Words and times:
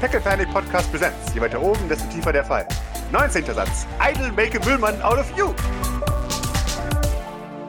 Packet 0.00 0.22
Panic 0.22 0.48
Podcast 0.52 0.88
Presents. 0.92 1.34
Je 1.34 1.40
weiter 1.40 1.60
oben, 1.60 1.88
desto 1.88 2.06
tiefer 2.08 2.32
der 2.32 2.44
Fall. 2.44 2.64
19. 3.10 3.44
Satz. 3.46 3.84
Idle 4.00 4.30
make 4.30 4.56
a 4.56 4.64
Müllmann 4.64 5.02
out 5.02 5.18
of 5.18 5.26
you. 5.36 5.52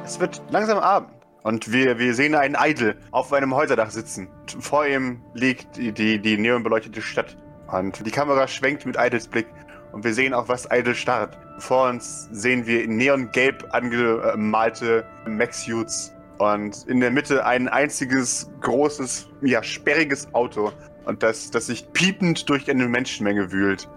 Es 0.05 0.19
wird 0.19 0.39
langsam 0.51 0.77
Abend. 0.77 1.09
Und 1.41 1.71
wir, 1.71 1.97
wir 1.97 2.13
sehen 2.13 2.35
einen 2.35 2.55
Idle 2.55 2.95
auf 3.09 3.33
einem 3.33 3.55
Häuserdach 3.55 3.89
sitzen. 3.89 4.27
Vor 4.59 4.85
ihm 4.85 5.23
liegt 5.33 5.77
die, 5.77 5.91
die, 5.91 6.19
die 6.19 6.37
neonbeleuchtete 6.37 7.01
Stadt. 7.01 7.35
Und 7.71 8.05
die 8.05 8.11
Kamera 8.11 8.47
schwenkt 8.47 8.85
mit 8.85 8.95
Idles 8.99 9.27
Blick. 9.27 9.47
Und 9.91 10.03
wir 10.03 10.13
sehen 10.13 10.35
auch, 10.35 10.47
was 10.47 10.67
Idle 10.71 10.93
starrt. 10.93 11.35
Vor 11.57 11.89
uns 11.89 12.29
sehen 12.31 12.67
wir 12.67 12.87
neongelb 12.87 13.65
angemalte 13.73 15.03
Max-Suits. 15.25 16.13
Und 16.37 16.85
in 16.87 16.99
der 16.99 17.09
Mitte 17.09 17.43
ein 17.43 17.67
einziges, 17.67 18.51
großes, 18.61 19.27
ja, 19.41 19.63
sperriges 19.63 20.31
Auto. 20.33 20.71
Und 21.05 21.23
das, 21.23 21.51
das 21.51 21.67
sich 21.67 21.91
piepend 21.93 22.49
durch 22.49 22.69
eine 22.69 22.87
Menschenmenge 22.87 23.51
wühlt. 23.51 23.89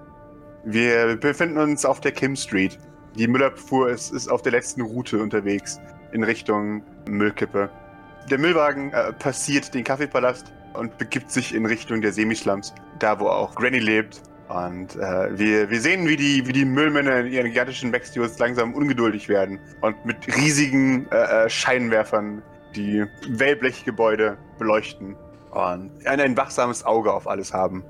Wir 0.64 1.16
befinden 1.16 1.58
uns 1.58 1.84
auf 1.84 2.00
der 2.00 2.12
Kim 2.12 2.36
Street. 2.36 2.78
Die 3.16 3.26
Müllabfuhr 3.26 3.90
ist, 3.90 4.12
ist 4.12 4.28
auf 4.28 4.42
der 4.42 4.52
letzten 4.52 4.80
Route 4.80 5.20
unterwegs 5.20 5.80
in 6.12 6.22
Richtung 6.22 6.82
Müllkippe. 7.06 7.68
Der 8.30 8.38
Müllwagen 8.38 8.92
äh, 8.92 9.12
passiert 9.12 9.74
den 9.74 9.84
Kaffeepalast 9.84 10.52
und 10.74 10.96
begibt 10.98 11.30
sich 11.30 11.54
in 11.54 11.66
Richtung 11.66 12.00
der 12.00 12.12
Semislums, 12.12 12.72
da 12.98 13.18
wo 13.18 13.26
auch 13.26 13.54
Granny 13.54 13.80
lebt. 13.80 14.22
Und 14.48 14.96
äh, 14.96 15.38
wir, 15.38 15.70
wir 15.70 15.80
sehen, 15.80 16.06
wie 16.06 16.16
die, 16.16 16.46
wie 16.46 16.52
die 16.52 16.64
Müllmänner 16.64 17.20
in 17.20 17.32
ihren 17.32 17.46
gigantischen 17.46 17.90
Backstudios 17.90 18.38
langsam 18.38 18.74
ungeduldig 18.74 19.28
werden 19.28 19.58
und 19.80 20.04
mit 20.04 20.16
riesigen 20.36 21.06
äh, 21.10 21.46
äh 21.46 21.50
Scheinwerfern 21.50 22.42
die 22.76 23.04
Wellblechgebäude 23.28 24.36
beleuchten 24.58 25.16
und 25.52 25.90
ein, 26.06 26.20
ein 26.20 26.36
wachsames 26.36 26.84
Auge 26.84 27.12
auf 27.12 27.28
alles 27.28 27.52
haben. 27.52 27.84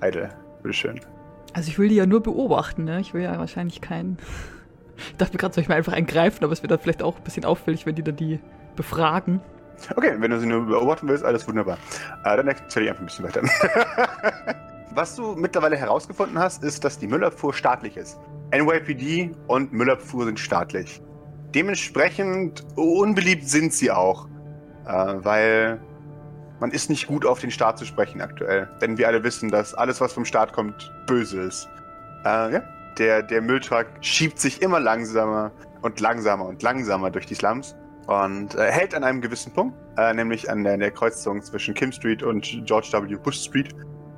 Heide, 0.00 0.30
bitteschön. 0.62 1.00
Also 1.52 1.68
ich 1.68 1.78
will 1.78 1.88
die 1.88 1.96
ja 1.96 2.06
nur 2.06 2.22
beobachten, 2.22 2.84
ne? 2.84 3.00
Ich 3.00 3.14
will 3.14 3.22
ja 3.22 3.38
wahrscheinlich 3.38 3.80
keinen. 3.80 4.18
Ich 4.96 5.16
dachte 5.16 5.32
mir 5.34 5.38
gerade, 5.38 5.54
soll 5.54 5.62
ich 5.62 5.68
mal 5.68 5.76
einfach 5.76 5.92
eingreifen, 5.92 6.44
aber 6.44 6.52
es 6.52 6.62
wird 6.62 6.70
dann 6.70 6.78
vielleicht 6.78 7.02
auch 7.02 7.16
ein 7.16 7.24
bisschen 7.24 7.44
auffällig, 7.44 7.86
wenn 7.86 7.94
die 7.94 8.02
dann 8.02 8.16
die 8.16 8.40
befragen. 8.76 9.40
Okay, 9.96 10.14
wenn 10.18 10.30
du 10.30 10.40
sie 10.40 10.46
nur 10.46 10.66
beobachten 10.66 11.08
willst, 11.08 11.24
alles 11.24 11.46
wunderbar. 11.46 11.78
Äh, 12.24 12.36
dann 12.36 12.48
erzähl 12.48 12.84
ich 12.84 12.88
einfach 12.90 13.02
ein 13.02 13.06
bisschen 13.06 13.24
weiter. 13.24 13.42
Was 14.94 15.14
du 15.14 15.34
mittlerweile 15.36 15.76
herausgefunden 15.76 16.38
hast, 16.38 16.64
ist, 16.64 16.84
dass 16.84 16.98
die 16.98 17.06
Müllabfuhr 17.06 17.54
staatlich 17.54 17.96
ist. 17.96 18.18
NYPD 18.52 19.30
und 19.46 19.72
Müllabfuhr 19.72 20.24
sind 20.24 20.40
staatlich. 20.40 21.00
Dementsprechend 21.54 22.64
unbeliebt 22.76 23.48
sind 23.48 23.72
sie 23.72 23.90
auch, 23.90 24.26
äh, 24.86 25.14
weil 25.18 25.80
man 26.60 26.70
ist 26.70 26.90
nicht 26.90 27.06
gut 27.06 27.24
auf 27.24 27.40
den 27.40 27.50
Staat 27.50 27.78
zu 27.78 27.84
sprechen 27.84 28.20
aktuell. 28.20 28.68
Denn 28.80 28.98
wir 28.98 29.08
alle 29.08 29.22
wissen, 29.22 29.50
dass 29.50 29.74
alles, 29.74 30.00
was 30.00 30.12
vom 30.12 30.24
Staat 30.24 30.52
kommt, 30.52 30.92
böse 31.06 31.42
ist. 31.42 31.68
Äh, 32.24 32.52
ja, 32.52 32.62
der, 32.98 33.22
der 33.22 33.40
Mülltruck 33.40 33.86
schiebt 34.00 34.38
sich 34.38 34.60
immer 34.62 34.80
langsamer 34.80 35.52
und 35.82 36.00
langsamer 36.00 36.46
und 36.46 36.62
langsamer 36.62 37.10
durch 37.10 37.26
die 37.26 37.34
Slums 37.34 37.76
und 38.06 38.54
äh, 38.54 38.70
hält 38.70 38.94
an 38.94 39.04
einem 39.04 39.20
gewissen 39.20 39.52
Punkt, 39.52 39.76
äh, 39.96 40.12
nämlich 40.14 40.50
an 40.50 40.64
der, 40.64 40.76
der, 40.76 40.90
Kreuzung 40.90 41.42
zwischen 41.42 41.74
Kim 41.74 41.92
Street 41.92 42.22
und 42.22 42.42
George 42.64 42.88
W. 42.92 43.14
Bush 43.16 43.44
Street. 43.44 43.74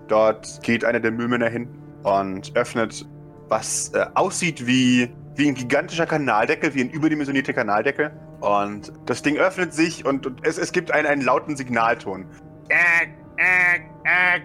Dort 0.09 0.63
geht 0.63 0.85
einer 0.85 1.01
der 1.01 1.11
Müllmänner 1.11 1.49
hin 1.49 1.69
und 2.05 2.57
öffnet, 2.57 3.07
was 3.49 3.93
äh, 3.95 4.07
aussieht 4.15 4.67
wie, 4.67 5.13
wie 5.35 5.49
ein 5.49 5.55
gigantischer 5.55 6.07
Kanaldeckel, 6.07 6.73
wie 6.75 6.83
ein 6.83 6.91
überdimensionierter 6.91 7.53
Kanaldeckel. 7.53 8.13
Und 8.41 8.93
das 9.07 9.23
Ding 9.23 9.37
öffnet 9.37 9.75
sich 9.75 10.07
und, 10.07 10.27
und 10.27 10.47
es, 10.47 10.59
es 10.59 10.73
gibt 10.73 10.93
einen, 10.93 11.07
einen 11.07 11.23
lauten 11.23 11.57
Signalton. 11.57 12.27
Äh, 12.69 13.07
äh, 13.37 14.41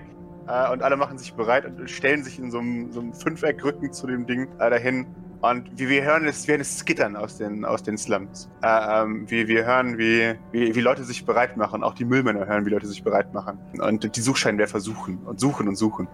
äh, 0.47 0.71
und 0.71 0.83
alle 0.83 0.97
machen 0.97 1.17
sich 1.17 1.33
bereit 1.33 1.65
und 1.65 1.89
stellen 1.89 2.23
sich 2.23 2.39
in 2.39 2.51
so 2.51 2.59
einem, 2.59 2.91
so 2.91 2.99
einem 2.99 3.13
Fünfeckrücken 3.13 3.91
zu 3.93 4.07
dem 4.07 4.25
Ding 4.25 4.47
äh, 4.59 4.69
dahin. 4.69 5.07
Und 5.41 5.69
wie 5.77 5.89
wir 5.89 6.03
hören, 6.03 6.25
es 6.25 6.47
wie 6.47 6.53
ein 6.53 6.63
Skittern 6.63 7.15
aus 7.15 7.37
den, 7.37 7.65
aus 7.65 7.83
den 7.83 7.97
Slums. 7.97 8.49
Äh, 8.63 9.01
ähm, 9.03 9.29
wie 9.29 9.47
wir 9.47 9.65
hören, 9.65 9.97
wie, 9.97 10.35
wie, 10.51 10.73
wie 10.73 10.81
Leute 10.81 11.03
sich 11.03 11.25
bereit 11.25 11.55
machen. 11.55 11.83
Auch 11.83 11.93
die 11.93 12.05
Müllmänner 12.05 12.47
hören, 12.47 12.65
wie 12.65 12.71
Leute 12.71 12.87
sich 12.87 13.03
bereit 13.03 13.33
machen. 13.33 13.59
Und 13.79 14.15
die 14.15 14.21
Suchscheinwerfer 14.21 14.79
suchen 14.79 15.19
und 15.25 15.39
suchen 15.39 15.67
und 15.67 15.75
suchen. 15.75 16.07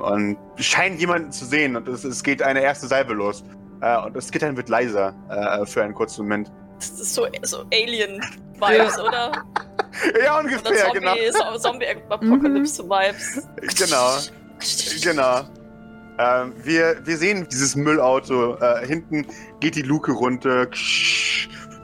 Und 0.00 0.36
scheinen 0.56 0.98
jemanden 0.98 1.30
zu 1.30 1.44
sehen. 1.44 1.76
Und 1.76 1.86
es, 1.86 2.02
es 2.04 2.22
geht 2.22 2.42
eine 2.42 2.60
erste 2.60 2.86
Salve 2.88 3.14
los. 3.14 3.44
Äh, 3.80 3.98
und 3.98 4.16
das 4.16 4.28
Skittern 4.28 4.56
wird 4.56 4.68
leiser 4.68 5.14
äh, 5.28 5.64
für 5.66 5.82
einen 5.82 5.94
kurzen 5.94 6.22
Moment. 6.22 6.50
Das 6.90 7.00
ist 7.00 7.14
so, 7.14 7.26
so 7.42 7.64
Alien-Vibes, 7.72 8.98
oder? 8.98 9.44
ja, 10.22 10.40
ungefähr, 10.40 10.92
Zombie, 10.92 10.98
genau. 10.98 11.58
Zombie-Apokalypse-Vibes. 11.58 13.42
Genau. 13.78 14.18
genau. 15.02 15.42
Ähm, 16.18 16.52
wir, 16.62 16.96
wir 17.04 17.16
sehen 17.16 17.46
dieses 17.50 17.76
Müllauto. 17.76 18.56
Äh, 18.56 18.86
hinten 18.86 19.26
geht 19.60 19.76
die 19.76 19.82
Luke 19.82 20.10
runter. 20.12 20.66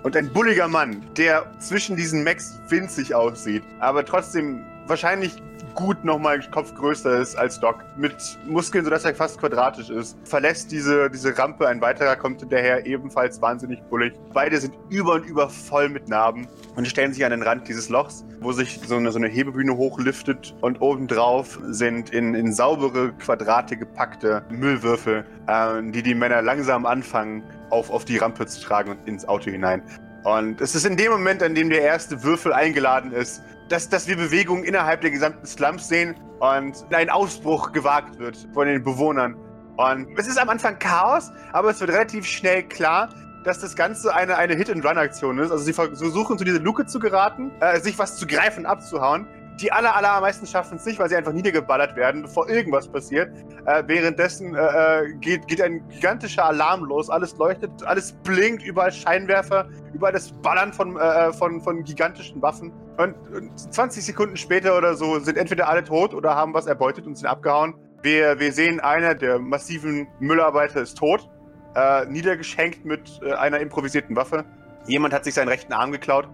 Und 0.03 0.16
ein 0.16 0.32
bulliger 0.32 0.69
Mann, 0.69 1.04
der 1.16 1.47
zwischen 1.60 1.97
diesen 1.97 2.25
Max 2.25 2.59
winzig 2.69 3.15
aussieht, 3.15 3.62
aber 3.80 4.04
trotzdem 4.04 4.65
wahrscheinlich 4.86 5.32
gut 5.75 6.05
nochmal 6.05 6.41
Kopf 6.51 6.75
größer 6.75 7.19
ist 7.19 7.37
als 7.37 7.61
Doc. 7.61 7.77
Mit 7.97 8.15
Muskeln, 8.47 8.84
sodass 8.84 9.05
er 9.05 9.15
fast 9.15 9.39
quadratisch 9.39 9.91
ist. 9.91 10.17
Verlässt 10.25 10.71
diese, 10.71 11.11
diese 11.11 11.37
Rampe. 11.37 11.69
Ein 11.69 11.81
weiterer 11.81 12.17
kommt 12.17 12.41
hinterher, 12.41 12.87
ebenfalls 12.87 13.41
wahnsinnig 13.41 13.81
bullig. 13.84 14.15
Beide 14.33 14.59
sind 14.59 14.75
über 14.89 15.15
und 15.15 15.27
über 15.27 15.49
voll 15.49 15.89
mit 15.89 16.09
Narben 16.09 16.47
und 16.77 16.87
stellen 16.87 17.12
sich 17.12 17.25
an 17.25 17.31
den 17.31 17.43
Rand 17.43 17.69
dieses 17.69 17.89
Lochs, 17.89 18.25
wo 18.41 18.53
sich 18.53 18.81
so 18.87 18.97
eine, 18.97 19.12
so 19.12 19.19
eine 19.19 19.28
Hebebühne 19.28 19.77
hochliftet. 19.77 20.55
Und 20.61 20.81
obendrauf 20.81 21.59
sind 21.69 22.11
in, 22.11 22.34
in 22.34 22.53
saubere 22.53 23.12
Quadrate 23.12 23.77
gepackte 23.77 24.43
Müllwürfel, 24.51 25.25
äh, 25.47 25.83
die 25.91 26.03
die 26.03 26.15
Männer 26.15 26.43
langsam 26.43 26.87
anfangen, 26.87 27.43
auf, 27.71 27.91
auf 27.91 28.05
die 28.05 28.17
Rampe 28.17 28.47
zu 28.47 28.61
tragen 28.61 28.93
und 28.93 29.09
ins 29.09 29.27
Auto 29.27 29.51
hinein. 29.51 29.83
Und 30.25 30.61
es 30.61 30.75
ist 30.75 30.84
in 30.84 30.97
dem 30.97 31.12
Moment, 31.12 31.43
an 31.43 31.55
dem 31.55 31.71
der 31.71 31.83
erste 31.83 32.23
Würfel 32.23 32.53
eingeladen 32.53 33.12
ist, 33.12 33.43
dass, 33.69 33.89
dass 33.89 34.09
wir 34.09 34.17
Bewegungen 34.17 34.65
innerhalb 34.65 35.01
der 35.01 35.11
gesamten 35.11 35.47
Slums 35.47 35.89
sehen 35.89 36.15
und 36.41 36.84
ein 36.91 37.11
Ausbruch 37.11 37.73
gewagt 37.73 38.19
wird 38.19 38.49
von 38.55 38.67
den 38.67 38.83
Bewohnern. 38.83 39.37
Und 39.77 40.19
es 40.19 40.27
ist 40.27 40.39
am 40.39 40.49
Anfang 40.49 40.79
Chaos, 40.79 41.31
aber 41.53 41.71
es 41.71 41.81
wird 41.81 41.91
relativ 41.91 42.27
schnell 42.27 42.65
klar, 42.65 43.11
dass 43.45 43.61
das 43.61 43.77
Ganze 43.77 44.15
eine, 44.15 44.37
eine 44.37 44.55
Hit-and-Run-Aktion 44.57 45.39
ist. 45.39 45.51
Also 45.51 45.65
sie 45.65 45.73
versuchen 45.73 46.37
zu 46.37 46.45
dieser 46.45 46.61
Luke 46.61 46.87
zu 46.87 46.99
geraten, 46.99 47.53
äh, 47.61 47.78
sich 47.81 47.99
was 47.99 48.17
zu 48.17 48.27
greifen, 48.27 48.67
abzuhauen. 48.67 49.27
Die 49.61 49.73
aller, 49.73 49.97
allermeisten 49.97 50.47
schaffen 50.47 50.77
es 50.77 50.87
nicht, 50.87 51.01
weil 51.01 51.09
sie 51.09 51.17
einfach 51.17 51.33
niedergeballert 51.33 51.97
werden, 51.97 52.23
bevor 52.23 52.49
irgendwas 52.49 52.87
passiert. 52.87 53.37
Äh, 53.67 53.83
währenddessen 53.87 54.55
äh, 54.55 54.61
äh, 54.61 55.15
geht, 55.15 55.49
geht 55.49 55.61
ein 55.61 55.87
gigantischer 55.89 56.45
Alarm 56.45 56.85
los. 56.85 57.11
Alles 57.11 57.37
leuchtet, 57.37 57.71
alles 57.85 58.13
blinkt, 58.23 58.63
überall 58.63 58.93
Scheinwerfer, 58.93 59.69
überall 59.93 60.13
das 60.13 60.31
Ballern 60.31 60.73
von, 60.73 60.97
äh, 60.97 61.01
äh 61.01 61.33
von, 61.33 61.61
von 61.61 61.83
gigantischen 61.83 62.41
Waffen. 62.41 62.73
Und, 62.99 63.17
und 63.35 63.59
20 63.59 64.05
Sekunden 64.05 64.37
später 64.37 64.79
oder 64.79 64.95
so 64.95 65.19
sind 65.19 65.37
entweder 65.37 65.69
alle 65.69 65.83
tot 65.83 66.15
oder 66.15 66.37
haben 66.37 66.55
was 66.55 66.67
erbeutet 66.67 67.07
und 67.07 67.17
sind 67.17 67.27
abgehauen. 67.27 67.75
Wir, 68.03 68.39
wir 68.39 68.53
sehen, 68.53 68.79
einer 68.79 69.17
der 69.17 69.41
massiven 69.41 70.07
Müllarbeiter 70.21 70.83
ist 70.83 70.99
tot, 70.99 71.29
äh, 71.75 72.07
niedergeschenkt 72.07 72.85
mit 72.85 73.21
einer 73.25 73.59
improvisierten 73.59 74.15
Waffe. 74.15 74.45
Jemand 74.87 75.13
hat 75.13 75.25
sich 75.25 75.35
seinen 75.35 75.49
rechten 75.49 75.73
Arm 75.73 75.91
geklaut 75.91 76.29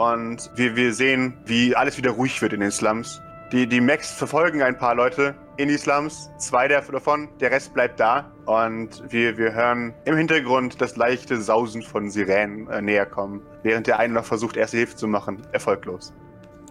und 0.00 0.50
wir, 0.54 0.76
wir 0.76 0.94
sehen, 0.94 1.36
wie 1.44 1.76
alles 1.76 1.98
wieder 1.98 2.12
ruhig 2.12 2.40
wird 2.40 2.54
in 2.54 2.60
den 2.60 2.70
Slums. 2.70 3.20
Die, 3.52 3.66
die 3.66 3.82
Max 3.82 4.10
verfolgen 4.10 4.62
ein 4.62 4.78
paar 4.78 4.94
Leute 4.94 5.34
in 5.58 5.68
die 5.68 5.76
Slums, 5.76 6.30
zwei 6.38 6.68
davon, 6.68 7.28
der 7.40 7.50
Rest 7.50 7.74
bleibt 7.74 8.00
da. 8.00 8.32
Und 8.46 9.02
wir, 9.12 9.36
wir 9.36 9.52
hören 9.52 9.92
im 10.06 10.16
Hintergrund 10.16 10.80
das 10.80 10.96
leichte 10.96 11.38
Sausen 11.38 11.82
von 11.82 12.08
Sirenen 12.08 12.66
äh, 12.68 12.80
näher 12.80 13.04
kommen, 13.04 13.42
während 13.62 13.88
der 13.88 13.98
eine 13.98 14.14
noch 14.14 14.24
versucht, 14.24 14.56
erste 14.56 14.78
Hilfe 14.78 14.96
zu 14.96 15.06
machen. 15.06 15.42
Erfolglos. 15.52 16.14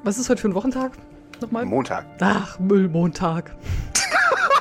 Was 0.04 0.18
ist 0.18 0.28
heute 0.28 0.42
für 0.42 0.48
ein 0.48 0.56
Wochentag? 0.56 0.94
Nochmal? 1.40 1.66
Montag. 1.66 2.06
Ach, 2.22 2.58
Müllmontag. 2.58 3.56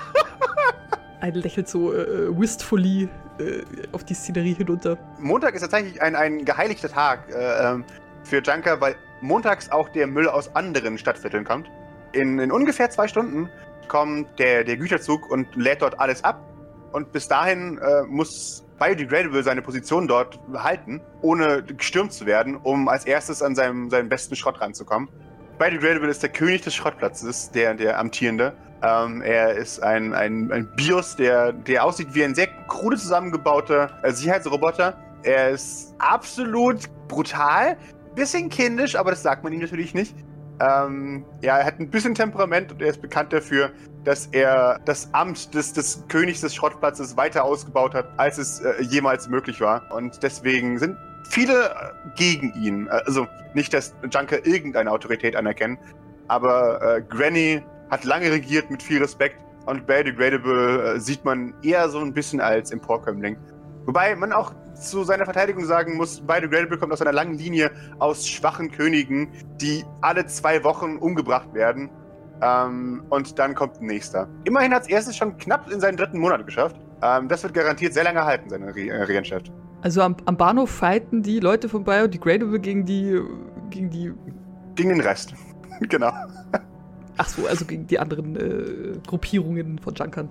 ein 1.21 1.35
lächelt 1.35 1.69
so 1.69 1.95
äh, 1.95 2.03
äh, 2.03 2.39
wistfully 2.39 3.09
äh, 3.39 3.63
auf 3.93 4.05
die 4.05 4.15
Szenerie 4.15 4.55
hinunter. 4.55 4.99
Montag 5.19 5.55
ist 5.55 5.63
tatsächlich 5.63 6.03
ein, 6.03 6.15
ein 6.15 6.45
geheiligter 6.45 6.91
Tag. 6.91 7.31
Äh, 7.31 7.73
ähm, 7.73 7.85
für 8.29 8.43
Junker, 8.43 8.81
weil 8.81 8.97
montags 9.21 9.71
auch 9.71 9.89
der 9.89 10.07
Müll 10.07 10.29
aus 10.29 10.55
anderen 10.55 10.99
Stadtvierteln 10.99 11.45
kommt. 11.45 11.71
In, 12.13 12.39
in 12.39 12.53
ungefähr 12.53 12.91
zwei 12.91 13.09
Stunden 13.09 13.49
kommt 13.89 14.39
der, 14.39 14.65
der 14.65 14.77
Güterzug 14.77 15.31
und 15.31 15.55
lädt 15.57 15.83
dort 15.83 15.99
alles 15.99 16.23
ab. 16.23 16.41
Und 16.93 17.13
bis 17.13 17.29
dahin 17.29 17.79
äh, 17.79 18.03
muss 18.03 18.65
Biodegradable 18.79 19.43
seine 19.43 19.63
Position 19.63 20.07
dort 20.07 20.39
halten, 20.55 21.01
ohne 21.21 21.63
gestürmt 21.63 22.13
zu 22.13 22.27
werden, 22.27 22.57
um 22.57 22.89
als 22.89 23.05
erstes 23.05 23.43
an 23.43 23.55
seinem, 23.55 23.91
seinen 23.91 24.09
besten 24.09 24.37
Schrott 24.37 24.61
ranzukommen. 24.61 25.09
Biodegradable 25.59 26.09
ist 26.09 26.23
der 26.23 26.31
König 26.31 26.63
des 26.63 26.75
Schrottplatzes, 26.75 27.51
der, 27.51 27.75
der 27.75 27.99
amtierende. 27.99 28.55
Ähm, 28.83 29.23
er 29.23 29.55
ist 29.55 29.83
ein, 29.83 30.15
ein, 30.15 30.53
ein 30.53 30.69
BIOS, 30.77 31.17
der, 31.17 31.53
der 31.53 31.85
aussieht 31.85 32.15
wie 32.15 32.23
ein 32.23 32.35
sehr 32.35 32.47
krude 32.69 32.97
zusammengebauter 32.97 33.99
äh, 34.05 34.13
Sicherheitsroboter. 34.13 34.97
Er 35.25 35.51
ist 35.51 35.95
absolut 35.99 36.89
brutal, 37.09 37.77
bisschen 38.19 38.49
kindisch, 38.49 38.97
aber 38.97 39.11
das 39.11 39.23
sagt 39.23 39.45
man 39.45 39.53
ihm 39.53 39.61
natürlich 39.61 39.95
nicht. 39.95 40.15
Ähm, 40.61 41.25
ja, 41.41 41.59
er 41.59 41.65
hat 41.65 41.79
ein 41.79 41.89
bisschen 41.89 42.15
Temperament 42.15 42.73
und 42.73 42.83
er 42.83 42.89
ist 42.89 43.01
bekannt 43.01 43.33
dafür, 43.33 43.71
dass 44.05 44.27
er 44.27 44.81
das 44.85 45.09
Amt 45.15 45.55
des, 45.55 45.73
des 45.73 46.05
Königs 46.09 46.41
des 46.41 46.55
Schrottplatzes 46.55 47.17
weiter 47.17 47.45
ausgebaut 47.45 47.95
hat, 47.95 48.09
als 48.17 48.39
es 48.39 48.61
äh, 48.61 48.83
jemals 48.83 49.29
möglich 49.29 49.61
war. 49.61 49.83
Und 49.93 50.21
deswegen 50.23 50.79
sind 50.79 50.97
viele 51.31 51.67
äh, 51.67 51.73
gegen 52.17 52.53
ihn. 52.55 52.89
Äh, 52.89 53.03
Also 53.07 53.29
nicht, 53.55 53.73
dass 53.73 53.95
Junker 54.11 54.45
irgendeine 54.45 54.91
Autorität 54.91 55.37
anerkennen, 55.37 55.79
aber 56.27 56.97
äh, 56.97 57.03
Granny 57.03 57.63
hat 57.91 58.05
lange 58.05 58.31
regiert 58.31 58.71
mit 58.71 58.83
viel 58.83 59.01
Respekt 59.01 59.39
und 59.67 59.87
Bale 59.87 60.05
Degradable 60.05 60.95
äh, 60.95 61.01
sieht 61.01 61.25
man 61.25 61.55
eher 61.63 61.89
so 61.89 62.01
ein 62.01 62.13
bisschen 62.13 62.41
als 62.41 62.73
Emporkömmling. 62.73 63.37
Wobei 63.89 64.15
man 64.17 64.35
auch 64.35 64.53
zu 64.75 65.03
seiner 65.03 65.25
Verteidigung 65.25 65.65
sagen 65.65 65.97
muss, 65.97 66.21
Bale 66.21 66.43
Degradable 66.43 66.77
kommt 66.77 66.93
aus 66.93 67.01
einer 67.01 67.15
langen 67.15 67.39
Linie 67.39 67.71
aus 68.01 68.29
schwachen 68.29 68.71
Königen, 68.71 69.31
die 69.63 69.83
alle 70.03 70.27
zwei 70.27 70.63
Wochen 70.63 70.99
umgebracht 70.99 71.55
werden. 71.55 71.89
Ähm, 72.43 73.03
und 73.09 73.39
dann 73.39 73.55
kommt 73.55 73.81
ein 73.81 73.87
nächster. 73.87 74.29
Immerhin 74.45 74.75
hat 74.75 74.83
es 74.83 74.89
erstes 74.91 75.17
schon 75.17 75.39
knapp 75.39 75.71
in 75.73 75.81
seinen 75.81 75.97
dritten 75.97 76.19
Monat 76.19 76.45
geschafft. 76.45 76.77
Ähm, 77.01 77.29
das 77.29 77.43
wird 77.45 77.55
garantiert 77.55 77.95
sehr 77.95 78.05
lange 78.05 78.23
halten, 78.23 78.51
seine 78.51 78.77
Re 78.77 78.89
äh, 78.89 79.05
Regentschaft. 79.05 79.51
Also 79.81 80.03
am, 80.03 80.19
am 80.27 80.37
Bahnhof 80.37 80.69
fighten 80.69 81.23
die 81.23 81.41
Leute 81.41 81.71
von 81.71 81.83
Biodegradable 81.83 82.61
gegen 82.61 82.85
die. 82.85 83.19
gegen 83.71 83.89
die. 83.89 84.13
Gegen 84.75 84.91
den 84.91 85.01
Rest. 85.01 85.33
genau. 85.89 86.13
Ach 87.17 87.29
so, 87.29 87.47
also 87.47 87.65
gegen 87.65 87.87
die 87.87 87.99
anderen 87.99 88.37
äh, 88.37 88.99
Gruppierungen 89.07 89.79
von 89.79 89.95
Junkern. 89.95 90.29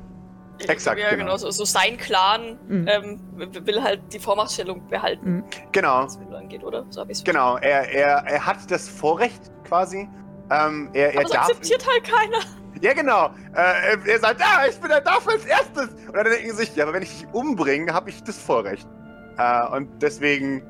Exakt, 0.60 1.00
Ja, 1.00 1.10
genau. 1.12 1.26
genau. 1.26 1.38
So, 1.38 1.52
so 1.52 1.66
sein 1.66 1.98
Clan 1.98 2.58
Mhm. 2.68 2.88
ähm, 2.88 3.20
will 3.66 3.82
halt 3.84 4.02
die 4.14 4.20
Vormachtstellung 4.20 4.88
behalten, 4.88 5.38
Mhm. 5.38 5.44
Genau. 5.72 6.04
was 6.04 6.18
angeht, 6.36 6.64
oder? 6.64 6.86
So 6.90 7.06
Genau. 7.24 7.58
Er, 7.58 7.90
er, 7.92 8.24
er 8.26 8.46
hat 8.46 8.70
das 8.70 8.88
Vorrecht 8.90 9.52
quasi. 9.68 10.10
Ähm, 10.50 10.90
er, 10.94 11.10
er 11.14 11.20
Aber 11.20 11.24
das 11.24 11.32
darf. 11.32 11.42
akzeptiert 11.50 11.86
halt 11.88 12.04
keiner. 12.04 12.40
Ja, 12.82 12.94
genau. 12.94 13.32
Äh, 13.56 13.98
er, 14.06 14.20
sagt, 14.20 14.40
ja, 14.40 14.66
ich 14.70 14.78
bin 14.80 14.90
der 14.90 15.02
Darf 15.02 15.28
als 15.28 15.46
erstes. 15.46 15.90
Und 16.08 16.14
dann 16.16 16.26
denken 16.26 16.50
sie 16.52 16.56
sich, 16.58 16.76
ja, 16.76 16.84
aber 16.86 16.94
wenn 16.94 17.02
ich 17.04 17.10
dich 17.22 17.28
umbringe, 17.34 17.92
habe 17.94 18.10
ich 18.10 18.24
das 18.24 18.38
Vorrecht. 18.38 18.88
Äh, 19.38 19.68
und 19.76 19.90
deswegen, 20.02 20.62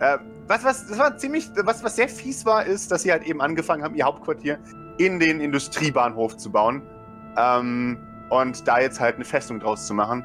äh, 0.00 0.18
was, 0.48 0.64
was, 0.64 0.86
das 0.88 0.98
war 0.98 1.16
ziemlich, 1.16 1.48
was, 1.62 1.82
was 1.84 1.96
sehr 1.96 2.08
fies 2.08 2.44
war, 2.44 2.64
ist, 2.66 2.90
dass 2.90 3.02
sie 3.02 3.12
halt 3.12 3.22
eben 3.22 3.40
angefangen 3.40 3.82
haben, 3.84 3.94
ihr 3.94 4.04
Hauptquartier 4.04 4.58
in 4.98 5.18
den 5.20 5.40
Industriebahnhof 5.40 6.36
zu 6.36 6.50
bauen. 6.50 6.82
Ähm, 7.36 7.98
und 8.30 8.66
da 8.66 8.80
jetzt 8.80 9.00
halt 9.00 9.16
eine 9.16 9.24
Festung 9.24 9.60
draus 9.60 9.86
zu 9.86 9.94
machen. 9.94 10.24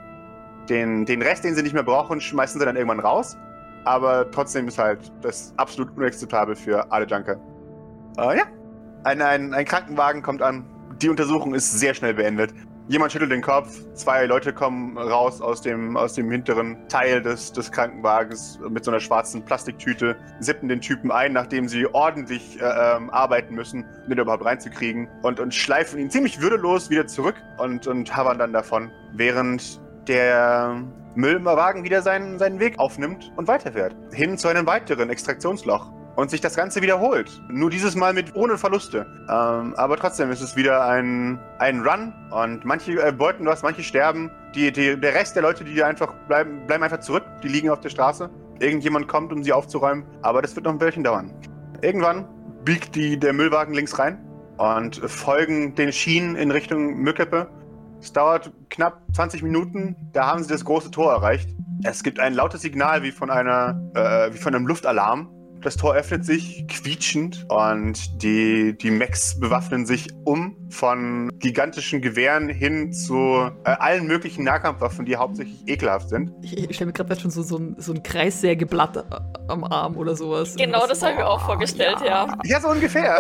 Den, 0.69 1.06
den 1.06 1.22
Rest, 1.22 1.44
den 1.44 1.56
sie 1.56 1.63
nicht 1.63 1.74
mehr 1.74 1.84
brauchen, 1.84 2.22
schmeißen 2.22 2.60
sie 2.60 2.66
dann 2.66 2.75
irgendwann 2.75 3.00
raus. 3.00 3.38
Aber 3.86 4.30
trotzdem 4.30 4.68
ist 4.68 4.78
halt 4.78 5.12
das 5.22 5.54
absolut 5.57 5.96
unakzeptabel 5.98 6.56
für 6.56 6.92
alle 6.92 7.06
Junker. 7.07 7.38
Äh, 8.18 8.38
ja. 8.38 8.44
Ein, 9.04 9.22
ein, 9.22 9.54
ein 9.54 9.66
Krankenwagen 9.66 10.22
kommt 10.22 10.42
an. 10.42 10.66
Die 11.01 11.10
Untersuchung 11.10 11.54
ist 11.54 11.80
sehr 11.80 11.94
schnell 11.94 12.13
beendet. 12.13 12.54
Jemand 12.90 13.12
schüttelt 13.12 13.32
den 13.32 13.44
Kopf, 13.44 13.84
zwei 13.94 14.26
Leute 14.26 14.52
kommen 14.52 14.98
raus 14.98 15.42
aus 15.42 15.62
dem, 15.62 15.96
aus 15.96 16.14
dem 16.14 16.32
hinteren 16.32 16.88
Teil 16.88 17.22
des, 17.22 17.54
des 17.54 17.72
Krankenwagens 17.72 18.60
mit 18.68 18.84
so 18.84 18.90
einer 18.90 19.00
schwarzen 19.00 19.46
Plastiktüte, 19.46 20.18
sippen 20.40 20.68
den 20.68 20.82
Typen 20.82 21.12
ein, 21.12 21.34
nachdem 21.34 21.68
sie 21.68 21.86
ordentlich 21.86 22.60
äh, 22.60 22.64
ähm, 22.64 23.12
arbeiten 23.12 23.54
müssen, 23.54 23.86
um 24.06 24.10
den 24.10 24.18
überhaupt 24.18 24.44
reinzukriegen, 24.44 25.08
und, 25.22 25.40
und 25.40 25.54
schleifen 25.54 26.00
ihn 26.00 26.10
ziemlich 26.10 26.42
würdelos 26.42 26.90
wieder 26.90 27.06
zurück 27.06 27.36
und, 27.60 27.86
und 27.86 28.16
havern 28.16 28.40
dann 28.40 28.54
davon, 28.54 28.90
während 29.14 29.80
der 30.08 30.82
Müllwagen 31.14 31.84
wieder 31.84 32.02
seinen, 32.02 32.40
seinen 32.40 32.60
Weg 32.60 32.80
aufnimmt 32.80 33.32
und 33.36 33.48
weiterfährt. 33.48 33.96
Hin 34.14 34.36
zu 34.36 34.48
einem 34.48 34.66
weiteren 34.66 35.12
Extraktionsloch 35.12 35.92
und 36.19 36.30
sich 36.30 36.42
das 36.42 36.54
Ganze 36.54 36.81
wiederholt. 36.81 37.42
Nur 37.50 37.69
dieses 37.69 37.95
Mal 37.95 38.13
mit 38.13 38.36
ohne 38.36 38.57
Verluste. 38.57 39.06
Ähm, 39.30 39.74
aber 39.75 39.95
trotzdem 39.95 40.30
ist 40.31 40.42
es 40.42 40.57
wieder 40.57 40.83
ein, 40.83 41.39
ein 41.60 41.80
Run 41.80 42.13
und 42.31 42.66
manche 42.66 43.01
äh, 43.01 43.13
beuten 43.13 43.45
was, 43.45 43.63
manche 43.63 43.83
sterben. 43.83 44.30
Die, 44.54 44.69
die, 44.74 45.00
der 45.00 45.13
Rest 45.13 45.38
der 45.38 45.44
Leute, 45.44 45.63
die 45.63 45.81
einfach 45.81 46.13
bleiben, 46.27 46.68
bleiben 46.68 46.83
einfach 46.83 47.00
zurück. 47.00 47.24
Die 47.42 47.48
liegen 47.48 47.69
auf 47.69 47.80
der 47.80 47.89
Straße. 47.89 48.30
Irgendjemand 48.60 49.07
kommt, 49.07 49.31
um 49.31 49.44
sie 49.44 49.54
aufzuräumen. 49.54 50.04
Aber 50.21 50.42
das 50.42 50.57
wird 50.57 50.66
noch 50.66 50.74
ein 50.74 50.81
Weilchen 50.81 51.06
dauern. 51.06 51.33
Irgendwann 51.81 52.27
biegt 52.66 52.95
die, 52.95 53.18
der 53.18 53.31
Müllwagen 53.31 53.74
links 53.74 53.98
rein 53.98 54.19
und 54.57 54.98
folgen 54.98 55.74
den 55.75 55.94
Schienen 55.94 56.36
in 56.36 56.51
Richtung 56.51 56.98
Mückeppe. 56.98 57.50
Es 58.01 58.12
dauert 58.12 58.51
knapp 58.69 59.01
20 59.13 59.42
Minuten. 59.42 59.95
Da 60.12 60.27
haben 60.27 60.44
sie 60.44 60.50
das 60.50 60.66
große 60.66 60.92
Tor 60.92 61.13
erreicht. 61.13 61.50
Es 61.86 62.04
gibt 62.04 62.19
ein 62.19 62.33
lautes 62.33 62.60
Signal 62.60 63.04
wie 63.04 63.12
von 63.12 63.30
einer, 63.30 63.81
äh, 63.95 64.33
wie 64.33 64.38
von 64.38 64.54
einem 64.54 64.68
Luftalarm. 64.68 65.30
Das 65.62 65.76
Tor 65.76 65.94
öffnet 65.94 66.26
sich 66.26 66.66
quietschend 66.68 67.46
und 67.50 68.24
die, 68.24 68.78
die 68.78 68.92
Mechs 68.92 69.38
bewaffnen 69.38 69.86
sich 69.86 70.08
um 70.24 70.56
von 70.70 71.30
gigantischen 71.40 72.02
Gewehren 72.02 72.48
hin 72.48 72.94
zu 72.94 73.50
äh, 73.66 73.72
allen 73.72 74.08
möglichen 74.08 74.46
Nahkampfwaffen, 74.46 75.06
die 75.06 75.18
hauptsächlich 75.18 75.68
ekelhaft 75.68 76.10
sind. 76.10 76.32
Ich, 76.42 76.58
ich 76.58 76.76
stelle 76.76 76.88
mir 76.88 76.94
gerade 76.94 77.20
schon 77.20 77.32
so, 77.32 77.42
so 77.42 77.58
ein, 77.58 77.76
so 77.78 77.92
ein 77.92 78.04
Kreissägeblatt 78.04 78.98
äh, 78.98 79.04
am 79.50 79.66
Arm 79.66 79.98
oder 79.98 80.16
sowas. 80.16 80.56
Genau, 80.56 80.88
das 80.88 81.02
habe 81.02 81.14
ich 81.14 81.18
mir 81.20 81.28
auch 81.28 81.46
vorgestellt, 81.46 81.98
ja. 82.06 82.38
Ja, 82.46 82.62
so 82.62 82.70
ungefähr. 82.70 83.20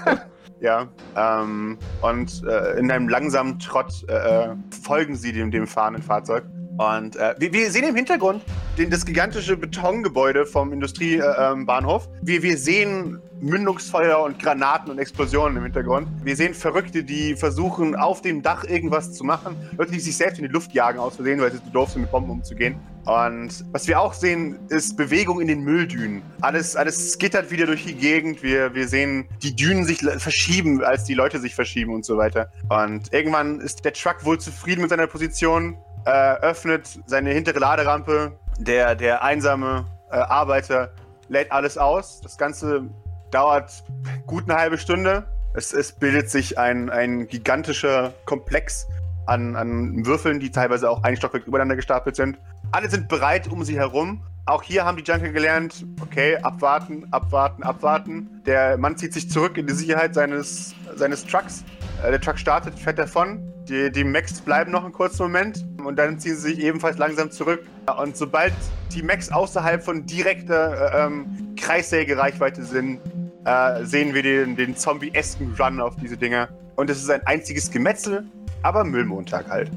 ja, 0.60 0.86
ähm, 1.16 1.78
und 2.02 2.42
äh, 2.46 2.78
in 2.78 2.90
einem 2.90 3.08
langsamen 3.08 3.58
Trott 3.58 4.04
äh, 4.08 4.12
äh, 4.12 4.54
folgen 4.82 5.16
sie 5.16 5.32
dem, 5.32 5.50
dem 5.50 5.66
fahrenden 5.66 6.02
Fahrzeug. 6.02 6.44
Und 6.76 7.16
äh, 7.16 7.34
wir, 7.38 7.52
wir 7.52 7.70
sehen 7.70 7.84
im 7.84 7.94
Hintergrund 7.94 8.42
den, 8.78 8.90
das 8.90 9.06
gigantische 9.06 9.56
Betongebäude 9.56 10.44
vom 10.44 10.72
Industriebahnhof. 10.72 12.06
Äh, 12.06 12.18
ähm, 12.18 12.26
wir, 12.26 12.42
wir 12.42 12.58
sehen 12.58 13.20
Mündungsfeuer 13.40 14.20
und 14.22 14.40
Granaten 14.40 14.90
und 14.90 14.98
Explosionen 14.98 15.56
im 15.58 15.62
Hintergrund. 15.64 16.08
Wir 16.24 16.34
sehen 16.34 16.54
Verrückte, 16.54 17.04
die 17.04 17.36
versuchen, 17.36 17.94
auf 17.94 18.22
dem 18.22 18.42
Dach 18.42 18.64
irgendwas 18.64 19.12
zu 19.12 19.22
machen. 19.22 19.54
Leute, 19.76 19.92
die 19.92 20.00
sich 20.00 20.16
selbst 20.16 20.38
in 20.38 20.46
die 20.46 20.50
Luft 20.50 20.72
jagen 20.72 20.98
aus 20.98 21.16
Versehen, 21.16 21.40
weil 21.40 21.52
sie 21.52 21.62
zu 21.62 21.70
doof 21.70 21.90
sind, 21.90 22.02
mit 22.02 22.10
Bomben 22.10 22.30
umzugehen. 22.30 22.76
Und 23.04 23.64
was 23.70 23.86
wir 23.86 24.00
auch 24.00 24.14
sehen, 24.14 24.58
ist 24.70 24.96
Bewegung 24.96 25.40
in 25.40 25.48
den 25.48 25.62
Mülldünen. 25.62 26.22
Alles, 26.40 26.74
alles 26.74 27.12
skittert 27.12 27.50
wieder 27.50 27.66
durch 27.66 27.84
die 27.84 27.94
Gegend. 27.94 28.42
Wir, 28.42 28.74
wir 28.74 28.88
sehen 28.88 29.26
die 29.42 29.54
Dünen 29.54 29.84
sich 29.84 29.98
verschieben, 29.98 30.82
als 30.82 31.04
die 31.04 31.14
Leute 31.14 31.38
sich 31.38 31.54
verschieben 31.54 31.92
und 31.92 32.06
so 32.06 32.16
weiter. 32.16 32.50
Und 32.70 33.12
irgendwann 33.12 33.60
ist 33.60 33.84
der 33.84 33.92
Truck 33.92 34.24
wohl 34.24 34.40
zufrieden 34.40 34.80
mit 34.80 34.90
seiner 34.90 35.06
Position, 35.06 35.76
äh, 36.04 36.34
öffnet 36.40 37.00
seine 37.06 37.30
hintere 37.30 37.58
Laderampe. 37.58 38.32
Der, 38.58 38.94
der 38.94 39.22
einsame 39.22 39.86
äh, 40.10 40.16
Arbeiter 40.16 40.90
lädt 41.28 41.50
alles 41.52 41.78
aus. 41.78 42.20
Das 42.20 42.38
Ganze 42.38 42.84
dauert 43.30 43.84
gut 44.26 44.44
eine 44.48 44.58
halbe 44.58 44.78
Stunde. 44.78 45.24
Es, 45.54 45.72
es 45.72 45.92
bildet 45.92 46.30
sich 46.30 46.58
ein, 46.58 46.90
ein 46.90 47.26
gigantischer 47.26 48.12
Komplex 48.24 48.86
an, 49.26 49.56
an 49.56 50.04
Würfeln, 50.06 50.40
die 50.40 50.50
teilweise 50.50 50.90
auch 50.90 51.02
ein 51.02 51.16
Stockwerk 51.16 51.46
übereinander 51.46 51.76
gestapelt 51.76 52.16
sind. 52.16 52.38
Alle 52.72 52.90
sind 52.90 53.08
bereit 53.08 53.48
um 53.48 53.64
sie 53.64 53.76
herum. 53.76 54.22
Auch 54.46 54.62
hier 54.62 54.84
haben 54.84 54.98
die 54.98 55.04
Junker 55.04 55.30
gelernt, 55.30 55.86
okay, 56.02 56.36
abwarten, 56.36 57.06
abwarten, 57.10 57.62
abwarten. 57.62 58.42
Der 58.44 58.76
Mann 58.76 58.96
zieht 58.96 59.14
sich 59.14 59.30
zurück 59.30 59.56
in 59.56 59.66
die 59.66 59.72
Sicherheit 59.72 60.14
seines, 60.14 60.74
seines 60.96 61.24
Trucks. 61.24 61.64
Äh, 62.04 62.10
der 62.10 62.20
Truck 62.20 62.38
startet, 62.38 62.78
fährt 62.78 62.98
davon. 62.98 63.50
Die, 63.68 63.90
die 63.90 64.04
Mechs 64.04 64.40
bleiben 64.40 64.70
noch 64.70 64.84
einen 64.84 64.92
kurzen 64.92 65.22
Moment 65.22 65.64
und 65.82 65.96
dann 65.96 66.18
ziehen 66.18 66.36
sie 66.36 66.50
sich 66.50 66.60
ebenfalls 66.60 66.98
langsam 66.98 67.30
zurück. 67.30 67.66
Und 67.98 68.16
sobald 68.16 68.52
die 68.92 69.02
Mechs 69.02 69.32
außerhalb 69.32 69.82
von 69.82 70.04
direkter 70.04 70.92
äh, 70.92 71.06
ähm, 71.06 71.54
Kreissägereichweite 71.56 72.62
sind, 72.62 73.00
äh, 73.44 73.84
sehen 73.84 74.14
wir 74.14 74.22
den, 74.22 74.56
den 74.56 74.76
zombie-esken 74.76 75.54
Run 75.58 75.80
auf 75.80 75.96
diese 75.96 76.16
Dinger. 76.16 76.48
Und 76.76 76.90
es 76.90 77.02
ist 77.02 77.10
ein 77.10 77.22
einziges 77.26 77.70
Gemetzel, 77.70 78.26
aber 78.62 78.84
Müllmontag 78.84 79.48
halt. 79.48 79.70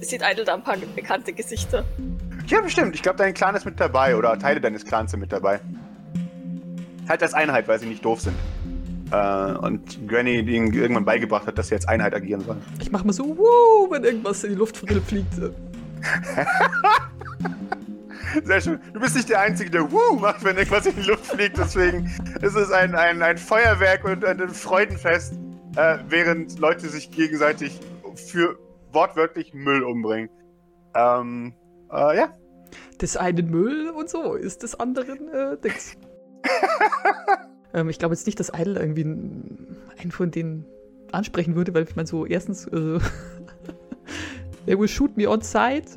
Sieht 0.00 0.22
Idle 0.22 0.44
da 0.44 0.54
ein 0.54 0.64
paar 0.64 0.76
bekannte 0.94 1.32
Gesichter. 1.32 1.84
Ja, 2.46 2.60
bestimmt. 2.60 2.94
Ich 2.94 3.02
glaube, 3.02 3.18
dein 3.18 3.32
Clan 3.32 3.54
ist 3.54 3.64
mit 3.64 3.78
dabei 3.78 4.16
oder 4.16 4.38
Teile 4.38 4.60
deines 4.60 4.84
Clans 4.84 5.12
sind 5.12 5.20
mit 5.20 5.32
dabei. 5.32 5.60
Halt 7.08 7.22
als 7.22 7.34
Einheit, 7.34 7.68
weil 7.68 7.78
sie 7.78 7.86
nicht 7.86 8.04
doof 8.04 8.20
sind. 8.20 8.36
Äh, 9.12 9.52
und 9.58 10.06
Granny 10.08 10.38
ihnen 10.38 10.72
irgendwann 10.72 11.04
beigebracht 11.04 11.46
hat, 11.46 11.58
dass 11.58 11.68
sie 11.68 11.74
als 11.74 11.86
Einheit 11.88 12.14
agieren 12.14 12.42
sollen. 12.42 12.62
Ich 12.80 12.90
mache 12.92 13.06
mal 13.06 13.12
so, 13.12 13.36
wuh, 13.36 13.90
wenn 13.90 14.04
irgendwas 14.04 14.44
in 14.44 14.50
die 14.50 14.56
Luft 14.56 14.76
fliegt. 14.76 15.34
Sehr 18.44 18.60
schön. 18.60 18.78
Du 18.92 19.00
bist 19.00 19.16
nicht 19.16 19.28
der 19.28 19.40
Einzige, 19.40 19.70
der 19.70 19.90
Wuh 19.90 20.16
macht, 20.16 20.44
wenn 20.44 20.56
irgendwas 20.56 20.86
in 20.86 20.94
die 20.94 21.02
Luft 21.02 21.26
fliegt. 21.26 21.58
Deswegen 21.58 22.08
ist 22.40 22.54
es 22.54 22.70
ein, 22.70 22.94
ein, 22.94 23.20
ein 23.22 23.38
Feuerwerk 23.38 24.04
und 24.04 24.24
ein 24.24 24.48
Freudenfest, 24.48 25.34
äh, 25.76 25.98
während 26.08 26.58
Leute 26.58 26.88
sich 26.88 27.10
gegenseitig 27.10 27.80
für 28.14 28.56
wortwörtlich 28.92 29.52
Müll 29.54 29.82
umbringen. 29.82 30.30
Ähm, 30.94 31.54
äh, 31.92 32.16
ja. 32.16 32.36
Des 33.00 33.16
einen 33.16 33.50
Müll 33.50 33.90
und 33.90 34.08
so 34.08 34.34
ist 34.34 34.62
des 34.62 34.78
anderen 34.78 35.28
äh, 35.32 35.56
Dings. 35.58 35.96
ähm, 37.74 37.88
ich 37.88 37.98
glaube 37.98 38.14
jetzt 38.14 38.26
nicht, 38.26 38.40
dass 38.40 38.50
Idle 38.50 38.78
irgendwie 38.78 39.02
einen 39.02 40.10
von 40.10 40.30
denen 40.30 40.64
ansprechen 41.12 41.54
würde, 41.54 41.74
weil 41.74 41.84
ich 41.84 41.96
meine 41.96 42.06
so, 42.06 42.26
erstens, 42.26 42.66
äh, 42.66 42.98
they 44.66 44.78
will 44.78 44.88
shoot 44.88 45.16
me 45.16 45.28
on 45.28 45.40
sight. 45.42 45.88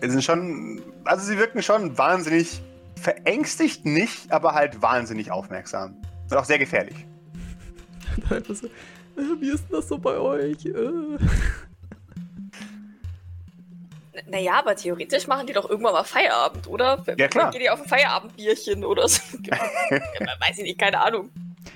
Sie 0.00 0.10
sind 0.10 0.24
schon, 0.24 0.82
also 1.04 1.24
sie 1.24 1.38
wirken 1.38 1.62
schon 1.62 1.96
wahnsinnig 1.96 2.60
verängstigt 2.96 3.84
nicht, 3.84 4.30
aber 4.32 4.54
halt 4.54 4.80
wahnsinnig 4.80 5.30
aufmerksam. 5.30 5.96
Und 6.30 6.36
auch 6.36 6.44
sehr 6.44 6.58
gefährlich. 6.58 6.96
So, 8.28 9.20
äh, 9.20 9.40
wie 9.40 9.50
ist 9.50 9.64
denn 9.68 9.76
das 9.76 9.88
so 9.88 9.98
bei 9.98 10.16
euch? 10.18 10.64
Äh. 10.66 11.18
Naja, 14.28 14.52
aber 14.58 14.76
theoretisch 14.76 15.26
machen 15.26 15.46
die 15.46 15.52
doch 15.54 15.68
irgendwann 15.70 15.94
mal 15.94 16.04
Feierabend, 16.04 16.68
oder? 16.68 17.02
Ja, 17.18 17.28
klar. 17.28 17.44
Dann 17.44 17.50
Gehen 17.52 17.60
die 17.62 17.70
auf 17.70 17.80
ein 17.82 17.88
Feierabendbierchen 17.88 18.84
oder 18.84 19.08
so. 19.08 19.20
Weiß 19.90 20.58
ich 20.58 20.62
nicht, 20.64 20.78
keine 20.78 21.00
Ahnung. 21.00 21.30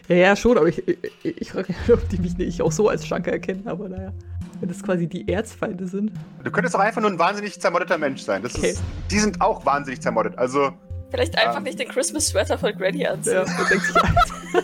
Ja, 0.08 0.16
ja, 0.16 0.36
schon, 0.36 0.58
aber 0.58 0.66
ich, 0.68 0.86
ich, 0.86 0.98
ich 1.24 1.50
frage 1.52 1.72
mich, 1.72 1.92
ob 1.92 2.08
die 2.10 2.18
mich 2.18 2.36
nicht 2.36 2.60
auch 2.62 2.72
so 2.72 2.88
als 2.88 3.08
Junker 3.08 3.32
erkennen, 3.32 3.66
aber 3.66 3.88
naja. 3.88 4.12
Wenn 4.60 4.68
das 4.70 4.82
quasi 4.82 5.06
die 5.06 5.28
Erzfeinde 5.30 5.86
sind. 5.86 6.12
Du 6.42 6.50
könntest 6.50 6.74
auch 6.76 6.80
einfach 6.80 7.00
nur 7.02 7.10
ein 7.10 7.18
wahnsinnig 7.18 7.60
zermoddeter 7.60 7.98
Mensch 7.98 8.22
sein. 8.22 8.42
Das 8.42 8.54
Okay. 8.56 8.70
ist, 8.70 8.82
die 9.10 9.18
sind 9.18 9.40
auch 9.42 9.66
wahnsinnig 9.66 10.00
zermoddet. 10.00 10.38
Also, 10.38 10.72
Vielleicht 11.10 11.36
einfach 11.38 11.58
Ähm. 11.58 11.64
nicht 11.64 11.78
den 11.78 11.88
Christmas-Sweater 11.88 12.56
von 12.58 12.72
Granny 12.76 13.06
anziehen. 13.06 13.34
Ja, 13.34 13.42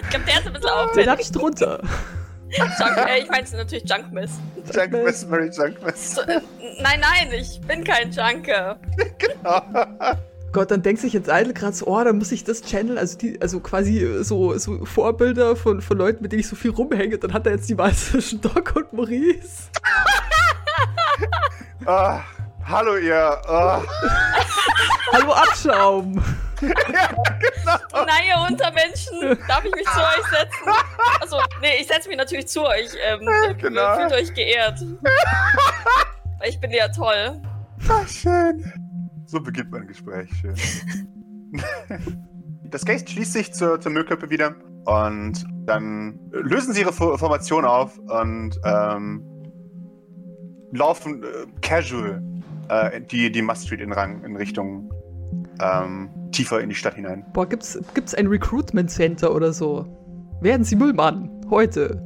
Ich 0.00 0.10
glaube, 0.10 0.24
der 0.26 0.38
ist 0.38 0.46
ein 0.46 0.52
bisschen 0.52 0.60
den 0.62 0.70
auffällig. 0.70 1.08
hab 1.08 1.20
ich 1.20 1.30
drunter. 1.32 1.80
Junk, 2.56 2.96
äh, 2.96 3.18
ich 3.20 3.30
meine 3.30 3.46
natürlich 3.56 3.88
Junkmiss. 3.88 4.32
Junkmiss, 4.72 5.26
Mary 5.26 5.50
Junkmiss. 5.50 6.14
So, 6.14 6.22
äh, 6.22 6.40
nein, 6.80 7.00
nein, 7.00 7.32
ich 7.32 7.60
bin 7.62 7.84
kein 7.84 8.10
Junker. 8.10 8.78
Gott, 10.52 10.70
dann 10.70 10.82
denkt 10.82 11.02
sich 11.02 11.12
jetzt 11.12 11.28
Idle 11.28 11.52
gerade 11.52 11.74
so, 11.74 11.86
oh, 11.86 12.02
dann 12.02 12.16
muss 12.16 12.32
ich 12.32 12.42
das 12.42 12.62
Channel, 12.62 12.96
also 12.96 13.18
die, 13.18 13.40
also 13.40 13.60
quasi 13.60 14.02
äh, 14.02 14.22
so, 14.24 14.56
so 14.56 14.84
Vorbilder 14.84 15.56
von, 15.56 15.82
von 15.82 15.98
Leuten, 15.98 16.22
mit 16.22 16.32
denen 16.32 16.40
ich 16.40 16.48
so 16.48 16.56
viel 16.56 16.70
rumhänge, 16.70 17.18
dann 17.18 17.34
hat 17.34 17.46
er 17.46 17.52
jetzt 17.52 17.68
die 17.68 17.76
Wahl 17.76 17.92
zwischen 17.94 18.40
Doc 18.40 18.74
und 18.74 18.92
Maurice. 18.92 19.68
Ah, 21.84 22.22
hallo 22.64 22.96
ihr. 22.96 23.16
Ah. 23.16 23.82
Hallo 25.10 25.32
Abschaum! 25.32 26.22
Nein, 26.60 28.22
ihr 28.28 28.50
Untermenschen, 28.50 29.38
darf 29.46 29.64
ich 29.64 29.74
mich 29.74 29.84
zu 29.86 30.00
euch 30.00 30.26
setzen? 30.30 30.72
Also, 31.20 31.36
nee, 31.60 31.80
ich 31.80 31.86
setze 31.86 32.08
mich 32.08 32.16
natürlich 32.18 32.48
zu 32.48 32.64
euch. 32.64 32.90
Ähm, 33.06 33.20
ihr 33.48 33.54
genau. 33.54 33.96
Fühlt 33.96 34.12
euch 34.12 34.34
geehrt. 34.34 34.80
Weil 36.40 36.48
ich 36.48 36.60
bin 36.60 36.70
ja 36.70 36.88
toll. 36.88 37.40
Ah, 37.88 38.06
schön. 38.06 38.72
So 39.26 39.40
beginnt 39.40 39.70
mein 39.70 39.86
Gespräch. 39.86 40.30
Schön. 40.40 40.54
Das 42.70 42.84
Geist 42.84 43.08
schließt 43.08 43.32
sich 43.32 43.54
zur, 43.54 43.80
zur 43.80 43.90
Müllkippe 43.90 44.28
wieder 44.28 44.54
und 44.84 45.42
dann 45.64 46.18
lösen 46.32 46.74
sie 46.74 46.82
ihre 46.82 46.92
Fo- 46.92 47.16
Formation 47.16 47.64
auf 47.64 47.96
und 47.98 48.60
ähm, 48.62 49.24
laufen 50.72 51.22
äh, 51.22 51.26
casual 51.62 52.22
äh, 52.68 53.00
die, 53.00 53.32
die 53.32 53.40
Must 53.40 53.64
Street 53.64 53.80
in, 53.80 53.90
Rang, 53.90 54.22
in 54.22 54.36
Richtung 54.36 54.90
ähm, 55.62 56.10
tiefer 56.38 56.60
in 56.60 56.68
die 56.68 56.74
Stadt 56.74 56.94
hinein. 56.94 57.24
Boah, 57.32 57.46
gibt's, 57.48 57.78
gibt's 57.94 58.14
ein 58.14 58.28
Recruitment 58.28 58.90
Center 58.90 59.34
oder 59.34 59.52
so? 59.52 59.84
Werden 60.40 60.62
Sie 60.64 60.76
Müllmann? 60.76 61.28
Heute. 61.50 62.00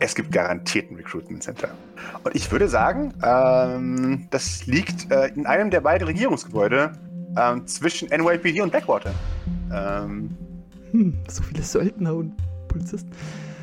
Es 0.00 0.14
gibt 0.14 0.32
garantiert 0.32 0.90
ein 0.90 0.96
Recruitment 0.96 1.42
Center. 1.42 1.68
Und 2.24 2.34
ich 2.34 2.50
würde 2.50 2.68
sagen, 2.68 3.14
ähm, 3.22 4.26
das 4.30 4.66
liegt 4.66 5.10
äh, 5.12 5.28
in 5.28 5.46
einem 5.46 5.70
der 5.70 5.80
beiden 5.80 6.06
Regierungsgebäude 6.08 6.92
ähm, 7.38 7.66
zwischen 7.66 8.08
NYPD 8.08 8.60
und 8.60 8.70
Blackwater. 8.70 9.12
Ähm, 9.72 10.36
Hm, 10.92 11.18
so 11.28 11.42
viele 11.42 11.62
Söldner 11.62 12.14
und 12.14 12.32
Polizisten. 12.68 13.10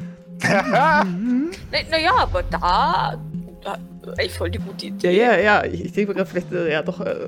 ja, 0.44 1.04
Naja, 1.06 1.86
na 1.90 2.00
ja, 2.00 2.12
aber 2.18 2.44
da. 2.44 3.18
da 3.64 3.78
ey, 4.18 4.28
voll 4.30 4.52
die 4.52 4.60
gute 4.60 4.88
Ja, 4.88 4.94
Idee. 4.94 5.18
ja, 5.18 5.38
ja. 5.38 5.64
Ich, 5.66 5.86
ich 5.86 5.92
denke 5.94 6.12
mir 6.12 6.16
gerade 6.18 6.30
vielleicht, 6.30 6.52
äh, 6.52 6.72
ja 6.72 6.82
doch, 6.82 7.00
äh, 7.00 7.28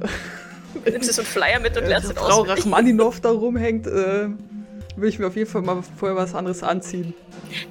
Nimmst 0.84 1.10
du 1.10 1.14
so 1.14 1.22
einen 1.22 1.28
Flyer 1.28 1.60
mit 1.60 1.78
und 1.78 1.84
äh, 1.84 1.90
lernst 1.90 2.10
den 2.10 2.16
Frau 2.16 2.42
auswendig. 2.42 2.58
Rachmaninov 2.66 3.22
da 3.22 3.32
rumhängt, 3.32 3.88
äh, 3.88 4.28
will 4.96 5.10
ich 5.10 5.20
mir 5.20 5.28
auf 5.28 5.36
jeden 5.36 5.50
Fall 5.50 5.62
mal 5.62 5.82
vorher 5.98 6.18
was 6.18 6.36
anderes 6.36 6.64
anziehen. 6.64 7.14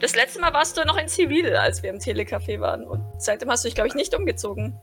Das 0.00 0.14
letzte 0.14 0.40
Mal 0.40 0.52
warst 0.52 0.76
du 0.76 0.84
noch 0.84 0.96
in 0.96 1.08
Zivil, 1.08 1.56
als 1.56 1.82
wir 1.82 1.90
im 1.90 1.98
Telecafé 1.98 2.60
waren. 2.60 2.84
Und 2.84 3.02
seitdem 3.18 3.50
hast 3.50 3.64
du 3.64 3.68
dich, 3.68 3.74
glaube 3.74 3.88
ich, 3.88 3.94
nicht 3.94 4.14
umgezogen. 4.14 4.78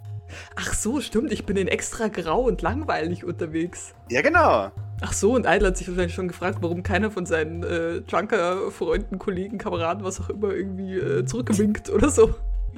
Ach 0.56 0.74
so, 0.74 1.02
stimmt, 1.02 1.32
ich 1.32 1.46
bin 1.46 1.58
in 1.58 1.68
extra 1.68 2.08
grau 2.08 2.42
und 2.42 2.62
langweilig 2.62 3.26
unterwegs. 3.26 3.94
ja, 4.10 4.22
genau. 4.22 4.72
Ach 5.04 5.14
so, 5.14 5.34
und 5.34 5.48
Idle 5.48 5.70
hat 5.70 5.78
sich 5.78 5.88
wahrscheinlich 5.88 6.14
schon 6.14 6.28
gefragt, 6.28 6.60
warum 6.62 6.84
keiner 6.84 7.10
von 7.10 7.26
seinen 7.26 7.64
äh, 7.64 8.04
Junker-Freunden, 8.08 9.18
Kollegen, 9.18 9.58
Kameraden, 9.58 10.04
was 10.04 10.22
auch 10.22 10.30
immer, 10.30 10.54
irgendwie 10.54 10.96
äh, 10.96 11.26
zurückgewinkt 11.26 11.90
oder 11.90 12.10
so. 12.10 12.36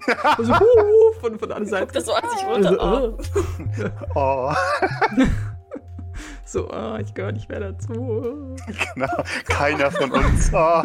Also, 0.38 0.54
huhu, 0.60 1.14
von, 1.22 1.40
von 1.40 1.52
anderen 1.52 1.64
Guck 1.64 1.70
Seiten. 1.70 1.94
das 1.94 2.06
so 2.06 2.14
an 2.14 2.24
sich 2.30 2.44
Also, 2.46 2.70
runter. 2.70 3.18
äh, 3.86 3.90
Oh, 4.16 4.54
so, 6.46 6.70
ah, 6.72 7.00
ich 7.00 7.14
gehöre 7.14 7.32
nicht 7.32 7.50
mehr 7.50 7.60
dazu. 7.60 8.56
genau. 8.94 9.24
Keiner 9.46 9.92
von 9.92 10.12
uns. 10.12 10.52
Oh. 10.54 10.84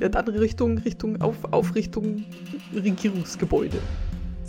Ja, 0.00 0.08
dann 0.08 0.28
Richtung, 0.28 0.78
Richtung, 0.78 1.20
auf, 1.20 1.36
auf 1.50 1.74
Richtung 1.74 2.24
Regierungsgebäude. 2.74 3.78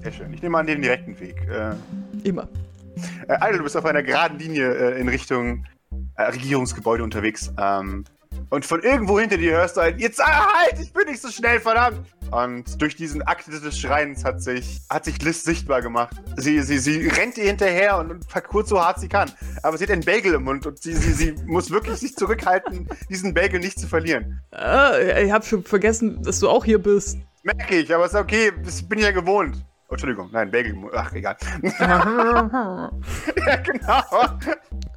Sehr 0.03 0.11
schön. 0.11 0.33
Ich 0.33 0.41
nehme 0.41 0.57
an 0.57 0.67
den 0.67 0.81
direkten 0.81 1.19
Weg. 1.19 1.47
Äh, 1.49 1.73
Immer. 2.27 2.47
äh, 3.27 3.35
Idle, 3.47 3.57
du 3.57 3.63
bist 3.63 3.75
auf 3.75 3.85
einer 3.85 4.03
geraden 4.03 4.37
Linie 4.39 4.71
äh, 4.73 4.99
in 5.01 5.09
Richtung 5.09 5.65
äh, 6.15 6.23
Regierungsgebäude 6.23 7.03
unterwegs. 7.03 7.51
Ähm, 7.57 8.05
und 8.50 8.65
von 8.65 8.81
irgendwo 8.81 9.19
hinter 9.19 9.38
dir 9.38 9.53
hörst 9.53 9.77
du 9.77 9.81
ein 9.81 10.00
Jetzt 10.00 10.21
ah, 10.21 10.48
halt! 10.53 10.79
Ich 10.79 10.91
bin 10.91 11.07
nicht 11.07 11.21
so 11.21 11.29
schnell, 11.29 11.59
verdammt! 11.59 12.05
Und 12.31 12.79
durch 12.81 12.95
diesen 12.95 13.21
Akt 13.24 13.48
des 13.48 13.79
Schreins 13.79 14.24
hat 14.24 14.41
sich, 14.41 14.81
hat 14.89 15.05
sich 15.05 15.21
Liz 15.21 15.43
sichtbar 15.43 15.81
gemacht. 15.81 16.15
Sie, 16.38 16.62
sie, 16.62 16.77
sie 16.77 17.07
rennt 17.07 17.38
ihr 17.38 17.45
hinterher 17.45 17.98
und, 17.98 18.27
parkourt 18.27 18.67
so 18.67 18.79
hart 18.79 19.00
sie 19.00 19.07
kann. 19.07 19.31
Aber 19.63 19.77
sie 19.77 19.86
hat 19.86 19.91
einen 19.91 20.05
Bagel 20.05 20.36
im 20.36 20.43
Mund 20.43 20.65
und 20.67 20.79
sie, 20.79 20.93
sie, 20.93 21.13
sie 21.13 21.36
muss 21.45 21.71
wirklich 21.71 21.98
sich 21.98 22.15
zurückhalten, 22.15 22.88
diesen 23.09 23.33
Bagel 23.33 23.59
nicht 23.59 23.79
zu 23.79 23.88
verlieren. 23.88 24.41
Ah, 24.51 24.98
ich 25.00 25.31
habe 25.31 25.45
schon 25.45 25.63
vergessen, 25.63 26.21
dass 26.21 26.39
du 26.39 26.50
auch 26.50 26.65
hier 26.65 26.79
bist. 26.79 27.17
Merke 27.43 27.79
ich, 27.79 27.93
aber 27.93 28.05
ist 28.05 28.15
okay, 28.15 28.51
das 28.63 28.88
bin 28.88 29.00
ich 29.00 29.05
ja 29.05 29.12
gewohnt. 29.12 29.63
Oh, 29.89 29.93
Entschuldigung, 29.93 30.29
nein, 30.31 30.51
Bagel. 30.51 30.75
Ach, 30.93 31.12
egal. 31.13 31.36
ja, 31.79 32.91
genau. 33.63 34.03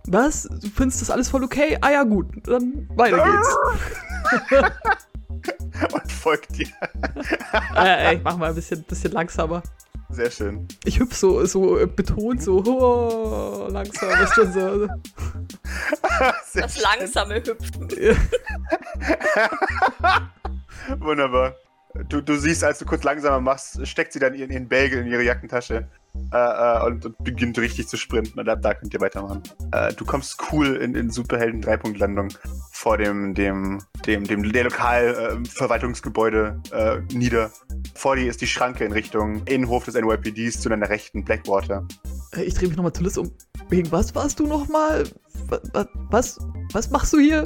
Was? 0.07 0.43
Du 0.43 0.69
findest 0.69 1.01
das 1.01 1.09
alles 1.09 1.31
voll 1.31 1.45
okay? 1.45 1.79
Ah 1.81 1.93
ja, 1.93 2.03
gut. 2.03 2.27
Dann 2.47 2.87
weiter 2.95 3.25
geht's. 3.25 3.57
Und 5.95 6.13
folgt 6.13 6.59
dir. 6.59 6.67
äh, 7.77 8.17
ich 8.17 8.23
mach 8.23 8.37
mal 8.37 8.51
ein 8.51 8.55
bisschen, 8.55 8.83
bisschen 8.83 9.13
langsamer. 9.13 9.63
Sehr 10.11 10.31
schön. 10.31 10.69
Ich 10.85 11.01
hüpf 11.01 11.17
so, 11.17 11.43
so 11.47 11.79
äh, 11.79 11.87
betont, 11.87 12.43
so 12.43 12.63
oh, 12.63 13.69
langsam. 13.71 14.11
Ist 14.23 14.35
schon 14.35 14.53
so. 14.53 14.89
Das 16.55 16.83
langsame 16.83 17.37
Hüpfen. 17.37 17.89
Wunderbar. 20.99 21.55
Du, 22.09 22.23
du 22.23 22.37
siehst, 22.37 22.65
als 22.65 22.79
du 22.79 22.87
kurz 22.87 23.05
langsamer 23.05 23.41
machst, 23.41 23.87
steckt 23.87 24.13
sie 24.13 24.19
dann 24.19 24.35
ihren, 24.35 24.51
ihren 24.51 24.69
Bagel 24.69 25.01
in 25.01 25.07
ihre 25.09 25.23
Jackentasche 25.23 25.87
äh, 26.33 26.37
äh, 26.37 26.87
und, 26.87 27.05
und 27.05 27.23
beginnt 27.23 27.59
richtig 27.59 27.89
zu 27.89 27.97
sprinten. 27.97 28.41
Und 28.41 28.49
ab 28.49 28.61
da 28.63 28.73
könnt 28.75 28.95
ihr 28.95 29.01
weitermachen. 29.01 29.43
Äh, 29.73 29.93
du 29.93 30.05
kommst 30.05 30.39
cool 30.51 30.77
in, 30.77 30.95
in 30.95 31.11
Superhelden 31.11 31.61
Dreipunktlandung 31.61 32.29
vor 32.71 32.97
dem, 32.97 33.35
dem, 33.35 33.83
dem, 34.07 34.25
dem 34.25 34.51
der 34.53 34.65
Lokalverwaltungsgebäude 34.65 36.61
äh, 36.73 37.01
nieder. 37.15 37.51
Vor 37.95 38.17
dir 38.17 38.29
ist 38.29 38.41
die 38.41 38.47
Schranke 38.47 38.85
in 38.85 38.93
Richtung 38.93 39.45
Innenhof 39.45 39.85
des 39.85 39.95
NYPDs 39.95 40.61
zu 40.61 40.71
deiner 40.71 40.89
rechten 40.89 41.25
Blackwater. 41.25 41.87
Äh, 42.35 42.45
Ich 42.45 42.55
drehe 42.55 42.69
mich 42.69 42.77
nochmal 42.77 42.95
zu 42.95 43.03
Liz 43.03 43.19
um. 43.19 43.31
Wegen 43.69 43.93
was 43.93 44.15
warst 44.15 44.41
du 44.41 44.47
nochmal? 44.47 45.05
Was, 45.49 45.89
was, 46.11 46.39
was 46.73 46.91
machst 46.91 47.13
du 47.13 47.19
hier? 47.19 47.45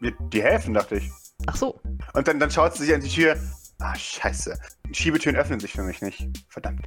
Wir, 0.00 0.12
die 0.32 0.42
helfen, 0.42 0.74
dachte 0.74 0.96
ich. 0.96 1.10
Ach 1.46 1.56
so. 1.56 1.80
Und 2.14 2.28
dann, 2.28 2.38
dann 2.38 2.50
schaut 2.50 2.76
sie 2.76 2.84
sich 2.84 2.94
an 2.94 3.00
die 3.00 3.08
Tür. 3.08 3.36
Ah, 3.80 3.94
scheiße. 3.94 4.58
Schiebetüren 4.92 5.36
öffnen 5.36 5.58
sich 5.58 5.72
für 5.72 5.82
mich 5.82 6.00
nicht. 6.02 6.28
Verdammt. 6.48 6.86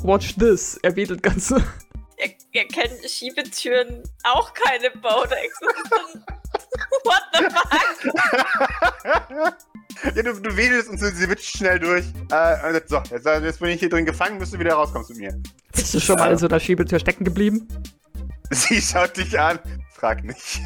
Watch 0.00 0.34
this. 0.36 0.78
Er 0.82 0.94
wedelt 0.94 1.22
ganz 1.22 1.48
so. 1.48 1.56
Ihr, 1.56 2.34
ihr 2.52 2.68
kennt 2.68 3.08
Schiebetüren 3.08 4.02
auch 4.24 4.52
keine 4.52 4.90
Bodex. 4.90 5.58
What 7.04 7.22
the 7.32 7.44
fuck? 7.44 9.54
Ja, 10.04 10.22
du, 10.22 10.40
du 10.40 10.56
wedelst 10.56 10.88
und 10.88 10.98
sie, 10.98 11.28
witscht 11.28 11.58
schnell 11.58 11.78
durch. 11.78 12.04
Äh, 12.30 12.66
und 12.66 12.74
jetzt, 12.74 12.88
so, 12.88 13.00
jetzt, 13.10 13.26
jetzt 13.26 13.60
bin 13.60 13.70
ich 13.70 13.80
hier 13.80 13.88
drin 13.88 14.04
gefangen, 14.04 14.38
bis 14.38 14.50
du 14.50 14.58
wieder 14.58 14.74
rauskommst 14.74 15.10
mit 15.10 15.18
mir. 15.18 15.40
Bist 15.72 15.94
du 15.94 16.00
schon 16.00 16.16
mal 16.16 16.32
in 16.32 16.38
so 16.38 16.48
einer 16.48 16.58
Schiebetür 16.58 16.98
stecken 16.98 17.24
geblieben? 17.24 17.68
Sie 18.50 18.80
schaut 18.80 19.16
dich 19.16 19.38
an. 19.38 19.58
Frag 19.92 20.24
nicht. 20.24 20.60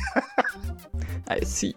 I 1.31 1.45
see. 1.45 1.75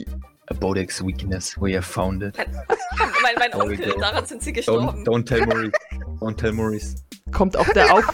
A 0.50 0.54
Bodex 0.56 1.02
weakness, 1.06 1.56
we 1.60 1.76
have 1.76 1.86
found 1.86 2.24
it. 2.24 2.36
mein, 3.22 3.36
mein 3.38 3.54
Onkel, 3.54 3.96
daran 4.00 4.26
sind 4.26 4.42
sie 4.42 4.52
Don't, 4.52 4.56
gestorben. 4.56 5.04
don't 5.04 5.26
tell 5.26 5.46
Maurice. 5.46 5.72
Don't 6.20 6.38
tell 6.38 6.52
Maurice. 6.52 6.96
Kommt 7.32 7.56
auch 7.56 7.70
der, 7.70 7.94
Auf 7.94 8.06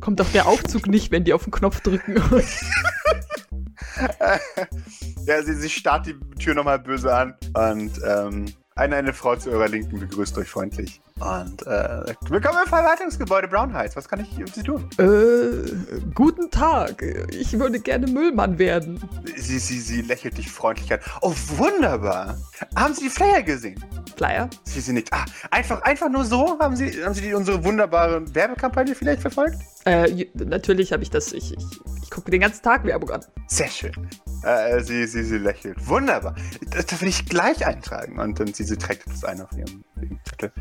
kommt 0.00 0.20
auch 0.20 0.30
der 0.32 0.46
Aufzug 0.46 0.86
nicht, 0.88 1.12
wenn 1.12 1.24
die 1.24 1.32
auf 1.32 1.44
den 1.44 1.52
Knopf 1.52 1.80
drücken. 1.80 2.16
ja, 5.26 5.42
sie, 5.42 5.54
sie 5.54 5.70
starrt 5.70 6.06
die 6.06 6.16
Tür 6.38 6.54
nochmal 6.54 6.78
böse 6.80 7.14
an 7.14 7.34
und 7.54 7.92
ähm, 8.04 8.46
Eine, 8.76 8.96
eine 8.96 9.12
Frau 9.12 9.36
zu 9.36 9.50
eurer 9.50 9.68
Linken 9.68 10.00
begrüßt 10.00 10.36
euch 10.36 10.48
freundlich. 10.48 11.00
Und 11.20 11.64
äh, 11.68 12.12
willkommen 12.28 12.58
im 12.64 12.68
Verwaltungsgebäude 12.68 13.46
Brown 13.46 13.72
Heights. 13.72 13.94
Was 13.94 14.08
kann 14.08 14.18
ich 14.18 14.34
für 14.34 14.48
Sie 14.48 14.64
tun? 14.64 14.90
Äh, 14.98 15.70
guten 16.12 16.50
Tag. 16.50 17.02
Ich 17.30 17.56
würde 17.56 17.78
gerne 17.78 18.08
Müllmann 18.08 18.58
werden. 18.58 19.00
Sie, 19.36 19.60
sie, 19.60 19.78
sie 19.78 20.02
lächelt 20.02 20.36
dich 20.38 20.50
freundlich 20.50 20.92
an. 20.92 20.98
Oh, 21.20 21.32
wunderbar. 21.56 22.36
Haben 22.74 22.94
Sie 22.94 23.04
die 23.04 23.10
Flyer 23.10 23.42
gesehen? 23.42 23.82
Flyer? 24.16 24.50
Sie 24.64 24.80
sind 24.80 24.96
nicht. 24.96 25.12
Ah, 25.12 25.24
einfach, 25.52 25.82
einfach 25.82 26.08
nur 26.08 26.24
so? 26.24 26.58
Haben 26.58 26.74
Sie, 26.74 27.04
haben 27.04 27.14
Sie 27.14 27.22
die, 27.22 27.34
unsere 27.34 27.62
wunderbare 27.62 28.34
Werbekampagne 28.34 28.96
vielleicht 28.96 29.22
verfolgt? 29.22 29.58
Äh, 29.84 30.26
natürlich 30.34 30.92
habe 30.92 31.04
ich 31.04 31.10
das. 31.10 31.32
Ich, 31.32 31.52
ich, 31.52 31.80
ich 32.02 32.10
gucke 32.10 32.32
den 32.32 32.40
ganzen 32.40 32.62
Tag 32.62 32.84
Werbung 32.84 33.10
an. 33.10 33.24
Sehr 33.46 33.68
schön. 33.68 33.92
Äh, 34.42 34.80
sie, 34.82 35.06
sie, 35.06 35.22
sie 35.22 35.38
lächelt. 35.38 35.86
Wunderbar. 35.86 36.34
Das, 36.70 36.86
das 36.86 37.00
will 37.00 37.08
ich 37.08 37.24
gleich 37.26 37.64
eintragen. 37.64 38.18
Und 38.18 38.40
dann 38.40 38.52
sie, 38.52 38.64
sie 38.64 38.76
trägt 38.76 39.06
das 39.06 39.24
ein 39.24 39.40
auf 39.40 39.52
ihrem, 39.52 39.84
ihrem 40.02 40.18
Zettel. 40.24 40.52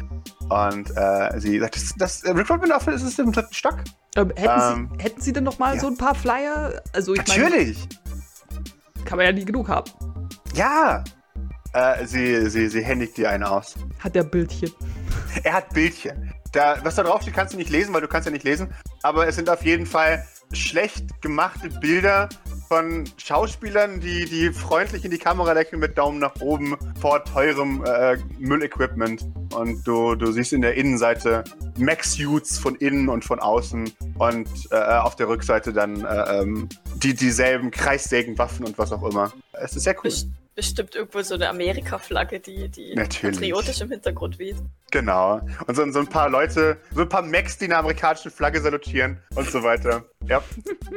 Und 0.49 0.91
äh, 0.95 1.39
sie 1.39 1.59
sagt, 1.59 1.75
das, 1.75 1.93
das 1.97 2.23
äh, 2.23 2.31
Recruitment 2.31 2.73
Office 2.73 3.01
ist 3.01 3.19
im 3.19 3.31
dritten 3.31 3.53
Stock. 3.53 3.77
Ähm, 4.15 4.31
hätten, 4.35 4.79
Ähm, 4.79 4.89
Sie, 4.97 5.03
hätten 5.03 5.21
Sie 5.21 5.33
denn 5.33 5.43
noch 5.43 5.59
mal 5.59 5.75
ja. 5.75 5.81
so 5.81 5.87
ein 5.87 5.97
paar 5.97 6.15
Flyer? 6.15 6.81
Also 6.93 7.13
ich 7.13 7.27
meine, 7.27 7.43
Natürlich. 7.43 7.87
kann 9.05 9.17
man 9.17 9.25
ja 9.25 9.31
nie 9.31 9.45
genug 9.45 9.67
haben. 9.69 9.89
Ja. 10.53 11.03
Äh, 11.73 12.05
sie, 12.05 12.49
sie, 12.49 12.69
sie 12.69 12.83
händigt 12.83 13.17
dir 13.17 13.29
einen 13.31 13.43
aus. 13.43 13.75
Hat 13.99 14.13
der 14.13 14.23
Bildchen. 14.23 14.71
Er 15.43 15.53
hat 15.53 15.73
Bildchen. 15.73 16.31
Da, 16.51 16.77
was 16.83 16.95
da 16.95 17.03
drauf 17.03 17.23
steht, 17.23 17.33
kannst 17.33 17.53
du 17.53 17.57
nicht 17.57 17.71
lesen, 17.71 17.93
weil 17.93 18.01
du 18.01 18.07
kannst 18.07 18.27
ja 18.27 18.31
nicht 18.31 18.43
lesen. 18.43 18.71
Aber 19.01 19.27
es 19.27 19.35
sind 19.35 19.49
auf 19.49 19.65
jeden 19.65 19.87
Fall 19.87 20.23
schlecht 20.51 21.19
gemachte 21.21 21.69
Bilder 21.69 22.29
von 22.67 23.03
Schauspielern, 23.17 23.99
die, 23.99 24.25
die 24.25 24.51
freundlich 24.51 25.05
in 25.05 25.11
die 25.11 25.17
Kamera 25.17 25.53
lächeln 25.53 25.79
mit 25.79 25.97
Daumen 25.97 26.19
nach 26.19 26.35
oben 26.39 26.75
vor 26.99 27.23
teurem 27.23 27.83
äh, 27.85 28.17
Müllequipment. 28.39 29.25
Und 29.53 29.85
du, 29.87 30.15
du 30.15 30.31
siehst 30.31 30.53
in 30.53 30.61
der 30.61 30.75
Innenseite 30.75 31.43
Max-Suits 31.77 32.57
von 32.57 32.75
innen 32.75 33.09
und 33.09 33.25
von 33.25 33.39
außen. 33.39 33.91
Und 34.17 34.49
äh, 34.71 34.75
auf 34.75 35.15
der 35.15 35.27
Rückseite 35.27 35.73
dann 35.73 36.03
äh, 36.03 36.41
ähm, 36.41 36.69
die, 36.95 37.13
dieselben 37.13 37.71
Kreissägenwaffen 37.71 38.65
und 38.65 38.77
was 38.77 38.91
auch 38.91 39.03
immer. 39.03 39.31
Es 39.53 39.75
ist 39.75 39.83
sehr 39.83 39.95
cool. 39.95 40.03
Best 40.03 40.27
bestimmt 40.55 40.95
irgendwo 40.95 41.21
so 41.21 41.35
eine 41.35 41.49
Amerika-Flagge, 41.49 42.39
die, 42.39 42.69
die 42.69 42.95
Natürlich. 42.95 43.37
patriotisch 43.37 43.81
im 43.81 43.89
Hintergrund 43.89 44.39
weht. 44.39 44.55
Genau. 44.91 45.41
Und 45.65 45.75
so, 45.75 45.89
so 45.91 45.99
ein 45.99 46.07
paar 46.07 46.29
Leute, 46.29 46.77
so 46.93 47.01
ein 47.01 47.09
paar 47.09 47.23
Macs, 47.23 47.57
die 47.57 47.65
eine 47.65 47.77
amerikanische 47.77 48.29
Flagge 48.29 48.61
salutieren 48.61 49.19
und 49.35 49.49
so 49.49 49.63
weiter. 49.63 50.05
Ja. 50.27 50.41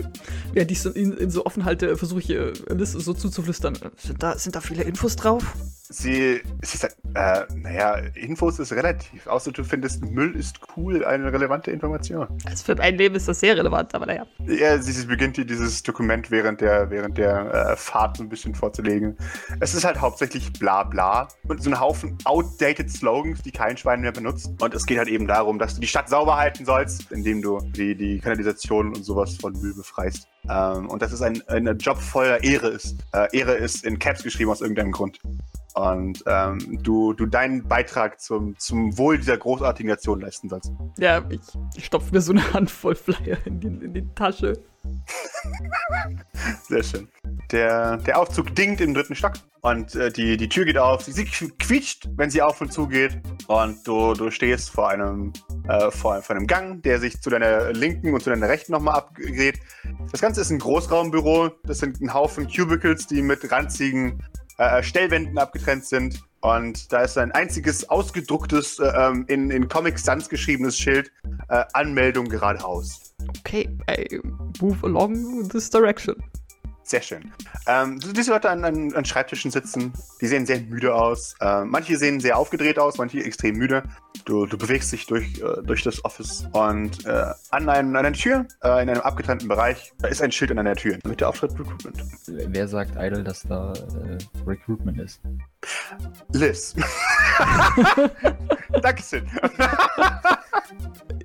Während 0.53 0.71
ich 0.71 0.81
so 0.81 0.91
in, 0.91 1.17
in 1.17 1.31
so 1.31 1.45
offen 1.45 1.65
halte, 1.65 1.97
versuche 1.97 2.21
ich 2.21 2.31
äh, 2.31 2.53
Liz 2.69 2.93
so 2.93 3.13
zuzuflüstern. 3.13 3.79
Sind 3.97 4.23
da, 4.23 4.39
sind 4.39 4.57
da 4.57 4.61
viele 4.61 4.85
Infos 4.85 5.17
drauf? 5.17 5.55
Sie, 5.89 6.43
sie 6.63 6.77
sagt, 6.77 6.97
äh, 7.15 7.43
naja, 7.55 7.95
Infos 8.15 8.59
ist 8.59 8.73
relativ. 8.73 9.27
Außer 9.29 9.53
du 9.53 9.63
findest, 9.63 10.05
Müll 10.05 10.35
ist 10.35 10.59
cool, 10.77 11.05
eine 11.05 11.33
relevante 11.33 11.71
Information. 11.71 12.27
Also 12.45 12.65
für 12.65 12.75
mein 12.75 12.97
Leben 12.97 13.15
ist 13.15 13.29
das 13.29 13.39
sehr 13.39 13.57
relevant, 13.57 13.95
aber 13.95 14.07
naja. 14.07 14.27
Ja, 14.47 14.79
sie, 14.79 14.91
sie 14.91 15.07
beginnt 15.07 15.37
hier 15.37 15.45
dieses 15.45 15.83
Dokument 15.85 16.31
während 16.33 16.61
der, 16.61 16.91
während 16.91 17.19
der 17.19 17.55
äh, 17.73 17.77
Fahrt 17.77 18.17
so 18.17 18.25
ein 18.25 18.29
bisschen 18.29 18.55
vorzulegen. 18.55 19.17
Es 19.61 19.75
ist 19.75 19.85
halt 19.85 20.01
hauptsächlich 20.01 20.53
bla 20.55 20.83
bla 20.83 21.29
und 21.47 21.63
so 21.63 21.71
ein 21.71 21.79
Haufen 21.79 22.19
outdated 22.25 22.91
Slogans, 22.91 23.43
die 23.43 23.53
kein 23.53 23.77
Schwein 23.77 24.01
mehr 24.01 24.13
benutzt. 24.13 24.51
Und 24.61 24.75
es 24.75 24.87
geht 24.87 24.99
halt 24.99 25.09
eben 25.09 25.29
darum, 25.29 25.61
dass 25.61 25.75
du 25.77 25.81
die 25.81 25.87
Stadt 25.87 26.09
sauber 26.09 26.37
halten 26.37 26.65
sollst, 26.65 27.13
indem 27.13 27.43
du 27.43 27.61
die, 27.61 27.95
die 27.95 28.19
Kanalisation 28.19 28.89
und 28.89 29.05
sowas 29.17 29.37
von 29.37 29.53
Müll 29.61 29.75
befreist. 29.75 30.29
Ähm, 30.49 30.89
und 30.89 31.01
dass 31.01 31.13
es 31.13 31.23
ein, 31.23 31.43
ein 31.49 31.67
Job 31.79 31.99
voller 31.99 32.43
Ehre 32.45 32.69
ist. 32.69 32.97
Äh, 33.13 33.29
Ehre 33.37 33.55
ist 33.55 33.85
in 33.85 33.99
Caps 33.99 34.23
geschrieben 34.23 34.51
aus 34.51 34.61
irgendeinem 34.61 34.93
Grund. 34.93 35.19
Und 35.77 36.25
ähm, 36.27 36.79
du, 36.83 37.13
du 37.13 37.27
deinen 37.27 37.69
Beitrag 37.69 38.19
zum, 38.19 38.59
zum 38.59 38.97
Wohl 38.97 39.19
dieser 39.19 39.37
großartigen 39.37 39.91
Nation 39.91 40.23
leisten 40.23 40.49
sollst. 40.49 40.73
Ja, 40.99 41.23
ich, 41.29 41.41
ich 41.77 41.85
stopfe 41.85 42.15
mir 42.15 42.23
so 42.23 42.33
eine 42.33 42.51
Handvoll 42.55 42.95
Flyer 42.95 43.37
in 43.45 43.61
die, 43.61 43.67
in 43.67 43.93
die 43.93 44.15
Tasche. 44.15 44.55
Sehr 46.69 46.83
schön. 46.83 47.09
Der, 47.53 47.99
der 47.99 48.19
Aufzug 48.19 48.55
dingt 48.55 48.81
im 48.81 48.95
dritten 48.95 49.15
Stock 49.15 49.35
und 49.61 49.95
äh, 49.97 50.11
die, 50.11 50.39
die 50.39 50.49
Tür 50.49 50.65
geht 50.65 50.79
auf. 50.79 51.03
Sie, 51.03 51.27
quietscht, 51.27 52.09
wenn 52.17 52.31
sie 52.31 52.41
auf 52.41 52.59
und 52.63 52.73
zu 52.73 52.87
geht. 52.87 53.21
Und 53.47 53.87
du, 53.87 54.15
du 54.15 54.31
stehst 54.31 54.71
vor 54.71 54.89
einem, 54.89 55.35
äh, 55.69 55.91
vor, 55.91 56.23
vor 56.23 56.37
einem 56.37 56.47
Gang, 56.47 56.81
der 56.83 57.01
sich 57.01 57.21
zu 57.21 57.29
deiner 57.29 57.75
linken 57.75 58.15
und 58.15 58.23
zu 58.23 58.31
deiner 58.31 58.49
rechten 58.49 58.73
nochmal 58.73 58.95
abgeht. 58.95 59.61
Das 60.11 60.23
Ganze 60.23 60.41
ist 60.41 60.49
ein 60.49 60.59
Großraumbüro. 60.59 61.51
Das 61.65 61.81
sind 61.81 62.01
ein 62.01 62.15
Haufen 62.15 62.49
Cubicles, 62.49 63.07
die 63.07 63.21
mit 63.21 63.51
ranzigen 63.53 64.23
äh, 64.59 64.83
Stellwänden 64.83 65.39
abgetrennt 65.39 65.85
sind. 65.85 66.23
Und 66.41 66.93
da 66.93 67.03
ist 67.03 67.19
ein 67.19 67.33
einziges 67.33 67.89
ausgedrucktes, 67.89 68.79
äh, 68.79 68.87
ähm, 68.87 69.25
in, 69.29 69.51
in 69.51 69.69
Comic 69.69 69.99
Sans 69.99 70.29
geschriebenes 70.29 70.79
Schild: 70.79 71.11
äh, 71.49 71.65
Anmeldung 71.73 72.29
geradeaus. 72.29 73.15
Okay, 73.41 73.69
I 73.91 74.21
move 74.61 74.79
along 74.85 75.49
this 75.49 75.71
direction. 75.71 76.17
Sehr 76.87 77.03
schön. 77.03 77.33
Ähm, 77.67 77.99
du 77.99 78.15
siehst 78.15 78.29
Leute 78.29 78.49
an, 78.49 78.65
an, 78.65 78.95
an 78.95 79.05
Schreibtischen 79.05 79.51
sitzen, 79.51 79.93
die 80.21 80.29
sehen 80.29 80.47
sehr 80.47 80.61
müde 80.61 80.95
aus. 80.95 81.35
Ähm, 81.41 81.69
manche 81.69 81.99
sehen 81.99 82.21
sehr 82.21 82.39
aufgedreht 82.39 82.79
aus, 82.79 82.97
manche 82.97 83.19
extrem 83.25 83.57
müde. 83.57 83.83
Du, 84.25 84.47
du 84.47 84.57
bewegst 84.57 84.93
dich 84.93 85.05
durch, 85.07 85.41
äh, 85.41 85.63
durch 85.65 85.83
das 85.83 86.05
Office 86.05 86.49
und 86.53 87.05
äh, 87.05 87.33
an, 87.51 87.69
einem, 87.69 87.89
an 87.89 88.07
einer 88.07 88.13
Tür, 88.13 88.47
äh, 88.63 88.83
in 88.85 88.89
einem 88.89 89.01
abgetrennten 89.01 89.49
Bereich, 89.49 89.95
da 89.99 90.07
ist 90.07 90.23
ein 90.23 90.31
Schild 90.31 90.53
an 90.53 90.61
einer 90.61 90.77
Tür 90.77 90.97
mit 91.05 91.21
der 91.21 91.29
Aufschrift 91.29 91.59
Recruitment. 91.59 92.05
Wer 92.29 92.69
sagt 92.69 92.93
Idle, 92.97 93.25
dass 93.25 93.43
da 93.43 93.73
äh, 93.73 94.19
Recruitment 94.49 95.01
ist? 95.01 95.21
Liz. 96.33 96.77
Dankeschön. 98.81 99.29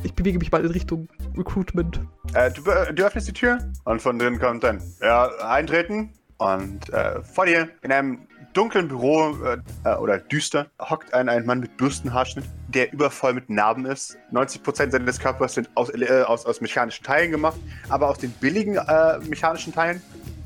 Ich 0.04 0.13
bewege 0.13 0.39
mich 0.39 0.52
mal 0.52 0.65
in 0.65 0.71
Richtung 0.71 1.08
Recruitment. 1.38 2.00
Äh, 2.34 2.52
du, 2.52 2.62
du 2.62 3.06
öffnest 3.06 3.28
die 3.28 3.34
Tür 3.34 3.60
und 3.86 4.02
von 4.02 4.17
drinnen 4.17 4.39
kommt 4.39 4.63
dann, 4.63 4.82
ja, 5.02 5.30
eintreten. 5.51 6.13
Und 6.37 6.89
äh, 6.91 7.21
vor 7.21 7.45
dir 7.45 7.69
in 7.83 7.91
einem 7.91 8.27
dunklen 8.53 8.87
Büro 8.87 9.37
äh, 9.43 9.57
äh, 9.83 9.95
oder 9.95 10.17
düster 10.17 10.67
hockt 10.79 11.13
ein, 11.13 11.29
ein 11.29 11.45
Mann 11.45 11.59
mit 11.59 11.77
Bürstenhaarschnitt, 11.77 12.45
der 12.67 12.91
übervoll 12.91 13.33
mit 13.33 13.49
Narben 13.49 13.85
ist. 13.85 14.17
90% 14.31 14.91
seines 14.91 15.19
Körpers 15.19 15.53
sind 15.53 15.69
aus, 15.75 15.89
äh, 15.89 16.23
aus, 16.25 16.45
aus 16.45 16.61
mechanischen 16.61 17.03
Teilen 17.03 17.31
gemacht, 17.31 17.57
aber 17.89 18.09
aus 18.09 18.17
den 18.17 18.31
billigen 18.31 18.75
äh, 18.75 19.19
mechanischen 19.19 19.73
Teilen. 19.73 20.01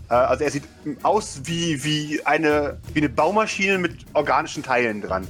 Äh, 0.09 0.13
also 0.13 0.43
er 0.43 0.51
sieht 0.51 0.63
aus 1.03 1.41
wie, 1.45 1.83
wie, 1.83 2.21
eine, 2.25 2.77
wie 2.93 2.99
eine 2.99 3.09
Baumaschine 3.09 3.77
mit 3.77 4.05
organischen 4.13 4.63
Teilen 4.63 5.01
dran. 5.01 5.27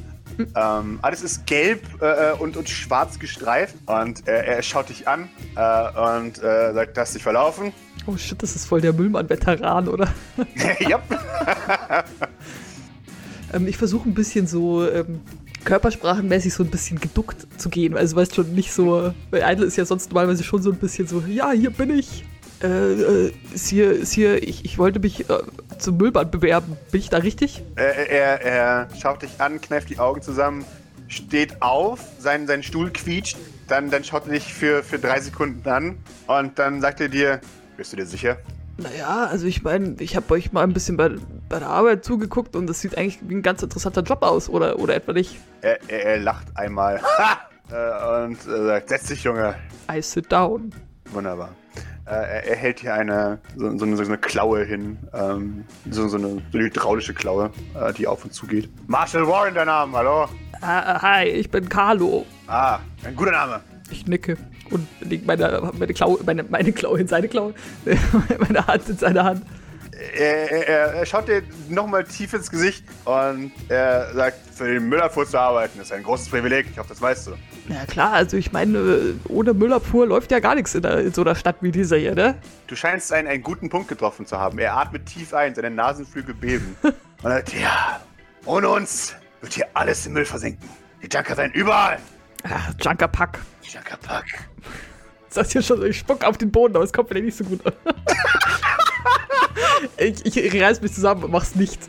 Ähm, 0.56 1.00
alles 1.02 1.22
ist 1.22 1.46
gelb 1.46 1.82
äh, 2.02 2.34
und, 2.34 2.58
und 2.58 2.70
schwarz 2.70 3.20
gestreift 3.20 3.76
und 3.86 4.28
äh, 4.28 4.46
er 4.46 4.62
schaut 4.62 4.90
dich 4.90 5.08
an 5.08 5.30
äh, 5.56 6.22
und 6.22 6.42
äh, 6.44 6.74
sagt, 6.74 6.98
hast 6.98 7.16
dich 7.16 7.24
verlaufen. 7.24 7.74
Oh 8.08 8.18
shit, 8.18 8.42
das 8.42 8.56
ist 8.56 8.66
voll 8.66 8.82
der 8.82 8.94
Müllmann-Veteran, 8.94 9.88
oder? 9.88 10.08
ja. 10.80 11.02
Ähm, 13.54 13.68
ich 13.68 13.78
versuche 13.78 14.10
ein 14.10 14.14
bisschen 14.14 14.48
so 14.48 14.90
ähm, 14.90 15.22
körpersprachenmäßig 15.64 16.54
so 16.54 16.64
ein 16.64 16.70
bisschen 16.70 17.00
geduckt 17.00 17.48
zu 17.58 17.70
gehen. 17.70 17.98
Also 17.98 18.16
weißt 18.16 18.36
schon, 18.36 18.54
nicht 18.54 18.72
so. 18.72 19.14
Weil 19.32 19.54
Idle 19.54 19.66
ist 19.66 19.78
ja 19.78 19.86
sonst 19.86 20.12
normalerweise 20.12 20.44
schon 20.44 20.62
so 20.62 20.72
ein 20.72 20.78
bisschen 20.78 21.08
so, 21.08 21.24
ja, 21.28 21.52
hier 21.52 21.72
bin 21.72 21.98
ich. 21.98 22.26
Äh, 22.64 22.68
äh, 22.68 23.32
ist 23.54 23.68
hier, 23.68 23.92
ist 23.92 24.14
hier, 24.14 24.42
ich, 24.42 24.64
ich 24.64 24.78
wollte 24.78 25.00
mich 25.00 25.30
äh, 25.30 25.40
zum 25.78 25.98
Müllmann 25.98 26.32
bewerben. 26.32 26.78
Bin 26.92 27.00
ich 27.00 27.10
da 27.10 27.18
richtig? 27.18 27.64
Er, 27.76 28.10
er, 28.10 28.42
er 28.42 28.88
schaut 29.00 29.22
dich 29.22 29.40
an, 29.40 29.62
kneift 29.62 29.90
die 29.90 30.00
Augen 30.00 30.22
zusammen, 30.22 30.66
steht 31.08 31.62
auf, 31.62 32.00
sein, 32.20 32.48
sein 32.48 32.64
Stuhl 32.64 32.92
quietscht, 32.92 33.38
dann, 33.68 33.90
dann 33.90 34.04
schaut 34.04 34.28
er 34.28 34.34
dich 34.34 34.54
für, 34.54 34.84
für 34.84 35.00
drei 35.00 35.20
Sekunden 35.20 35.68
an 35.68 35.98
und 36.28 36.60
dann 36.60 36.82
sagt 36.82 37.02
er 37.02 37.10
dir, 37.10 37.42
bist 37.78 37.94
du 37.94 37.98
dir 37.98 38.06
sicher? 38.06 38.38
Naja, 38.78 39.28
also 39.28 39.48
ich 39.48 39.64
meine, 39.64 39.96
ich 40.00 40.16
habe 40.18 40.34
euch 40.34 40.52
mal 40.52 40.64
ein 40.64 40.74
bisschen 40.74 40.98
bei, 40.98 41.12
bei 41.48 41.60
der 41.60 41.70
Arbeit 41.70 42.04
zugeguckt 42.04 42.56
und 42.56 42.68
das 42.68 42.82
sieht 42.82 42.98
eigentlich 42.98 43.20
wie 43.22 43.36
ein 43.36 43.42
ganz 43.42 43.64
interessanter 43.64 44.02
Job 44.02 44.22
aus, 44.22 44.50
oder, 44.50 44.80
oder 44.80 44.96
etwa 44.96 45.14
nicht? 45.14 45.38
Er, 45.62 45.80
er, 45.90 46.06
er 46.06 46.20
lacht 46.20 46.48
einmal 46.56 47.00
äh, 47.72 48.26
und 48.26 48.38
äh, 48.46 48.66
sagt, 48.66 48.90
setz 48.90 49.08
dich, 49.08 49.24
Junge. 49.24 49.56
I 49.90 50.02
sit 50.02 50.30
down. 50.32 50.72
Wunderbar. 51.12 51.50
Äh, 52.06 52.12
er, 52.12 52.44
er 52.46 52.56
hält 52.56 52.80
hier 52.82 52.94
eine, 52.94 53.40
so, 53.56 53.78
so, 53.78 53.86
eine, 53.86 53.98
so 53.98 54.04
eine 54.04 54.18
Klaue 54.18 54.64
hin, 54.64 54.98
ähm, 55.14 55.66
so, 55.90 56.08
so, 56.08 56.18
eine, 56.18 56.28
so 56.28 56.42
eine 56.54 56.66
hydraulische 56.66 57.14
Klaue, 57.14 57.52
äh, 57.74 57.94
die 57.94 58.06
auf 58.06 58.24
und 58.24 58.34
zu 58.34 58.46
geht. 58.46 58.70
Marshall 58.88 59.28
Warren, 59.28 59.56
der 59.56 59.66
Name, 59.66 59.98
hallo? 59.98 60.28
Ah, 60.62 61.02
hi, 61.02 61.26
ich 61.26 61.50
bin 61.50 61.68
Carlo. 61.68 62.26
Ah, 62.48 62.80
ein 63.04 63.16
guter 63.16 63.32
Name. 63.32 63.62
Ich 63.90 64.06
nicke 64.06 64.38
und 64.72 64.88
leg 65.02 65.26
meine, 65.26 65.72
meine, 65.78 65.94
Klaue, 65.94 66.20
meine, 66.26 66.44
meine 66.44 66.72
Klaue 66.72 67.00
in 67.00 67.08
seine 67.08 67.28
Klaue, 67.28 67.54
meine 68.40 68.68
Hand 68.68 68.90
in 68.90 68.98
seine 68.98 69.24
Hand. 69.24 69.42
Er, 70.14 70.52
er, 70.52 70.94
er 70.94 71.06
schaut 71.06 71.28
dir 71.28 71.44
nochmal 71.70 72.04
tief 72.04 72.34
ins 72.34 72.52
Gesicht 72.52 72.84
und 73.06 73.52
er 73.70 74.14
sagt, 74.14 74.38
für 74.54 74.68
den 74.68 74.88
Müllabfuhr 74.88 75.28
zu 75.28 75.40
arbeiten 75.40 75.80
ist 75.80 75.92
ein 75.92 76.04
großes 76.04 76.30
Privileg. 76.30 76.68
Ich 76.72 76.78
hoffe, 76.78 76.90
das 76.90 77.02
weißt 77.02 77.28
du. 77.28 77.32
Ja 77.70 77.86
klar, 77.86 78.14
also 78.14 78.38
ich 78.38 78.52
meine, 78.52 79.16
ohne 79.28 79.54
Müllabfuhr 79.54 80.08
läuft 80.08 80.32
ja 80.32 80.40
gar 80.40 80.56
nichts 80.56 80.76
in, 80.76 80.82
der, 80.82 81.00
in 81.00 81.14
so 81.14 81.22
einer 81.22 81.36
Stadt 81.36 81.58
wie 81.62 81.72
dieser 81.72 81.98
hier, 81.98 82.16
ne? 82.16 82.36
Du 82.68 82.76
scheinst 82.76 83.12
einen, 83.12 83.28
einen 83.28 83.44
guten 83.44 83.70
Punkt 83.70 83.88
getroffen 83.88 84.26
zu 84.26 84.38
haben. 84.38 84.60
Er 84.60 84.76
atmet 84.78 85.06
tief 85.06 85.34
ein, 85.34 85.56
seine 85.56 85.72
Nasenflügel 85.72 86.36
beben. 86.36 86.78
und 86.84 86.96
er 87.24 87.32
sagt, 87.32 87.54
ja, 87.54 88.00
ohne 88.46 88.70
uns 88.70 89.16
wird 89.42 89.54
hier 89.54 89.68
alles 89.74 90.06
im 90.06 90.14
Müll 90.14 90.26
versinken. 90.26 90.70
Die 91.02 91.08
Junker 91.08 91.36
seien 91.36 91.52
überall. 91.52 91.98
Ah, 92.44 92.72
Junkerpack. 92.80 93.40
Junkerpack. 93.64 94.26
Das 95.34 95.52
hier 95.52 95.62
schon, 95.62 95.86
ich 95.86 96.00
spuck 96.00 96.24
auf 96.24 96.38
den 96.38 96.52
Boden, 96.52 96.76
aber 96.76 96.86
es 96.86 96.94
kommt 96.94 97.10
vielleicht 97.10 97.26
nicht 97.26 97.38
so 97.38 97.44
gut 97.44 97.66
an. 97.66 97.74
ich, 100.06 100.38
ich 100.38 100.62
reiß 100.62 100.82
mich 100.82 100.94
zusammen 100.94 101.24
und 101.26 101.32
mach's 101.32 101.56
nicht. 101.56 101.80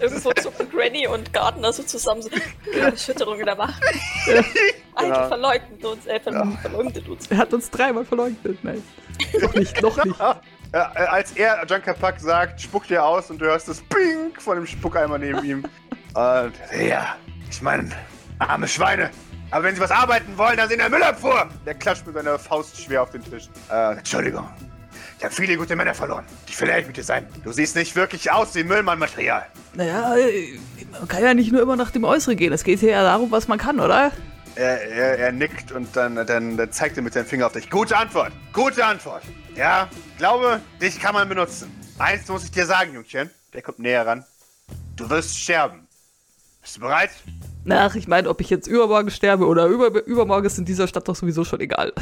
Irgendwo 0.00 0.32
zucken 0.32 0.68
Granny 0.70 1.06
und 1.06 1.32
Gardner 1.32 1.72
so 1.72 1.82
zusammen, 1.82 2.22
so 2.22 2.28
Erschütterung 2.78 3.38
in 3.40 3.46
der 3.46 3.56
Macht. 3.56 3.82
Alter, 4.94 5.08
Ja. 5.08 5.28
verleugnet 5.28 5.84
uns, 5.84 6.06
äh, 6.06 6.20
ver 6.20 6.32
Ja. 6.32 6.46
verleugnet 6.62 7.08
uns. 7.08 7.26
Er 7.28 7.38
hat 7.38 7.52
uns 7.52 7.70
dreimal 7.70 8.04
verleugnet. 8.04 8.58
Nein. 8.62 8.82
Noch 9.40 9.54
nicht, 9.54 9.80
noch 9.82 10.04
nicht. 10.04 10.18
Ja, 10.18 10.40
äh, 10.72 10.78
als 11.06 11.32
er 11.32 11.64
Junkerpack 11.66 12.18
sagt, 12.20 12.60
spuckt 12.60 12.90
er 12.90 13.04
aus 13.04 13.30
und 13.30 13.38
du 13.40 13.44
hörst 13.46 13.68
das 13.68 13.80
Ping 13.82 14.32
von 14.38 14.56
dem 14.56 14.66
Spuckeimer 14.66 15.18
neben 15.18 15.44
ihm. 15.44 15.64
Und 16.14 16.52
ja, 16.80 17.16
ich 17.50 17.60
meine, 17.60 17.90
arme 18.38 18.68
Schweine. 18.68 19.10
Aber 19.50 19.64
wenn 19.64 19.74
sie 19.74 19.80
was 19.80 19.90
arbeiten 19.90 20.36
wollen, 20.38 20.56
dann 20.56 20.68
sind 20.68 20.78
der 20.78 20.88
Müllabfuhr. 20.88 21.48
Der 21.66 21.74
klatscht 21.74 22.06
mit 22.06 22.14
seiner 22.14 22.38
Faust 22.38 22.80
schwer 22.80 23.02
auf 23.02 23.10
den 23.10 23.22
Tisch. 23.24 23.48
Äh, 23.70 23.96
Entschuldigung. 23.98 24.48
Ich 25.18 25.24
habe 25.24 25.34
viele 25.34 25.56
gute 25.56 25.76
Männer 25.76 25.94
verloren. 25.94 26.24
Die 26.48 26.60
will 26.60 26.68
ehrlich 26.68 26.86
mit 26.86 26.96
dir 26.96 27.04
sein. 27.04 27.26
Du 27.42 27.52
siehst 27.52 27.76
nicht 27.76 27.96
wirklich 27.96 28.30
aus 28.30 28.54
wie 28.54 28.64
Müllmannmaterial. 28.64 29.46
Naja, 29.74 30.16
äh, 30.16 30.58
man 30.92 31.08
kann 31.08 31.22
ja 31.22 31.34
nicht 31.34 31.52
nur 31.52 31.62
immer 31.62 31.76
nach 31.76 31.90
dem 31.90 32.04
Äußeren 32.04 32.36
gehen. 32.36 32.52
Es 32.52 32.64
geht 32.64 32.80
hier 32.80 32.90
ja 32.90 33.02
darum, 33.02 33.30
was 33.30 33.48
man 33.48 33.58
kann, 33.58 33.80
oder? 33.80 34.12
Er, 34.56 34.82
er, 34.82 35.18
er 35.18 35.32
nickt 35.32 35.72
und 35.72 35.96
dann, 35.96 36.14
dann, 36.14 36.56
dann 36.56 36.72
zeigt 36.72 36.96
er 36.96 37.02
mit 37.02 37.14
seinem 37.14 37.26
Finger 37.26 37.46
auf 37.46 37.52
dich. 37.52 37.70
Gute 37.70 37.96
Antwort. 37.96 38.32
Gute 38.52 38.84
Antwort. 38.84 39.22
Ja, 39.56 39.88
glaube, 40.18 40.60
dich 40.80 41.00
kann 41.00 41.14
man 41.14 41.28
benutzen. 41.28 41.72
Eins 41.98 42.28
muss 42.28 42.44
ich 42.44 42.50
dir 42.50 42.66
sagen, 42.66 42.94
Jungchen. 42.94 43.30
Der 43.52 43.62
kommt 43.62 43.78
näher 43.78 44.06
ran. 44.06 44.24
Du 44.96 45.08
wirst 45.10 45.38
sterben. 45.38 45.86
Bist 46.60 46.76
du 46.76 46.80
bereit? 46.80 47.10
Ach, 47.68 47.94
ich 47.94 48.08
meine, 48.08 48.28
ob 48.28 48.40
ich 48.40 48.50
jetzt 48.50 48.66
übermorgen 48.66 49.10
sterbe 49.10 49.46
oder 49.46 49.66
über, 49.66 50.04
übermorgen 50.06 50.46
ist 50.46 50.58
in 50.58 50.64
dieser 50.64 50.86
Stadt 50.86 51.08
doch 51.08 51.16
sowieso 51.16 51.44
schon 51.44 51.60
egal. 51.60 51.92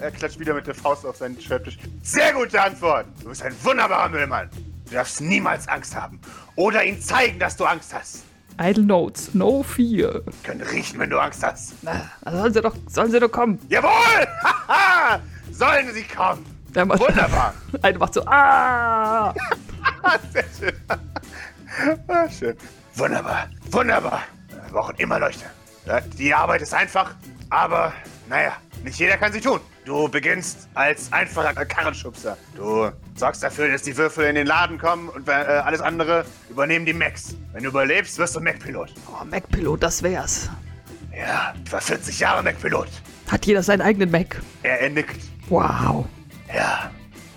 Er 0.00 0.10
klatscht 0.10 0.38
wieder 0.38 0.54
mit 0.54 0.66
der 0.66 0.74
Faust 0.74 1.04
auf 1.04 1.16
seinen 1.16 1.38
Schreibtisch. 1.38 1.76
Sehr 2.02 2.32
gute 2.32 2.60
Antwort. 2.60 3.06
Du 3.22 3.28
bist 3.28 3.42
ein 3.42 3.54
wunderbarer 3.62 4.08
Müllmann. 4.08 4.48
Du 4.86 4.94
darfst 4.94 5.20
niemals 5.20 5.68
Angst 5.68 5.94
haben. 5.94 6.18
Oder 6.56 6.84
ihm 6.84 6.98
zeigen, 7.00 7.38
dass 7.38 7.54
du 7.56 7.66
Angst 7.66 7.92
hast. 7.92 8.24
Idle 8.58 8.84
Notes, 8.84 9.34
no 9.34 9.62
fear. 9.62 10.22
Können 10.42 10.62
riechen, 10.62 10.98
wenn 10.98 11.10
du 11.10 11.18
Angst 11.18 11.42
hast. 11.42 11.74
Na, 11.82 12.10
sollen 12.24 12.52
sie 12.52 12.62
doch, 12.62 12.74
sollen 12.88 13.10
sie 13.10 13.20
doch 13.20 13.30
kommen. 13.30 13.58
Jawohl! 13.68 14.26
Sollen 15.52 15.92
sie 15.92 16.04
kommen. 16.04 16.46
Der 16.74 16.86
macht, 16.86 17.00
Wunderbar. 17.00 17.54
Eine 17.82 17.98
macht 17.98 18.14
so, 18.14 18.24
ah! 18.26 19.34
Sehr 20.32 20.44
schön. 20.58 20.74
Ah, 22.08 22.28
schön. 22.28 22.56
Wunderbar. 22.94 23.48
Wunderbar. 23.70 24.22
Wir 24.48 24.72
brauchen 24.72 24.94
immer 24.96 25.18
Leuchte. 25.18 25.44
Die 26.18 26.32
Arbeit 26.32 26.62
ist 26.62 26.72
einfach, 26.72 27.14
aber 27.50 27.92
naja, 28.28 28.52
nicht 28.82 28.98
jeder 28.98 29.16
kann 29.16 29.32
sie 29.32 29.40
tun. 29.40 29.60
Du 29.84 30.08
beginnst 30.08 30.68
als 30.74 31.12
einfacher 31.12 31.54
Karrenschubser. 31.64 32.36
Du 32.56 32.90
sorgst 33.14 33.42
dafür, 33.42 33.68
dass 33.68 33.82
die 33.82 33.96
Würfel 33.96 34.26
in 34.26 34.34
den 34.34 34.46
Laden 34.46 34.78
kommen 34.78 35.08
und 35.08 35.28
äh, 35.28 35.32
alles 35.32 35.80
andere 35.80 36.24
übernehmen 36.48 36.86
die 36.86 36.92
Macs. 36.92 37.36
Wenn 37.52 37.62
du 37.62 37.70
überlebst, 37.70 38.18
wirst 38.18 38.36
du 38.36 38.40
Mac-Pilot. 38.40 38.94
Oh, 39.08 39.24
Mac-Pilot, 39.24 39.82
das 39.82 40.02
wär's. 40.02 40.48
Ja, 41.16 41.54
ich 41.64 41.72
war 41.72 41.80
40 41.80 42.18
Jahre 42.20 42.42
Mac-Pilot. 42.42 42.88
Hat 43.30 43.46
jeder 43.46 43.62
seinen 43.62 43.82
eigenen 43.82 44.10
Mac. 44.10 44.40
Er, 44.62 44.80
er 44.80 44.90
nickt. 44.90 45.20
Wow. 45.48 46.06
Ja. 46.54 46.90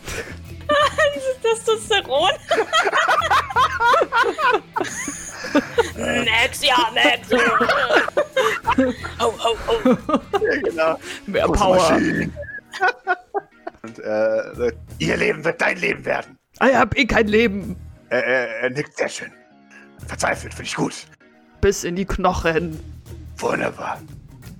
Testosteron. 1.43 2.31
Max, 5.97 6.63
ja, 6.63 6.89
Max. 6.93 7.29
oh, 8.77 8.93
oh, 9.19 9.55
oh. 9.67 10.19
ja 10.43 10.61
genau. 10.61 10.99
Mehr 11.27 11.45
Große 11.45 11.59
Power. 11.59 11.99
Und 13.83 13.99
äh, 13.99 14.55
sagt, 14.55 14.77
ihr 14.99 15.17
Leben 15.17 15.43
wird 15.43 15.61
dein 15.61 15.77
Leben 15.77 16.05
werden. 16.05 16.37
Ah, 16.59 16.67
ich 16.69 16.75
hab 16.75 16.97
eh 16.97 17.05
kein 17.05 17.27
Leben. 17.27 17.75
Er, 18.09 18.23
er, 18.25 18.47
er 18.61 18.69
nickt 18.69 18.95
sehr 18.97 19.09
schön. 19.09 19.31
Verzweifelt, 20.07 20.53
finde 20.53 20.67
ich 20.69 20.75
gut. 20.75 21.07
Bis 21.61 21.83
in 21.83 21.95
die 21.95 22.05
Knochen. 22.05 22.79
Wunderbar. 23.37 23.99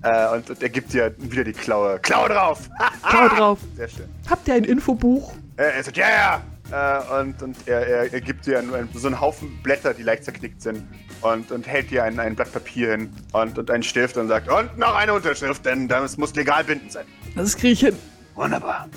Äh, 0.02 0.28
und, 0.34 0.50
und 0.50 0.62
er 0.62 0.68
gibt 0.68 0.92
dir 0.92 1.14
wieder 1.18 1.44
die 1.44 1.52
Klaue. 1.52 1.98
Klaue 2.00 2.28
drauf! 2.28 2.68
Schau 3.10 3.28
drauf. 3.28 3.58
Sehr 3.76 3.88
schön. 3.88 4.08
Habt 4.28 4.46
ihr 4.48 4.54
ein 4.54 4.64
Infobuch? 4.64 5.32
Äh, 5.56 5.76
er 5.76 5.82
sagt, 5.82 5.96
ja, 5.96 6.08
ja! 6.08 6.42
Äh, 6.70 7.20
und 7.20 7.42
und 7.42 7.56
er, 7.66 7.86
er, 7.86 8.12
er 8.12 8.20
gibt 8.20 8.44
dir 8.46 8.58
einen, 8.58 8.88
so 8.92 9.06
einen 9.06 9.20
Haufen 9.20 9.62
Blätter, 9.62 9.94
die 9.94 10.02
leicht 10.02 10.24
zerknickt 10.24 10.60
sind. 10.60 10.82
Und, 11.24 11.50
und 11.50 11.66
hält 11.66 11.90
dir 11.90 12.04
ein, 12.04 12.20
ein 12.20 12.34
Blatt 12.36 12.52
Papier 12.52 12.90
hin 12.90 13.10
und, 13.32 13.58
und 13.58 13.70
einen 13.70 13.82
Stift 13.82 14.16
und 14.18 14.28
sagt, 14.28 14.46
und 14.48 14.76
noch 14.76 14.94
eine 14.94 15.14
Unterschrift, 15.14 15.64
denn 15.64 15.88
das 15.88 16.18
muss 16.18 16.34
legal 16.34 16.64
bindend 16.64 16.92
sein. 16.92 17.06
Das 17.34 17.56
krieg 17.56 17.72
ich 17.72 17.80
hin. 17.80 17.96
Wunderbar. 18.34 18.88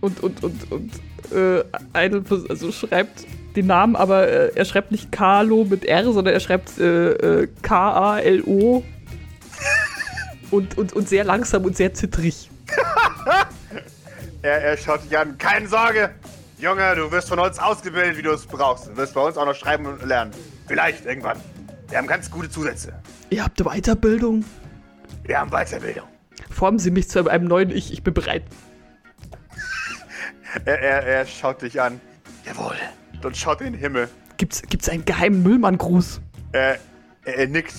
Und, 0.00 0.22
und, 0.22 0.42
und, 0.42 0.72
und, 0.72 0.92
äh, 1.30 1.62
vers- 2.24 2.48
also 2.48 2.72
schreibt 2.72 3.26
den 3.54 3.66
Namen, 3.66 3.96
aber 3.96 4.26
äh, 4.26 4.52
er 4.54 4.64
schreibt 4.64 4.92
nicht 4.92 5.12
Carlo 5.12 5.64
mit 5.64 5.84
R, 5.84 6.04
sondern 6.04 6.32
er 6.32 6.40
schreibt 6.40 6.78
äh, 6.78 7.42
äh, 7.42 7.48
K-A-L-O. 7.60 8.82
und, 10.50 10.78
und, 10.78 10.92
und 10.94 11.08
sehr 11.08 11.24
langsam 11.24 11.64
und 11.64 11.76
sehr 11.76 11.92
zittrig. 11.92 12.50
Er, 14.42 14.62
er 14.62 14.76
schaut 14.76 15.02
dich 15.04 15.16
an. 15.16 15.38
Keine 15.38 15.66
Sorge! 15.68 16.10
Junge, 16.58 16.94
du 16.96 17.10
wirst 17.10 17.30
von 17.30 17.38
uns 17.38 17.58
ausgebildet, 17.58 18.18
wie 18.18 18.22
du 18.22 18.30
es 18.32 18.44
brauchst. 18.44 18.88
Du 18.88 18.96
wirst 18.98 19.14
bei 19.14 19.22
uns 19.22 19.38
auch 19.38 19.46
noch 19.46 19.54
schreiben 19.54 19.86
und 19.86 20.04
lernen. 20.04 20.32
Vielleicht 20.68 21.06
irgendwann. 21.06 21.38
Wir 21.94 21.98
haben 21.98 22.08
ganz 22.08 22.28
gute 22.28 22.50
Zusätze. 22.50 22.92
Ihr 23.30 23.44
habt 23.44 23.62
Weiterbildung? 23.62 24.44
Wir 25.22 25.38
haben 25.38 25.52
Weiterbildung. 25.52 26.08
Formen 26.50 26.80
Sie 26.80 26.90
mich 26.90 27.08
zu 27.08 27.30
einem 27.30 27.46
neuen 27.46 27.70
Ich. 27.70 27.92
Ich 27.92 28.02
bin 28.02 28.12
bereit. 28.12 28.42
Er, 30.64 30.80
er, 30.80 31.02
er 31.04 31.26
schaut 31.26 31.62
dich 31.62 31.80
an. 31.80 32.00
Jawohl. 32.44 32.74
Und 33.22 33.36
schaut 33.36 33.60
in 33.60 33.74
den 33.74 33.80
Himmel. 33.80 34.08
Gibt's, 34.38 34.60
gibt's 34.62 34.88
einen 34.88 35.04
geheimen 35.04 35.44
Müllmann-Gruß? 35.44 36.20
Er, 36.50 36.80
er, 37.24 37.38
er 37.38 37.46
nickt. 37.46 37.74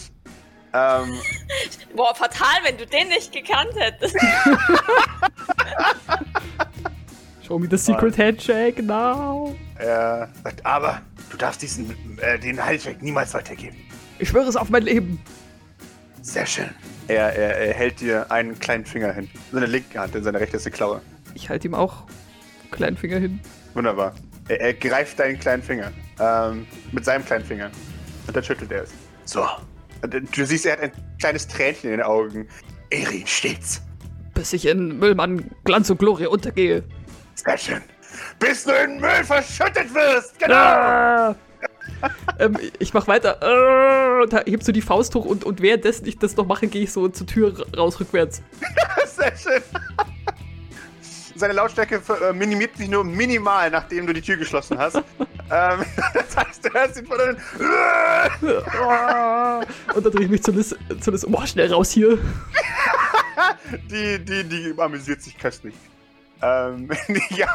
Ähm, 0.71 1.19
Boah, 1.95 2.15
fatal, 2.15 2.63
wenn 2.63 2.78
du 2.78 2.86
den 2.86 3.10
nicht 3.10 3.34
gekannt 3.34 3.73
hättest. 3.75 4.15
Show 7.45 7.60
me 7.60 7.67
the 7.69 7.78
secret 7.78 8.17
handshake 8.17 8.82
now. 8.82 9.54
er 9.78 10.30
sagt, 10.41 10.65
aber 10.65 11.01
du 11.30 11.38
darfst 11.38 11.62
diesen, 11.62 12.17
äh, 12.19 12.39
den 12.39 12.63
Heilcheck 12.63 13.01
niemals 13.01 13.34
weitergeben. 13.34 13.75
Ich 14.19 14.30
schwöre 14.30 14.47
es 14.47 14.56
auf 14.56 14.69
mein 14.69 14.84
Leben. 14.84 15.19
Sehr 16.21 16.45
schön. 16.45 16.69
Er, 17.08 17.36
er, 17.36 17.58
er 17.58 17.73
hält 17.73 18.01
dir 18.01 18.32
einen 18.32 18.58
kleinen 18.58 18.86
Finger 18.86 19.12
hin. 19.12 19.30
Seine 19.51 19.67
linke 19.67 19.99
Hand 19.99 20.15
in 20.15 20.23
seine 20.23 20.39
rechte 20.39 20.58
Klaue. 20.71 21.01
Ich 21.34 21.49
halte 21.49 21.67
ihm 21.67 21.75
auch 21.75 22.04
einen 22.63 22.71
kleinen 22.71 22.97
Finger 22.97 23.19
hin. 23.19 23.39
Wunderbar. 23.73 24.15
Er, 24.47 24.62
er 24.62 24.73
greift 24.73 25.19
deinen 25.19 25.39
kleinen 25.39 25.62
Finger. 25.62 25.91
Ähm, 26.19 26.65
mit 26.91 27.06
seinem 27.06 27.25
kleinen 27.25 27.45
Finger. 27.45 27.69
Und 28.25 28.36
dann 28.36 28.43
schüttelt 28.43 28.71
er 28.71 28.84
es. 28.84 28.91
So. 29.25 29.45
Und 30.01 30.38
du 30.38 30.45
siehst, 30.45 30.65
er 30.65 30.73
hat 30.73 30.82
ein 30.82 30.91
kleines 31.19 31.47
Tränchen 31.47 31.91
in 31.91 31.97
den 31.97 32.06
Augen. 32.06 32.47
Erin 32.89 33.28
stets. 33.28 33.82
Bis 34.34 34.54
ich 34.54 34.65
in 34.65 34.99
Müllmann 34.99 35.51
Glanz 35.63 35.89
und 35.89 35.97
Glorie 35.97 36.28
untergehe. 36.28 36.84
Sehr 37.36 37.58
schön. 37.58 37.82
Bis 38.39 38.63
du 38.63 38.71
in 38.71 38.99
Müll 38.99 39.23
verschüttet 39.23 39.93
wirst. 39.93 40.39
Genau. 40.39 40.56
Ah! 40.56 41.36
Ähm, 42.39 42.58
ich 42.79 42.93
mach 42.93 43.08
weiter. 43.08 43.38
Und 44.21 44.34
da 44.34 44.41
hebst 44.45 44.67
du 44.67 44.71
die 44.71 44.81
Faust 44.81 45.13
hoch 45.15 45.25
und, 45.25 45.43
und 45.43 45.62
währenddessen 45.62 46.08
ich 46.08 46.17
das 46.17 46.36
noch 46.36 46.45
mache, 46.45 46.67
gehe 46.67 46.84
ich 46.84 46.91
so 46.91 47.08
zur 47.10 47.27
Tür 47.27 47.60
ra- 47.60 47.65
raus 47.77 47.99
rückwärts. 47.99 48.41
Sehr 49.08 49.36
schön. 49.38 49.62
Seine 51.38 51.53
Lautstärke 51.53 52.01
äh, 52.21 52.31
minimiert 52.34 52.77
sich 52.77 52.88
nur 52.89 53.03
minimal, 53.03 53.69
nachdem 53.69 54.08
du 54.08 54.13
die 54.13 54.21
Tür 54.21 54.38
geschlossen 54.38 54.77
hast. 54.77 54.95
ähm, 54.97 55.03
das 56.13 56.38
heißt, 56.38 56.65
du 56.65 56.69
hörst 56.73 56.97
ihn 56.97 57.05
von. 57.05 57.17
Ah! 58.81 59.62
und 59.93 60.05
dann 60.05 60.12
drehe 60.13 60.25
ich 60.25 60.31
mich 60.31 60.43
zu 60.43 60.51
Liz, 60.51 60.73
zu 61.01 61.12
Liz. 61.12 61.25
Oh, 61.29 61.45
schnell 61.45 61.71
raus 61.73 61.91
hier. 61.91 62.17
Die, 63.91 64.23
die, 64.23 64.43
die 64.45 64.73
amüsiert 64.77 65.21
sich 65.21 65.38
köstlich. 65.38 65.73
Ähm, 66.45 66.89
ja, 67.29 67.47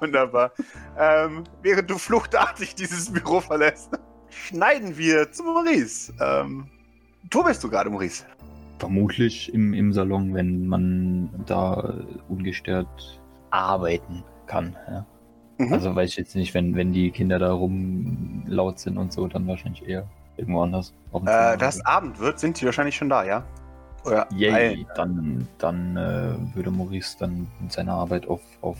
wunderbar. 0.00 0.52
Ähm, 0.98 1.44
während 1.62 1.90
du 1.90 1.98
fluchtartig 1.98 2.74
dieses 2.74 3.12
Büro 3.12 3.40
verlässt, 3.40 3.90
schneiden 4.30 4.96
wir 4.96 5.30
zu 5.32 5.44
Maurice. 5.44 6.12
Ähm, 6.20 6.68
wo 7.30 7.42
bist 7.42 7.62
du 7.62 7.68
gerade, 7.68 7.90
Maurice? 7.90 8.24
Vermutlich 8.78 9.52
im, 9.52 9.74
im 9.74 9.92
Salon, 9.92 10.32
wenn 10.32 10.66
man 10.66 11.44
da 11.46 11.94
ungestört 12.28 13.20
arbeiten 13.50 14.24
kann. 14.46 14.76
Ja. 14.88 15.06
Mhm. 15.58 15.72
Also 15.74 15.94
weiß 15.94 16.10
ich 16.10 16.16
jetzt 16.16 16.34
nicht, 16.34 16.54
wenn, 16.54 16.74
wenn 16.74 16.92
die 16.92 17.10
Kinder 17.10 17.38
da 17.38 17.52
rum 17.52 18.44
laut 18.46 18.78
sind 18.78 18.96
und 18.96 19.12
so, 19.12 19.26
dann 19.26 19.46
wahrscheinlich 19.46 19.86
eher 19.86 20.08
irgendwo 20.38 20.62
anders. 20.62 20.94
Äh, 21.26 21.58
das 21.58 21.84
Abend 21.84 22.18
wird, 22.18 22.38
sind 22.38 22.58
die 22.60 22.64
wahrscheinlich 22.64 22.96
schon 22.96 23.10
da, 23.10 23.24
ja? 23.24 23.44
Oder 24.04 24.26
Yay, 24.32 24.52
eilen. 24.52 24.86
dann, 24.94 25.48
dann 25.58 25.96
äh, 25.96 26.56
würde 26.56 26.70
Maurice 26.70 27.16
dann 27.18 27.48
mit 27.60 27.72
seiner 27.72 27.94
Arbeit 27.94 28.26
auf, 28.26 28.40
auf 28.62 28.78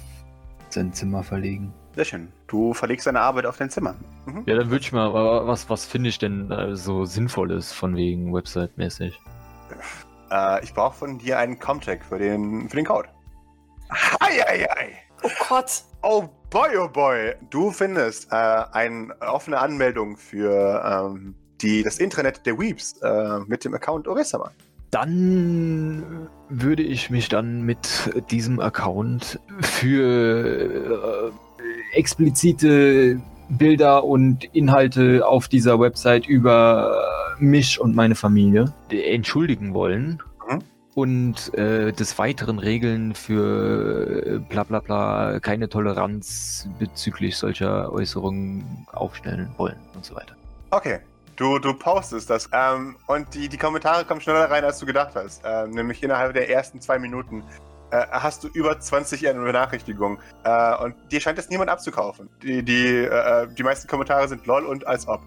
sein 0.71 0.93
Zimmer 0.93 1.23
verlegen. 1.23 1.73
Sehr 1.95 2.05
schön. 2.05 2.33
Du 2.47 2.73
verlegst 2.73 3.07
deine 3.07 3.21
Arbeit 3.21 3.47
auf 3.47 3.57
dein 3.57 3.71
Zimmer. 3.71 3.95
Mhm. 4.27 4.45
Ja, 4.47 4.57
dann 4.57 4.71
würde 4.71 4.83
ich 4.83 4.93
mal, 4.93 5.13
was, 5.13 5.69
was 5.69 5.85
finde 5.85 6.09
ich 6.09 6.19
denn 6.19 6.51
äh, 6.51 6.77
so 6.77 7.05
Sinnvolles 7.05 7.73
von 7.73 7.97
wegen 7.97 8.33
Website-mäßig? 8.33 9.21
Äh, 10.31 10.65
ich 10.65 10.73
brauche 10.73 10.97
von 10.97 11.19
dir 11.19 11.39
einen 11.39 11.59
Comtech 11.59 12.03
für 12.03 12.19
den, 12.19 12.69
für 12.69 12.77
den 12.77 12.87
Code. 12.87 13.09
Eieiei! 14.21 14.93
Oh 15.23 15.31
Gott. 15.49 15.83
Oh 16.03 16.29
boy, 16.49 16.77
oh 16.79 16.89
boy. 16.89 17.35
Du 17.51 17.71
findest 17.71 18.33
äh, 18.33 18.37
eine 18.37 19.15
offene 19.21 19.59
Anmeldung 19.59 20.17
für 20.17 20.83
ähm, 21.13 21.35
die, 21.61 21.83
das 21.83 21.99
Intranet 21.99 22.47
der 22.47 22.59
Weeps 22.59 22.95
äh, 23.03 23.41
mit 23.47 23.65
dem 23.65 23.75
Account 23.75 24.09
Orisama. 24.09 24.51
Dann 24.91 26.29
würde 26.49 26.83
ich 26.83 27.11
mich 27.11 27.29
dann 27.29 27.63
mit 27.63 28.11
diesem 28.31 28.59
Account 28.59 29.39
für 29.61 31.33
äh, 31.95 31.97
explizite 31.97 33.21
Bilder 33.49 34.05
und 34.05 34.45
Inhalte 34.55 35.27
auf 35.27 35.49
dieser 35.49 35.79
Website 35.81 36.27
über 36.27 37.05
mich 37.39 37.81
und 37.81 37.95
meine 37.95 38.15
Familie 38.15 38.73
entschuldigen 38.91 39.75
wollen. 39.75 40.23
Mhm. 40.49 40.59
Und 40.95 41.55
äh, 41.55 41.93
des 41.93 42.19
Weiteren 42.19 42.59
Regeln 42.59 43.15
für 43.15 44.27
äh, 44.27 44.39
bla 44.39 44.65
bla 44.65 44.81
bla 44.81 45.39
keine 45.41 45.69
Toleranz 45.69 46.69
bezüglich 46.79 47.37
solcher 47.37 47.93
Äußerungen 47.93 48.87
aufstellen 48.93 49.51
wollen 49.57 49.77
und 49.95 50.05
so 50.05 50.17
weiter. 50.17 50.35
Okay. 50.71 50.99
Du, 51.37 51.59
du 51.59 51.75
postest 51.75 52.29
das. 52.29 52.49
Ähm, 52.53 52.97
und 53.07 53.35
die, 53.35 53.49
die 53.49 53.57
Kommentare 53.57 54.05
kommen 54.05 54.21
schneller 54.21 54.51
rein, 54.51 54.65
als 54.65 54.79
du 54.79 54.87
gedacht 54.87 55.13
hast. 55.15 55.43
Ähm, 55.45 55.71
nämlich 55.71 56.03
innerhalb 56.03 56.35
der 56.35 56.51
ersten 56.51 56.81
zwei 56.81 56.99
Minuten 56.99 57.43
äh, 57.91 58.07
hast 58.11 58.45
du 58.45 58.49
über 58.49 58.79
20 58.79 59.23
Benachrichtigungen. 59.23 60.19
Äh, 60.45 60.77
und 60.85 60.95
dir 61.11 61.21
scheint 61.21 61.39
es 61.39 61.49
niemand 61.49 61.71
abzukaufen. 61.71 62.29
Die, 62.43 62.63
die, 62.63 62.87
äh, 62.87 63.49
die 63.55 63.63
meisten 63.63 63.89
Kommentare 63.89 64.29
sind 64.29 64.47
lol 64.47 64.65
und 64.65 64.87
als 64.87 65.09
ob. 65.09 65.21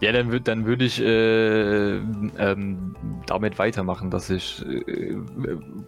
Ja, 0.00 0.12
dann 0.12 0.30
würde 0.30 0.44
dann 0.44 0.64
würd 0.64 0.82
ich 0.82 1.00
äh, 1.00 1.96
ähm, 1.96 2.94
damit 3.26 3.58
weitermachen, 3.58 4.10
dass 4.10 4.30
ich 4.30 4.64
äh, 4.64 5.16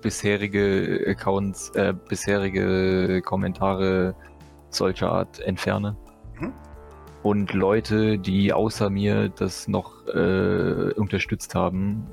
bisherige 0.02 1.04
Accounts, 1.06 1.70
äh, 1.76 1.94
bisherige 2.08 3.22
Kommentare 3.22 4.16
solcher 4.70 5.12
Art 5.12 5.38
entferne. 5.40 5.96
Mhm. 6.40 6.52
Und 7.22 7.52
Leute, 7.52 8.18
die 8.18 8.52
außer 8.52 8.88
mir 8.88 9.28
das 9.28 9.68
noch 9.68 10.06
äh, 10.06 10.92
unterstützt 10.94 11.54
haben, 11.54 12.06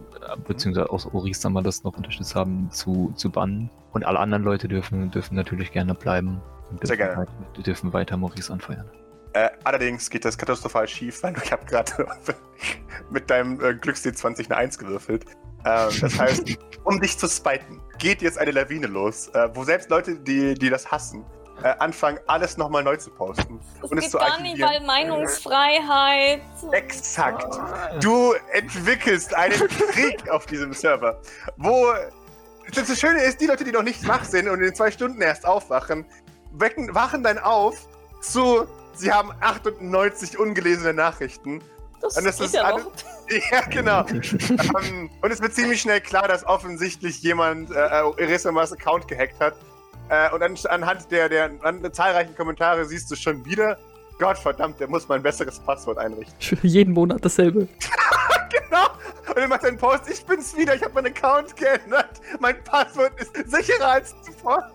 beziehungsweise 0.46 0.90
außer 0.90 1.14
Orisama 1.14 1.62
das 1.62 1.84
noch 1.84 1.96
unterstützt 1.96 2.36
haben, 2.36 2.70
zu, 2.72 3.14
zu 3.16 3.32
bannen. 3.32 3.70
Und 3.94 4.06
alle 4.06 4.20
anderen 4.20 4.44
Leute 4.44 4.68
dürfen, 4.68 5.10
dürfen 5.12 5.36
natürlich 5.36 5.72
gerne 5.72 5.94
bleiben. 5.94 6.42
Und 6.70 6.86
Sehr 6.86 6.98
dürfen, 6.98 7.14
gerne. 7.16 7.28
Weiter, 7.28 7.62
dürfen 7.64 7.94
weiter 7.94 8.18
Maurice 8.18 8.52
anfeuern. 8.52 8.90
Äh, 9.34 9.50
allerdings 9.64 10.10
geht 10.10 10.26
das 10.26 10.38
katastrophal 10.38 10.88
schief, 10.88 11.24
weil 11.24 11.36
ich 11.42 11.52
habe 11.52 11.66
gerade 11.66 11.92
mit 13.10 13.30
deinem 13.30 13.62
äh, 13.62 13.76
Glücksd 13.76 14.18
20 14.18 14.48
eine 14.50 14.58
1 14.58 14.78
gewürfelt. 14.78 15.26
Ähm, 15.66 15.90
das 16.02 16.20
heißt, 16.20 16.58
um 16.84 17.00
dich 17.00 17.18
zu 17.18 17.28
spiten, 17.28 17.80
geht 17.98 18.22
jetzt 18.22 18.38
eine 18.38 18.52
Lawine 18.52 18.88
los, 18.88 19.30
äh, 19.30 19.50
wo 19.54 19.64
selbst 19.64 19.90
Leute, 19.90 20.20
die, 20.20 20.54
die 20.54 20.70
das 20.70 20.92
hassen, 20.92 21.24
äh, 21.64 21.74
anfangen, 21.80 22.20
alles 22.28 22.58
nochmal 22.58 22.84
neu 22.84 22.98
zu 22.98 23.10
posten. 23.12 23.60
Das 23.82 23.92
und 23.92 23.98
es 23.98 24.04
geht 24.06 24.12
zu 24.12 24.18
gar 24.18 24.40
nicht, 24.40 24.62
archivieren. 24.64 24.70
weil 24.70 24.86
Meinungsfreiheit. 24.86 26.42
Exakt. 26.72 27.60
Du 28.02 28.34
entwickelst 28.54 29.34
einen 29.34 29.68
Krieg 29.68 30.30
auf 30.30 30.46
diesem 30.46 30.74
Server, 30.74 31.20
wo 31.58 31.88
das 32.74 33.00
Schöne 33.00 33.24
ist, 33.24 33.40
die 33.42 33.46
Leute, 33.48 33.64
die 33.64 33.72
noch 33.72 33.84
nicht 33.84 34.08
wach 34.08 34.24
sind 34.24 34.48
und 34.50 34.62
in 34.62 34.76
zwei 34.76 34.92
Stunden 34.92 35.22
erst 35.22 35.46
aufwachen, 35.46 36.06
wecken, 36.52 36.94
wachen 36.94 37.24
dann 37.24 37.38
auf 37.40 37.76
zu, 38.22 38.68
sie 38.94 39.12
haben 39.12 39.32
98 39.40 40.38
ungelesene 40.38 40.94
Nachrichten. 40.94 41.62
Das, 42.02 42.18
Und 42.18 42.26
das 42.26 42.38
geht 42.38 42.48
ist 42.48 42.56
ja 42.56 42.64
alles- 42.64 42.84
noch. 42.86 42.92
Ja, 43.52 43.60
genau. 43.70 44.06
ähm, 44.08 45.10
und 45.22 45.32
es 45.32 45.42
wird 45.42 45.54
ziemlich 45.54 45.82
schnell 45.82 46.00
klar, 46.00 46.30
dass 46.30 46.46
offensichtlich 46.46 47.22
jemand 47.22 47.72
äh, 47.72 47.74
Erisamas 47.76 48.72
Account 48.72 49.06
gehackt 49.10 49.38
hat. 49.42 49.54
Äh, 50.10 50.30
und 50.34 50.42
an, 50.44 50.58
anhand 50.70 51.12
der, 51.12 51.28
der, 51.30 51.50
an 51.64 51.82
der 51.82 51.92
zahlreichen 51.94 52.36
Kommentare 52.36 52.86
siehst 52.86 53.12
du 53.12 53.16
schon 53.16 53.44
wieder, 53.46 53.78
Gott 54.20 54.38
verdammt, 54.38 54.80
der 54.80 54.88
muss 54.88 55.08
mal 55.08 55.16
ein 55.16 55.24
besseres 55.24 55.60
Passwort 55.60 55.98
einrichten. 55.98 56.36
Jeden 56.64 56.94
Monat 56.94 57.24
dasselbe. 57.24 57.68
Genau. 58.50 58.88
Und 59.30 59.38
er 59.38 59.48
macht 59.48 59.66
einen 59.66 59.78
Post, 59.78 60.10
ich 60.10 60.26
bin's 60.26 60.56
wieder, 60.56 60.74
ich 60.76 60.82
habe 60.82 60.94
meinen 60.94 61.08
Account 61.08 61.56
geändert. 61.56 62.22
Mein 62.40 62.64
Passwort 62.64 63.12
ist 63.20 63.32
sicherer 63.50 63.92
als 63.94 64.16
zuvor. 64.22 64.72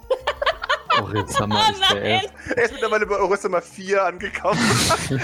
Orisama 1.00 1.56
Oh 1.56 1.72
ist 1.72 1.90
der! 1.92 2.02
Erste. 2.02 2.30
Er 2.56 2.64
ist 2.64 2.72
mittlerweile 2.72 3.06
bei 3.06 3.16
Orissima 3.18 3.60
4 3.62 4.04
angekommen. 4.04 4.60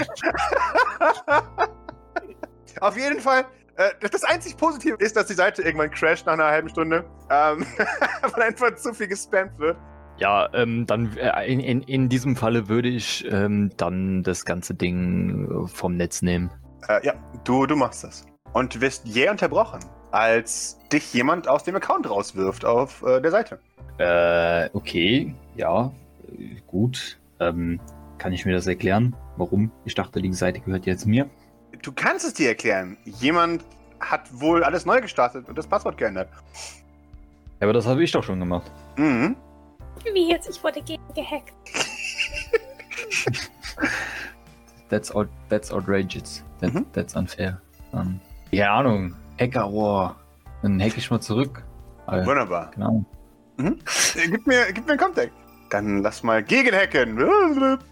Auf 2.81 2.97
jeden 2.97 3.19
Fall, 3.21 3.45
äh, 3.75 3.89
das- 4.01 4.11
das 4.11 4.23
einzig 4.23 4.57
Positive 4.57 4.95
ist, 4.99 5.15
dass 5.15 5.27
die 5.27 5.33
Seite 5.33 5.61
irgendwann 5.61 5.91
crasht 5.91 6.25
nach 6.25 6.33
einer 6.33 6.45
halben 6.47 6.69
Stunde. 6.69 7.05
Ähm, 7.29 7.65
weil 8.33 8.43
einfach 8.43 8.75
zu 8.75 8.93
viel 8.93 9.07
gespammt 9.07 9.57
wird. 9.59 9.77
Ja, 10.19 10.49
ähm, 10.53 10.85
dann 10.85 11.15
äh, 11.17 11.45
in, 11.51 11.59
in, 11.61 11.81
in 11.83 12.09
diesem 12.09 12.35
Falle 12.35 12.67
würde 12.67 12.89
ich 12.89 13.25
ähm, 13.31 13.71
dann 13.77 14.21
das 14.23 14.43
ganze 14.43 14.73
Ding 14.73 15.67
vom 15.67 15.95
Netz 15.95 16.21
nehmen. 16.21 16.49
Äh, 16.89 17.05
ja, 17.05 17.13
du, 17.45 17.65
du 17.65 17.75
machst 17.75 18.03
das. 18.03 18.25
Und 18.53 18.81
wirst 18.81 19.05
jäh 19.05 19.29
unterbrochen, 19.29 19.79
als 20.11 20.77
dich 20.91 21.13
jemand 21.13 21.47
aus 21.47 21.63
dem 21.63 21.75
Account 21.75 22.09
rauswirft 22.09 22.65
auf 22.65 23.01
äh, 23.03 23.21
der 23.21 23.31
Seite. 23.31 23.59
Äh, 23.97 24.69
okay, 24.73 25.33
ja, 25.55 25.91
gut. 26.67 27.17
Ähm, 27.39 27.79
kann 28.17 28.33
ich 28.33 28.45
mir 28.45 28.53
das 28.53 28.67
erklären? 28.67 29.15
Warum? 29.37 29.71
Ich 29.85 29.95
dachte, 29.95 30.21
die 30.21 30.33
Seite 30.33 30.59
gehört 30.59 30.85
jetzt 30.85 31.05
mir. 31.05 31.29
Du 31.81 31.93
kannst 31.93 32.25
es 32.25 32.33
dir 32.33 32.49
erklären. 32.49 32.97
Jemand 33.05 33.63
hat 34.01 34.21
wohl 34.33 34.63
alles 34.63 34.85
neu 34.85 34.99
gestartet 34.99 35.47
und 35.47 35.57
das 35.57 35.67
Passwort 35.67 35.97
geändert. 35.97 36.29
Ja, 37.61 37.67
aber 37.67 37.73
das 37.73 37.87
habe 37.87 38.03
ich 38.03 38.11
doch 38.11 38.23
schon 38.23 38.39
gemacht. 38.39 38.69
Mhm. 38.97 39.37
Wie 40.13 40.29
jetzt? 40.29 40.49
Ich 40.49 40.63
wurde 40.63 40.81
ge 40.81 40.97
gehackt. 41.15 41.53
That's, 44.89 45.11
out, 45.13 45.27
that's 45.49 45.71
outrageous. 45.71 46.43
That, 46.61 46.73
Mhm. 46.73 46.85
That's 46.93 47.15
unfair. 47.15 47.61
Ähm, 47.93 48.19
keine 48.51 48.69
Ahnung. 48.71 49.15
Hacker 49.39 49.71
War. 49.71 50.15
Dann 50.63 50.81
hack 50.81 50.97
ich 50.97 51.09
mal 51.11 51.19
zurück. 51.21 51.63
Äh, 52.07 52.25
Wunderbar. 52.25 52.71
genau. 52.73 53.05
Äh, 53.59 53.75
Gib 54.29 54.47
mir, 54.47 54.71
gib 54.73 54.85
mir 54.85 54.93
einen 54.93 54.99
Contact. 54.99 55.31
Dann 55.69 56.01
lass 56.01 56.23
mal 56.23 56.43
gegenhacken. 56.43 57.79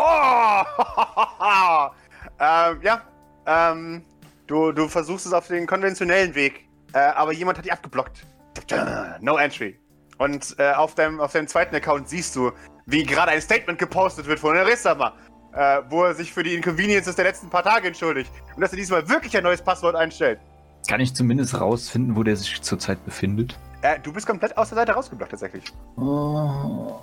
Oh! 0.00 0.62
ähm, 2.38 2.78
ja. 2.82 3.02
Ähm, 3.46 4.04
du, 4.46 4.70
du 4.70 4.86
versuchst 4.86 5.26
es 5.26 5.32
auf 5.32 5.48
den 5.48 5.66
konventionellen 5.66 6.32
Weg. 6.36 6.68
Äh, 6.92 6.98
aber 7.00 7.32
jemand 7.32 7.58
hat 7.58 7.64
die 7.64 7.72
abgeblockt. 7.72 8.24
No 9.20 9.38
entry. 9.38 9.76
Und 10.18 10.56
äh, 10.58 10.72
auf, 10.72 10.94
deinem, 10.94 11.20
auf 11.20 11.32
deinem 11.32 11.46
zweiten 11.46 11.74
Account 11.74 12.08
siehst 12.08 12.34
du, 12.36 12.50
wie 12.86 13.04
gerade 13.04 13.30
ein 13.30 13.40
Statement 13.40 13.78
gepostet 13.78 14.26
wird 14.26 14.40
von 14.40 14.56
Erisama, 14.56 15.14
äh, 15.54 15.80
wo 15.88 16.04
er 16.04 16.14
sich 16.14 16.32
für 16.32 16.42
die 16.42 16.54
Inconveniences 16.54 17.14
der 17.14 17.24
letzten 17.24 17.48
paar 17.48 17.62
Tage 17.62 17.88
entschuldigt. 17.88 18.30
Und 18.54 18.60
dass 18.60 18.72
er 18.72 18.76
diesmal 18.76 19.08
wirklich 19.08 19.36
ein 19.36 19.44
neues 19.44 19.62
Passwort 19.62 19.94
einstellt. 19.94 20.40
Kann 20.88 21.00
ich 21.00 21.14
zumindest 21.14 21.60
rausfinden, 21.60 22.16
wo 22.16 22.22
der 22.22 22.36
sich 22.36 22.60
zurzeit 22.62 23.04
befindet? 23.04 23.58
Äh, 23.82 24.00
du 24.00 24.12
bist 24.12 24.26
komplett 24.26 24.56
aus 24.56 24.70
der 24.70 24.76
Seite 24.76 24.92
rausgeblockt, 24.92 25.30
tatsächlich. 25.30 25.64
Oh. 25.96 26.98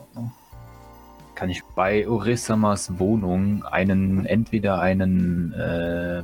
Kann 1.35 1.49
ich 1.49 1.63
bei 1.75 2.07
Orisamas 2.07 2.97
Wohnung 2.99 3.63
einen, 3.65 4.25
entweder 4.25 4.79
einen 4.79 5.53
äh, 5.53 6.23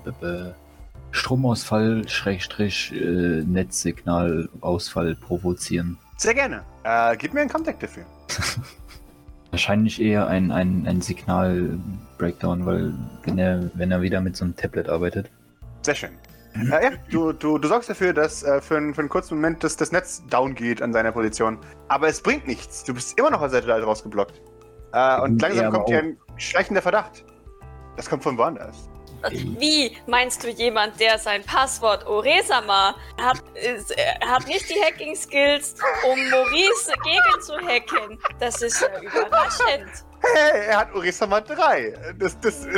Stromausfall, 1.11 2.07
Schrägstrich, 2.07 2.93
äh, 2.93 3.43
Netzsignalausfall 3.45 5.15
provozieren? 5.15 5.97
Sehr 6.21 6.35
gerne. 6.35 6.61
Äh, 6.83 7.17
gib 7.17 7.33
mir 7.33 7.41
einen 7.41 7.49
Contact 7.49 7.81
dafür. 7.81 8.03
Wahrscheinlich 9.49 9.99
eher 9.99 10.27
ein, 10.27 10.51
ein, 10.51 10.85
ein 10.87 11.01
Signal-Breakdown, 11.01 12.63
weil 12.63 12.93
wenn 13.23 13.39
er, 13.39 13.71
wenn 13.73 13.89
er 13.91 14.03
wieder 14.03 14.21
mit 14.21 14.37
so 14.37 14.45
einem 14.45 14.55
Tablet 14.55 14.87
arbeitet. 14.87 15.31
Sehr 15.81 15.95
schön. 15.95 16.11
Äh, 16.53 16.83
ja, 16.83 16.91
du, 17.09 17.31
du, 17.33 17.57
du 17.57 17.67
sorgst 17.67 17.89
dafür, 17.89 18.13
dass 18.13 18.43
äh, 18.43 18.61
für, 18.61 18.77
einen, 18.77 18.93
für 18.93 19.01
einen 19.01 19.09
kurzen 19.09 19.33
Moment 19.33 19.63
das, 19.63 19.77
das 19.77 19.91
Netz 19.91 20.21
down 20.29 20.53
geht 20.53 20.83
an 20.83 20.93
seiner 20.93 21.11
Position. 21.11 21.57
Aber 21.87 22.07
es 22.07 22.21
bringt 22.21 22.45
nichts. 22.45 22.83
Du 22.83 22.93
bist 22.93 23.17
immer 23.17 23.31
noch 23.31 23.41
aus 23.41 23.49
der 23.49 23.63
Seite 23.63 23.83
rausgeblockt. 23.83 24.39
Äh, 24.93 25.21
und 25.21 25.41
langsam 25.41 25.71
kommt 25.73 25.89
dir 25.89 25.97
auch- 25.97 26.03
ein 26.03 26.17
schleichender 26.37 26.83
Verdacht. 26.83 27.25
Das 27.95 28.07
kommt 28.07 28.21
von 28.21 28.37
woanders. 28.37 28.90
Wie 29.59 29.95
meinst 30.07 30.43
du 30.43 30.49
jemand, 30.49 30.99
der 30.99 31.17
sein 31.17 31.43
Passwort 31.43 32.05
Oresama 32.07 32.95
hat, 33.21 33.41
ist, 33.55 33.91
äh, 33.91 34.25
hat 34.25 34.47
nicht 34.47 34.69
die 34.69 34.79
Hacking-Skills, 34.83 35.75
um 36.11 36.29
Maurice 36.29 36.91
gegen 37.03 37.41
zu 37.41 37.53
hacken? 37.57 38.19
Das 38.39 38.61
ist 38.61 38.81
ja 38.81 39.01
überraschend. 39.01 39.89
Hey, 40.35 40.65
er 40.67 40.77
hat 40.79 40.93
Orisama 40.93 41.41
3. 41.41 41.93
Das, 42.19 42.39
das, 42.39 42.67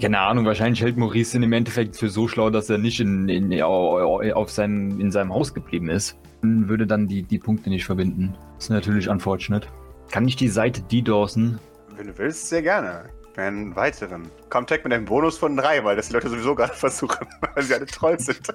Keine 0.00 0.18
Ahnung, 0.20 0.46
wahrscheinlich 0.46 0.80
hält 0.82 0.96
Maurice 0.96 1.36
ihn 1.36 1.42
im 1.42 1.52
Endeffekt 1.52 1.94
für 1.96 2.08
so 2.08 2.26
schlau, 2.26 2.48
dass 2.48 2.70
er 2.70 2.78
nicht 2.78 3.00
in, 3.00 3.28
in, 3.28 3.62
au- 3.62 4.22
auf 4.32 4.50
seinem, 4.50 4.98
in 4.98 5.10
seinem 5.12 5.34
Haus 5.34 5.52
geblieben 5.52 5.90
ist. 5.90 6.16
Würde 6.42 6.86
dann 6.86 7.06
die, 7.06 7.22
die 7.22 7.38
Punkte 7.38 7.68
nicht 7.68 7.84
verbinden. 7.84 8.34
Das 8.54 8.64
ist 8.64 8.70
natürlich 8.70 9.10
unfortunate. 9.10 9.68
kann 10.10 10.26
ich 10.26 10.36
die 10.36 10.48
Seite 10.48 10.80
DDoSen? 10.80 11.58
Wenn 11.96 12.06
du 12.06 12.16
willst, 12.16 12.48
sehr 12.48 12.62
gerne. 12.62 13.10
Einen 13.36 13.74
weiteren. 13.76 14.30
Komm, 14.50 14.66
tag 14.66 14.84
mit 14.84 14.92
einem 14.92 15.04
Bonus 15.04 15.38
von 15.38 15.56
drei, 15.56 15.82
weil 15.84 15.96
das 15.96 16.08
die 16.08 16.14
Leute 16.14 16.28
sowieso 16.28 16.54
gerade 16.54 16.74
versuchen, 16.74 17.26
weil 17.54 17.62
sie 17.62 17.74
alle 17.74 17.86
Trolls 17.86 18.26
sind. 18.26 18.54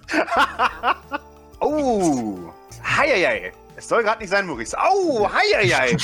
oh! 1.60 2.52
Heieiei! 2.84 3.52
Es 3.78 3.88
soll 3.88 4.04
gerade 4.04 4.22
nicht 4.22 4.30
sein, 4.30 4.46
Maurice. 4.46 4.78
Au! 4.78 5.30
Heieiei! 5.32 5.96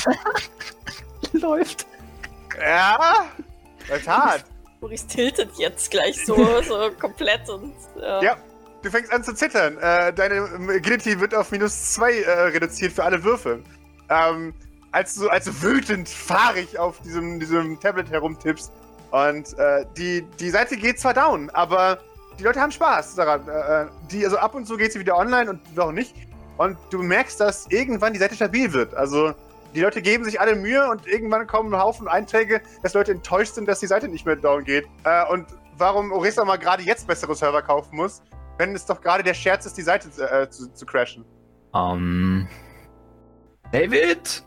Läuft. 1.33 1.85
ja! 2.59 3.25
Das 3.87 3.99
ist 3.99 4.07
hart. 4.07 4.45
Maurice 4.79 5.07
tiltet 5.07 5.51
jetzt 5.57 5.91
gleich 5.91 6.25
so, 6.25 6.61
so 6.63 6.91
komplett 6.99 7.47
und. 7.49 7.73
Ja. 7.99 8.21
Ja, 8.21 8.37
du 8.81 8.89
fängst 8.89 9.11
an 9.11 9.23
zu 9.23 9.33
zittern. 9.33 9.77
Äh, 9.77 10.13
deine 10.13 10.41
Agility 10.69 11.19
wird 11.19 11.35
auf 11.35 11.51
minus 11.51 11.93
zwei 11.93 12.21
äh, 12.21 12.31
reduziert 12.47 12.93
für 12.93 13.03
alle 13.03 13.23
Würfe. 13.23 13.61
Ähm, 14.09 14.53
als 14.91 15.15
du, 15.15 15.29
als 15.29 15.45
du 15.45 15.61
wütend, 15.61 16.09
fahrig 16.09 16.77
auf 16.77 17.01
diesem, 17.01 17.39
diesem 17.39 17.79
Tablet 17.79 18.09
herumtippst. 18.09 18.71
Und 19.11 19.57
äh, 19.57 19.85
die, 19.97 20.23
die 20.39 20.49
Seite 20.49 20.77
geht 20.77 20.99
zwar 20.99 21.13
down, 21.13 21.49
aber 21.51 21.99
die 22.39 22.43
Leute 22.43 22.61
haben 22.61 22.71
Spaß 22.71 23.15
daran. 23.15 23.47
Äh, 23.47 23.83
äh, 23.83 23.87
die, 24.09 24.25
also 24.25 24.37
ab 24.37 24.55
und 24.55 24.65
zu 24.65 24.77
geht 24.77 24.93
sie 24.93 24.99
wieder 24.99 25.17
online 25.17 25.49
und 25.49 25.79
auch 25.79 25.91
nicht. 25.91 26.15
Und 26.57 26.77
du 26.91 27.01
merkst, 27.01 27.39
dass 27.39 27.67
irgendwann 27.69 28.13
die 28.13 28.19
Seite 28.19 28.35
stabil 28.35 28.71
wird. 28.71 28.93
Also 28.93 29.33
die 29.73 29.81
Leute 29.81 30.01
geben 30.01 30.23
sich 30.23 30.39
alle 30.39 30.55
Mühe 30.55 30.89
und 30.89 31.07
irgendwann 31.07 31.47
kommen 31.47 31.73
ein 31.73 31.81
Haufen 31.81 32.07
Einträge, 32.07 32.61
dass 32.83 32.93
Leute 32.93 33.11
enttäuscht 33.11 33.55
sind, 33.55 33.67
dass 33.67 33.79
die 33.79 33.87
Seite 33.87 34.07
nicht 34.07 34.25
mehr 34.25 34.35
down 34.35 34.63
geht. 34.63 34.85
Äh, 35.03 35.25
und 35.31 35.47
warum 35.77 36.11
Orisa 36.11 36.45
mal 36.45 36.57
gerade 36.57 36.83
jetzt 36.83 37.07
bessere 37.07 37.35
Server 37.35 37.61
kaufen 37.61 37.95
muss, 37.95 38.21
wenn 38.57 38.75
es 38.75 38.85
doch 38.85 39.01
gerade 39.01 39.23
der 39.23 39.33
Scherz 39.33 39.65
ist, 39.65 39.77
die 39.77 39.81
Seite 39.81 40.09
äh, 40.21 40.49
zu, 40.49 40.71
zu 40.73 40.85
crashen. 40.85 41.25
Ähm. 41.73 42.47
David! 43.71 44.43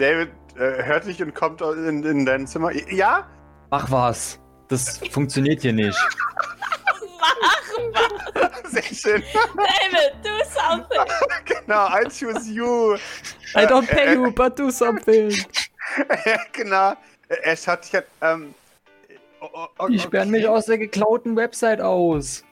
David 0.00 0.30
äh, 0.56 0.82
hört 0.82 1.06
dich 1.06 1.22
und 1.22 1.34
kommt 1.34 1.60
in, 1.60 2.02
in 2.04 2.24
dein 2.24 2.46
Zimmer. 2.46 2.72
Ja? 2.90 3.28
Mach 3.70 3.90
was. 3.90 4.40
Das 4.68 4.98
funktioniert 5.10 5.60
hier 5.62 5.74
nicht. 5.74 5.98
Mach 7.20 8.60
Sehr 8.70 8.82
schön. 8.82 9.22
David, 9.56 10.12
do 10.22 10.30
something! 10.48 11.00
genau, 11.44 11.88
I 11.88 12.04
choose 12.08 12.50
you. 12.50 12.94
I 13.54 13.66
don't 13.66 13.88
Äh, 13.90 13.94
pay 13.94 14.06
äh, 14.06 14.14
you, 14.14 14.32
but 14.32 14.58
do 14.58 14.70
something. 14.70 15.30
Ja, 16.24 16.38
genau. 16.52 16.94
Er 17.28 17.44
er 17.44 17.56
schaut 17.56 17.84
dich 17.84 17.96
an. 17.96 18.04
Ähm, 18.22 18.54
oh, 19.40 19.48
oh, 19.52 19.66
oh, 19.80 19.88
Die 19.88 19.98
sperren 19.98 20.30
mich 20.30 20.44
okay. 20.44 20.56
aus 20.56 20.66
der 20.66 20.78
geklauten 20.78 21.36
Website 21.36 21.80
aus. 21.80 22.44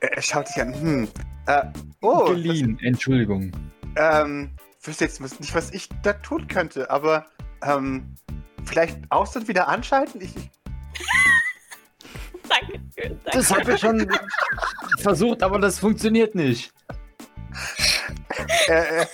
Er 0.00 0.22
schaut 0.22 0.48
dich 0.48 0.60
an. 0.60 0.74
Hm. 0.74 1.08
Äh, 1.46 1.62
oh, 2.00 2.24
Geliehen, 2.24 2.78
Entschuldigung. 2.82 3.52
ähm, 3.96 4.55
wüsste 4.86 5.04
jetzt 5.04 5.20
nicht, 5.20 5.54
was 5.54 5.70
ich 5.72 5.88
da 6.02 6.12
tun 6.14 6.48
könnte, 6.48 6.90
aber 6.90 7.26
ähm, 7.62 8.14
vielleicht 8.64 8.98
aus 9.10 9.36
und 9.36 9.48
wieder 9.48 9.68
anschalten? 9.68 10.20
Ich, 10.20 10.34
ich, 10.36 10.50
Danke, 12.48 12.80
danke. 12.96 13.18
Das 13.32 13.50
habe 13.50 13.74
ich 13.74 13.80
schon 13.80 14.08
versucht, 14.98 15.42
aber 15.42 15.58
das 15.58 15.78
funktioniert 15.78 16.34
nicht. 16.34 16.72
äh, 18.68 19.02
äh, 19.02 19.06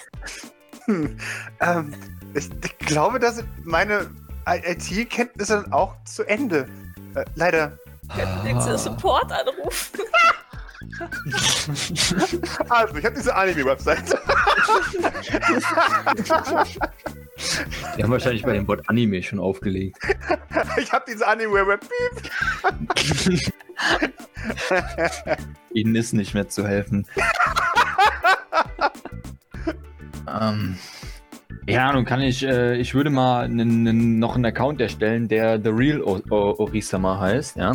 hm, 0.84 1.16
ähm, 1.60 1.94
ich, 2.34 2.50
ich 2.62 2.78
glaube, 2.78 3.18
da 3.18 3.32
sind 3.32 3.48
meine 3.64 4.10
IT-Kenntnisse 4.46 5.62
dann 5.62 5.72
auch 5.72 5.96
zu 6.04 6.24
Ende. 6.24 6.68
Äh, 7.14 7.24
leider. 7.34 7.78
Könnten 8.14 8.46
jetzt 8.46 8.66
den 8.66 8.78
Support 8.78 9.32
anrufen. 9.32 10.00
Also, 12.68 12.96
ich 12.96 13.04
habe 13.04 13.14
diese 13.16 13.34
Anime-Website. 13.34 14.16
Die 17.96 18.02
haben 18.02 18.10
wahrscheinlich 18.10 18.42
bei 18.42 18.52
dem 18.52 18.66
Wort 18.68 18.88
Anime 18.88 19.22
schon 19.22 19.38
aufgelegt. 19.38 19.96
ich 20.76 20.92
habe 20.92 21.04
diese 21.08 21.26
Anime-Web. 21.26 21.80
Ihnen 25.72 25.94
ist 25.94 26.12
nicht 26.12 26.34
mehr 26.34 26.48
zu 26.48 26.66
helfen. 26.66 27.06
ähm, 30.28 30.76
ja, 31.66 31.92
nun 31.92 32.04
kann 32.04 32.20
ich, 32.20 32.42
äh, 32.44 32.76
ich 32.76 32.94
würde 32.94 33.10
mal 33.10 33.48
noch 33.48 34.34
einen 34.34 34.44
Account 34.44 34.80
erstellen, 34.80 35.28
der 35.28 35.60
The 35.62 35.70
Real 35.70 36.02
o 36.02 36.20
o 36.30 36.54
Orisama 36.58 37.20
heißt, 37.20 37.56
ja. 37.56 37.72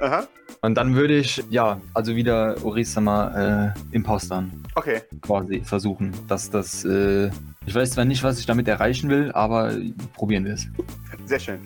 Aha. 0.00 0.26
Und 0.66 0.74
dann 0.74 0.96
würde 0.96 1.16
ich, 1.16 1.44
ja, 1.48 1.80
also 1.94 2.16
wieder 2.16 2.56
Orisama 2.64 3.72
äh, 3.72 3.94
impostern 3.94 4.64
Okay. 4.74 5.00
quasi 5.22 5.60
versuchen, 5.60 6.12
dass 6.26 6.50
das, 6.50 6.84
äh, 6.84 7.30
ich 7.64 7.72
weiß 7.72 7.92
zwar 7.92 8.04
nicht, 8.04 8.24
was 8.24 8.40
ich 8.40 8.46
damit 8.46 8.66
erreichen 8.66 9.08
will, 9.08 9.30
aber 9.30 9.76
probieren 10.14 10.44
wir 10.44 10.54
es. 10.54 10.66
Sehr 11.24 11.38
schön. 11.38 11.60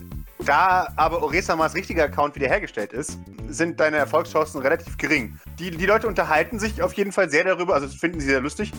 Da 0.44 0.92
aber 0.96 1.22
Oresamas 1.22 1.74
richtiger 1.74 2.04
Account 2.04 2.34
wiederhergestellt 2.34 2.92
ist, 2.92 3.18
sind 3.48 3.80
deine 3.80 3.96
Erfolgschancen 3.96 4.60
relativ 4.60 4.98
gering. 4.98 5.40
Die, 5.58 5.70
die 5.70 5.86
Leute 5.86 6.06
unterhalten 6.06 6.58
sich 6.58 6.82
auf 6.82 6.92
jeden 6.92 7.12
Fall 7.12 7.30
sehr 7.30 7.44
darüber, 7.44 7.72
also 7.72 7.88
finden 7.88 8.20
sie 8.20 8.26
sehr 8.26 8.42
lustig, 8.42 8.70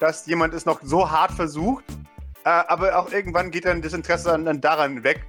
dass 0.00 0.26
jemand 0.26 0.54
es 0.54 0.66
noch 0.66 0.80
so 0.82 1.08
hart 1.08 1.30
versucht, 1.30 1.84
äh, 2.42 2.48
aber 2.48 2.98
auch 2.98 3.12
irgendwann 3.12 3.52
geht 3.52 3.64
dann 3.64 3.80
das 3.80 3.92
Interesse 3.92 4.30
dann, 4.30 4.44
dann 4.44 4.60
daran 4.60 5.04
weg 5.04 5.24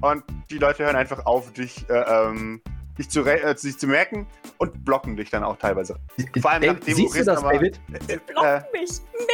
und 0.00 0.24
die 0.50 0.58
Leute 0.58 0.86
hören 0.86 0.96
einfach 0.96 1.24
auf, 1.24 1.52
dich, 1.52 1.88
äh, 1.88 1.92
ähm, 1.92 2.60
dich, 2.98 3.08
zu, 3.10 3.24
äh, 3.24 3.56
sich 3.56 3.78
zu 3.78 3.86
merken 3.86 4.26
und 4.58 4.84
blocken 4.84 5.16
dich 5.16 5.30
dann 5.30 5.42
auch 5.44 5.56
teilweise. 5.56 5.96
Vor 6.40 6.50
allem 6.50 6.62
Dave, 6.62 6.74
nachdem 6.74 6.94
siehst 6.94 7.14
du 7.16 7.24
das, 7.24 7.38
Oresama- 7.42 7.52
David? 7.52 7.80
Äh, 8.08 8.14
äh, 8.56 8.62
mich. 8.72 8.90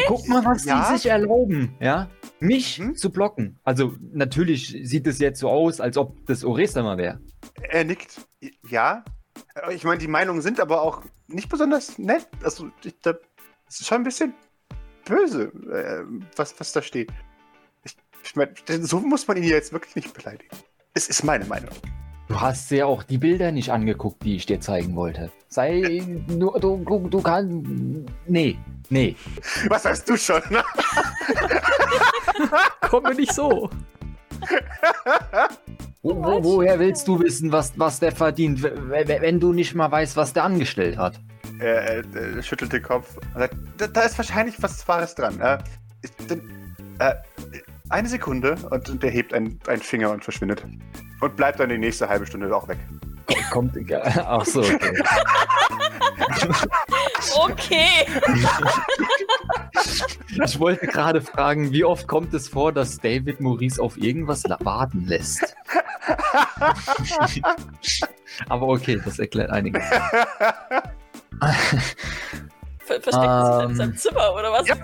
Guck 0.07 0.29
mal, 0.29 0.45
was 0.45 0.65
Ja? 0.65 0.91
die 0.93 0.97
sich 0.99 1.07
erlauben, 1.11 1.75
ja? 1.81 2.09
Mich 2.41 2.79
Hm? 2.79 2.95
zu 2.95 3.11
blocken. 3.11 3.59
Also 3.65 3.95
natürlich 4.13 4.69
sieht 4.85 5.07
es 5.07 5.19
jetzt 5.19 5.41
so 5.41 5.49
aus, 5.49 5.81
als 5.81 5.97
ob 5.97 6.25
das 6.27 6.45
Oresama 6.45 6.97
wäre. 6.97 7.21
er 7.63 7.85
nickt. 7.85 8.21
Ja. 8.69 9.05
Äh, 9.55 9.75
Ich 9.75 9.85
meine, 9.85 9.99
die 9.99 10.09
Meinungen 10.09 10.41
sind 10.43 10.61
aber 10.61 10.83
auch 10.83 11.03
nicht 11.27 11.49
besonders 11.49 11.99
nett. 11.99 12.27
Also, 12.43 12.71
ich, 12.85 12.95
da, 13.03 13.15
es 13.69 13.81
ist 13.81 13.87
schon 13.87 13.99
ein 13.99 14.05
bisschen 14.05 14.35
böse, 15.05 15.53
äh, 15.71 16.05
was, 16.37 16.59
was 16.61 16.73
da 16.73 16.81
steht. 16.83 17.11
Ich, 17.85 17.97
ich 18.25 18.37
meine, 18.37 18.53
so 18.83 19.01
muss 19.01 19.27
man 19.27 19.37
ihn 19.37 19.45
jetzt 19.45 19.73
wirklich 19.73 19.97
nicht 19.97 20.13
beleidigen. 20.15 20.55
Es 20.95 21.09
ist 21.09 21.23
meine 21.25 21.45
Meinung. 21.45 21.71
Du 22.29 22.41
hast 22.41 22.71
ja 22.71 22.87
auch 22.87 23.03
die 23.03 23.19
Bilder 23.19 23.53
nicht 23.53 23.71
angeguckt, 23.71 24.23
die 24.23 24.37
ich 24.37 24.47
dir 24.47 24.61
zeigen 24.61 24.95
wollte. 24.97 25.31
Sei, 25.49 26.03
du, 26.29 26.51
du, 26.59 26.85
du, 26.85 27.09
du 27.09 27.23
kannst, 27.23 27.67
nee, 28.27 28.59
nee. 28.91 29.17
Was 29.69 29.85
weißt 29.85 30.09
du 30.09 30.17
schon? 30.17 30.43
Komm 32.83 33.03
mir 33.05 33.15
nicht 33.15 33.33
so. 33.33 33.71
Wo, 36.03 36.15
wo, 36.23 36.45
woher 36.45 36.79
willst 36.79 37.09
du 37.09 37.19
wissen, 37.19 37.51
was, 37.51 37.73
was 37.77 37.99
der 37.99 38.13
verdient, 38.13 38.63
wenn 38.63 39.41
du 39.41 39.53
nicht 39.53 39.75
mal 39.75 39.91
weißt, 39.91 40.17
was 40.17 40.33
der 40.33 40.45
angestellt 40.45 40.97
hat? 40.97 41.19
er, 41.59 42.05
er, 42.05 42.37
er 42.37 42.43
schüttelt 42.43 42.73
den 42.73 42.83
Kopf 42.83 43.17
und 43.17 43.41
sagt, 43.41 43.55
da, 43.79 43.87
da 43.87 44.01
ist 44.03 44.17
wahrscheinlich 44.19 44.61
was 44.63 44.87
Wahres 44.87 45.15
dran. 45.15 45.41
Äh, 45.41 45.59
denn, 46.29 46.77
äh, 46.99 47.15
eine 47.91 48.09
Sekunde 48.09 48.57
und, 48.71 48.89
und 48.89 49.05
er 49.05 49.11
hebt 49.11 49.33
einen, 49.33 49.59
einen 49.67 49.83
Finger 49.83 50.11
und 50.11 50.23
verschwindet. 50.23 50.65
Und 51.21 51.37
bleibt 51.37 51.61
dann 51.61 51.69
die 51.69 51.79
nächste 51.79 52.09
halbe 52.09 52.27
Stunde 52.27 52.55
auch 52.55 52.69
weg. 52.69 52.79
Kommt, 53.51 53.77
ach 53.93 54.45
so, 54.45 54.61
okay. 54.61 55.03
Okay. 57.37 57.89
Ich 60.45 60.61
wollte 60.61 60.87
gerade 60.87 61.21
fragen, 61.21 61.73
wie 61.73 61.85
oft 61.85 62.07
kommt 62.07 62.33
es 62.35 62.49
vor, 62.49 62.73
dass 62.73 62.99
David 62.99 63.41
Maurice 63.41 63.83
auf 63.83 63.97
irgendwas 63.97 64.45
warten 64.61 65.07
lässt? 65.07 65.57
Aber 68.49 68.69
okay, 68.69 69.01
das 69.05 69.19
erklärt 69.19 69.51
einiges. 69.51 69.83
Ver 72.89 73.01
versteckt 73.03 73.27
er 73.27 73.55
sich 73.57 73.65
in 73.65 73.71
Ähm. 73.71 73.77
seinem 73.77 73.97
Zimmer 73.97 74.33
oder 74.35 74.51
was? 74.51 74.67
Ja, 74.67 74.75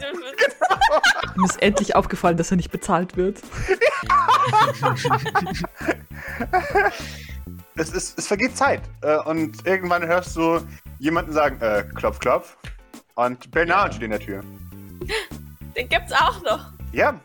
Ihm 1.36 1.44
ist 1.44 1.60
endlich 1.62 1.96
aufgefallen, 1.96 2.36
dass 2.36 2.50
er 2.50 2.58
nicht 2.58 2.70
bezahlt 2.70 3.16
wird. 3.16 3.40
es, 7.76 7.90
ist, 7.90 8.18
es 8.18 8.26
vergeht 8.26 8.56
Zeit. 8.56 8.82
Äh, 9.02 9.16
und 9.18 9.66
irgendwann 9.66 10.06
hörst 10.06 10.36
du 10.36 10.60
jemanden 10.98 11.32
sagen, 11.32 11.60
äh, 11.60 11.84
klopf, 11.94 12.18
klopf. 12.18 12.56
Und 13.14 13.50
Bernard 13.50 13.88
Ja. 13.88 13.92
steht 13.92 14.02
in 14.04 14.10
der 14.10 14.20
Tür. 14.20 14.42
Den 15.76 15.88
gibt's 15.88 16.12
auch 16.12 16.40
noch. 16.42 16.66
Ja. 16.92 17.18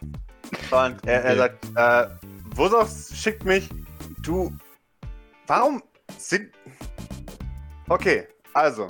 Und 0.71 1.05
er, 1.05 1.23
er 1.25 1.37
sagt, 1.37 1.65
äh, 1.75 2.07
Wosovs 2.55 3.15
schickt 3.15 3.45
mich. 3.45 3.69
Du. 4.23 4.51
Warum 5.47 5.81
sind. 6.17 6.51
Okay, 7.89 8.27
also. 8.53 8.87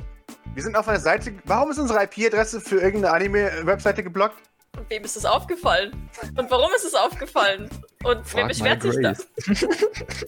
Wir 0.60 0.64
sind 0.64 0.76
auf 0.76 0.90
einer 0.90 1.00
Seite. 1.00 1.32
Warum 1.46 1.72
ist 1.72 1.80
unsere 1.80 2.04
IP-Adresse 2.04 2.60
für 2.60 2.82
irgendeine 2.82 3.14
Anime-Webseite 3.14 4.04
geblockt? 4.04 4.36
Und 4.78 4.90
wem 4.90 5.06
ist 5.06 5.16
es 5.16 5.24
aufgefallen? 5.24 5.94
Und 6.38 6.52
warum 6.52 6.70
ist 6.76 6.84
es 6.84 6.96
aufgefallen? 6.96 7.70
Und 8.04 8.18
wer 8.18 8.26
Frag 8.26 8.48
beschwert 8.50 8.82
sich 8.82 8.96
da? 9.02 9.14
Grace. 9.14 9.28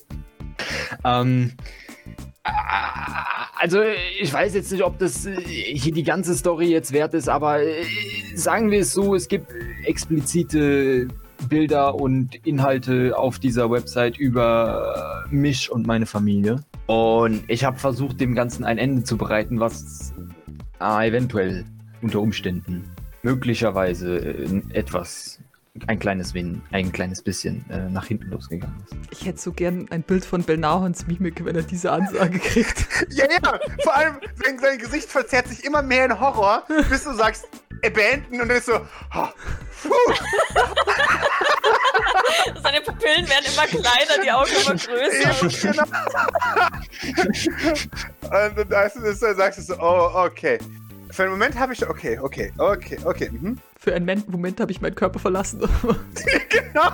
ähm, 1.04 1.52
ah, 2.46 3.50
also, 3.60 3.82
ich 4.22 4.32
weiß 4.32 4.54
jetzt 4.54 4.72
nicht, 4.72 4.84
ob 4.84 4.98
das 5.00 5.26
äh, 5.26 5.36
hier 5.36 5.92
die 5.92 6.04
ganze 6.04 6.34
Story 6.34 6.68
jetzt 6.68 6.94
wert 6.94 7.14
ist, 7.14 7.28
aber 7.28 7.62
äh, 7.62 7.84
sagen 8.34 8.72
wir 8.72 8.80
es 8.80 8.94
so, 8.94 9.16
es 9.16 9.28
gibt 9.28 9.52
explizite 9.84 11.10
Bilder 11.50 11.96
und 11.96 12.36
Inhalte 12.48 13.18
auf 13.18 13.38
dieser 13.38 13.70
Website 13.70 14.18
über 14.18 15.26
äh, 15.30 15.36
mich 15.36 15.70
und 15.70 15.86
meine 15.86 16.06
Familie. 16.06 16.64
Und 16.88 17.44
ich 17.48 17.64
habe 17.64 17.78
versucht, 17.78 18.20
dem 18.20 18.36
Ganzen 18.36 18.64
ein 18.64 18.78
Ende 18.78 19.04
zu 19.04 19.18
bereiten, 19.18 19.60
was 19.60 20.14
äh, 20.80 21.08
eventuell 21.08 21.66
unter 22.02 22.20
Umständen 22.20 22.84
möglicherweise 23.24 24.18
äh, 24.18 24.62
etwas, 24.74 25.41
ein 25.88 26.00
kleines 26.00 26.34
Win, 26.34 26.62
ein 26.72 26.92
kleines 26.92 27.22
bisschen 27.22 27.64
äh, 27.70 27.90
nach 27.90 28.06
hinten 28.06 28.30
losgegangen 28.30 28.76
ist. 28.84 28.94
Ich 29.12 29.26
hätte 29.26 29.40
so 29.40 29.54
gern 29.54 29.88
ein 29.90 30.04
Bild 30.04 30.26
von 30.26 30.44
Belnahons 30.44 31.08
Mimik, 31.08 31.46
wenn 31.46 31.56
er 31.56 31.64
diese 31.64 31.92
Ansage 31.92 32.40
kriegt. 32.40 32.88
Ja, 33.10 33.26
ja, 33.30 33.60
vor 33.84 33.96
allem 33.96 34.16
sein, 34.44 34.60
sein 34.60 34.78
Gesicht 34.78 35.10
verzerrt 35.10 35.48
sich 35.48 35.64
immer 35.66 35.82
mehr 35.82 36.06
in 36.06 36.20
Horror, 36.20 36.64
bis 36.90 37.04
du 37.04 37.14
sagst, 37.14 37.48
äh, 37.82 37.90
beenden 37.90 38.40
und 38.40 38.48
dann 38.48 38.58
ist 38.58 38.68
so, 38.68 38.80
ha, 39.12 39.34
puh, 39.82 39.90
Seine 42.64 42.82
Pupillen 42.82 43.28
werden 43.28 43.46
immer 43.52 43.66
kleiner, 43.68 44.24
die 44.24 44.32
Augen 44.32 44.52
immer 44.62 44.76
größer. 44.76 45.74
genau. 45.74 45.84
und 48.24 48.58
dann, 48.58 48.70
weißt 48.70 48.98
du, 48.98 49.16
sagst 49.36 49.60
du 49.60 49.64
so, 49.64 49.76
oh, 49.80 50.12
okay. 50.26 50.60
Für 51.10 51.24
einen 51.24 51.32
Moment 51.32 51.58
habe 51.60 51.74
ich, 51.74 51.88
okay, 51.88 52.20
okay, 52.20 52.54
okay, 52.58 53.00
okay, 53.04 53.30
mhm. 53.32 53.58
Für 53.84 53.96
einen 53.96 54.06
Men- 54.06 54.24
Moment 54.28 54.60
habe 54.60 54.72
ich 54.72 54.80
meinen 54.80 54.94
Körper 54.94 55.18
verlassen. 55.18 55.60
genau. 56.50 56.92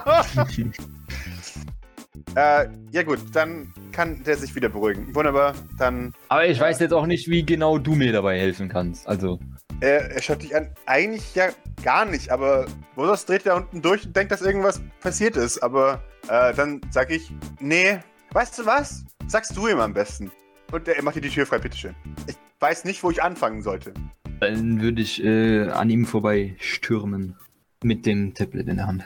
Äh, 2.36 2.68
ja 2.92 3.04
gut, 3.04 3.20
dann 3.34 3.74
kann 3.92 4.24
der 4.24 4.38
sich 4.38 4.56
wieder 4.56 4.70
beruhigen. 4.70 5.14
Wunderbar, 5.14 5.54
dann 5.78 6.14
Aber 6.30 6.46
ich 6.46 6.58
weiß 6.60 6.80
jetzt 6.80 6.94
auch 6.94 7.06
nicht, 7.06 7.28
wie 7.30 7.46
genau 7.46 7.78
du 7.78 7.94
mir 7.96 8.14
dabei 8.14 8.40
helfen 8.40 8.70
kannst. 8.70 9.06
Also, 9.06 9.38
Er, 9.82 10.12
er 10.12 10.22
schaut 10.22 10.42
dich 10.42 10.56
an. 10.56 10.70
Eigentlich 10.86 11.36
ja 11.36 11.50
gar 11.84 12.06
nicht, 12.06 12.30
aber 12.32 12.68
Bosos 12.96 13.26
dreht 13.26 13.46
da 13.46 13.58
unten 13.58 13.82
durch 13.82 14.06
und 14.06 14.16
denkt, 14.16 14.32
dass 14.32 14.42
irgendwas 14.42 14.82
passiert 15.02 15.36
ist. 15.36 15.62
Aber 15.62 16.02
äh, 16.30 16.54
dann 16.54 16.80
sag 16.90 17.12
ich, 17.12 17.34
nee, 17.60 18.00
weißt 18.32 18.60
du 18.60 18.66
was? 18.66 19.04
Sagst 19.28 19.58
du 19.58 19.68
ihm 19.68 19.80
am 19.82 19.94
besten. 19.94 20.32
Und 20.72 20.88
er 20.88 21.04
macht 21.04 21.16
dir 21.18 21.22
die 21.22 21.30
Tür 21.30 21.46
frei, 21.46 21.58
bitteschön. 21.60 21.96
Ich 22.28 22.36
weiß 22.62 22.86
nicht, 22.86 23.04
wo 23.04 23.12
ich 23.12 23.22
anfangen 23.22 23.62
sollte. 23.62 23.94
Dann 24.40 24.82
würde 24.82 25.02
ich 25.02 25.24
äh, 25.24 25.70
an 25.70 25.90
ihm 25.90 26.06
vorbei 26.06 26.56
stürmen. 26.60 27.36
Mit 27.84 28.08
dem 28.08 28.34
Tablet 28.34 28.68
in 28.68 28.78
der 28.78 28.88
Hand. 28.88 29.06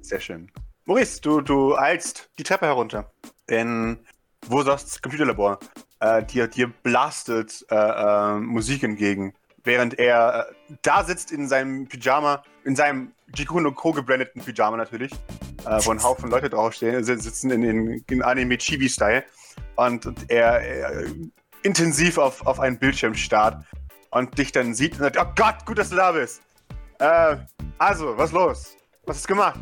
Sehr 0.00 0.20
schön. 0.20 0.48
Maurice, 0.84 1.20
du, 1.20 1.40
du 1.40 1.76
eilst 1.76 2.30
die 2.38 2.44
Treppe 2.44 2.66
herunter. 2.66 3.10
In 3.48 3.98
Wosos 4.46 5.02
Computerlabor. 5.02 5.58
Äh, 5.98 6.22
dir, 6.24 6.46
dir 6.46 6.68
blastet 6.68 7.66
äh, 7.70 7.74
äh, 7.74 8.38
Musik 8.38 8.84
entgegen. 8.84 9.34
Während 9.64 9.98
er 9.98 10.46
äh, 10.48 10.74
da 10.82 11.02
sitzt 11.02 11.32
in 11.32 11.48
seinem 11.48 11.88
Pyjama, 11.88 12.44
in 12.64 12.76
seinem 12.76 13.12
Jikun 13.34 13.74
Co. 13.74 13.90
gebrandeten 13.92 14.42
Pyjama 14.42 14.76
natürlich, 14.76 15.12
äh, 15.64 15.80
wo 15.84 15.90
ein 15.90 16.02
Haufen 16.02 16.30
Leute 16.30 16.50
draufstehen, 16.50 17.02
si- 17.02 17.16
sitzen 17.16 17.50
in, 17.50 17.62
in, 17.64 18.04
in 18.08 18.22
Anime-Chibi-Style. 18.22 19.24
Und, 19.74 20.06
und 20.06 20.30
er, 20.30 20.60
er 20.60 21.04
intensiv 21.62 22.18
auf, 22.18 22.46
auf 22.46 22.60
einen 22.60 22.78
Bildschirm 22.78 23.14
starrt 23.14 23.64
und 24.14 24.38
dich 24.38 24.52
dann 24.52 24.74
sieht 24.74 24.92
und 24.92 25.00
sagt, 25.00 25.18
oh 25.20 25.32
Gott, 25.36 25.66
gut, 25.66 25.78
dass 25.78 25.90
du 25.90 25.96
da 25.96 26.12
bist. 26.12 26.40
Äh, 26.98 27.36
also, 27.78 28.16
was 28.16 28.32
los? 28.32 28.76
Was 29.06 29.22
du 29.22 29.28
gemacht? 29.28 29.60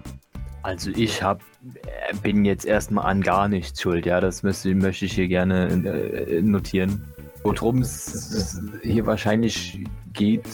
Also 0.63 0.91
ich 0.91 1.23
hab, 1.23 1.43
äh, 1.65 2.15
bin 2.23 2.45
jetzt 2.45 2.65
erstmal 2.65 3.07
an 3.07 3.21
gar 3.21 3.49
nichts 3.49 3.83
schuld, 3.83 4.07
ja, 4.07 4.21
das 4.21 4.45
möchte, 4.45 4.73
möchte 4.75 5.07
ich 5.07 5.15
hier 5.15 5.27
gerne 5.27 5.69
äh, 5.69 6.41
notieren. 6.41 7.05
Worum 7.43 7.79
es 7.79 8.61
hier 8.83 9.05
wahrscheinlich 9.07 9.85
geht, 10.13 10.47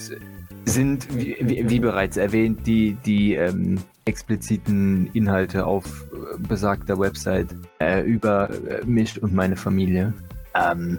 sind, 0.64 1.14
wie, 1.14 1.36
wie 1.40 1.68
wie 1.68 1.80
bereits 1.80 2.16
erwähnt, 2.16 2.66
die, 2.66 2.94
die 3.05 3.34
ähm, 3.34 3.78
expliziten 4.07 5.11
Inhalte 5.12 5.66
auf 5.66 5.84
äh, 5.84 6.38
besagter 6.38 6.99
Website 6.99 7.49
äh, 7.78 8.01
über 8.03 8.49
äh, 8.49 8.84
mich 8.86 9.22
und 9.22 9.34
meine 9.34 9.57
Familie, 9.57 10.14
ähm, 10.55 10.99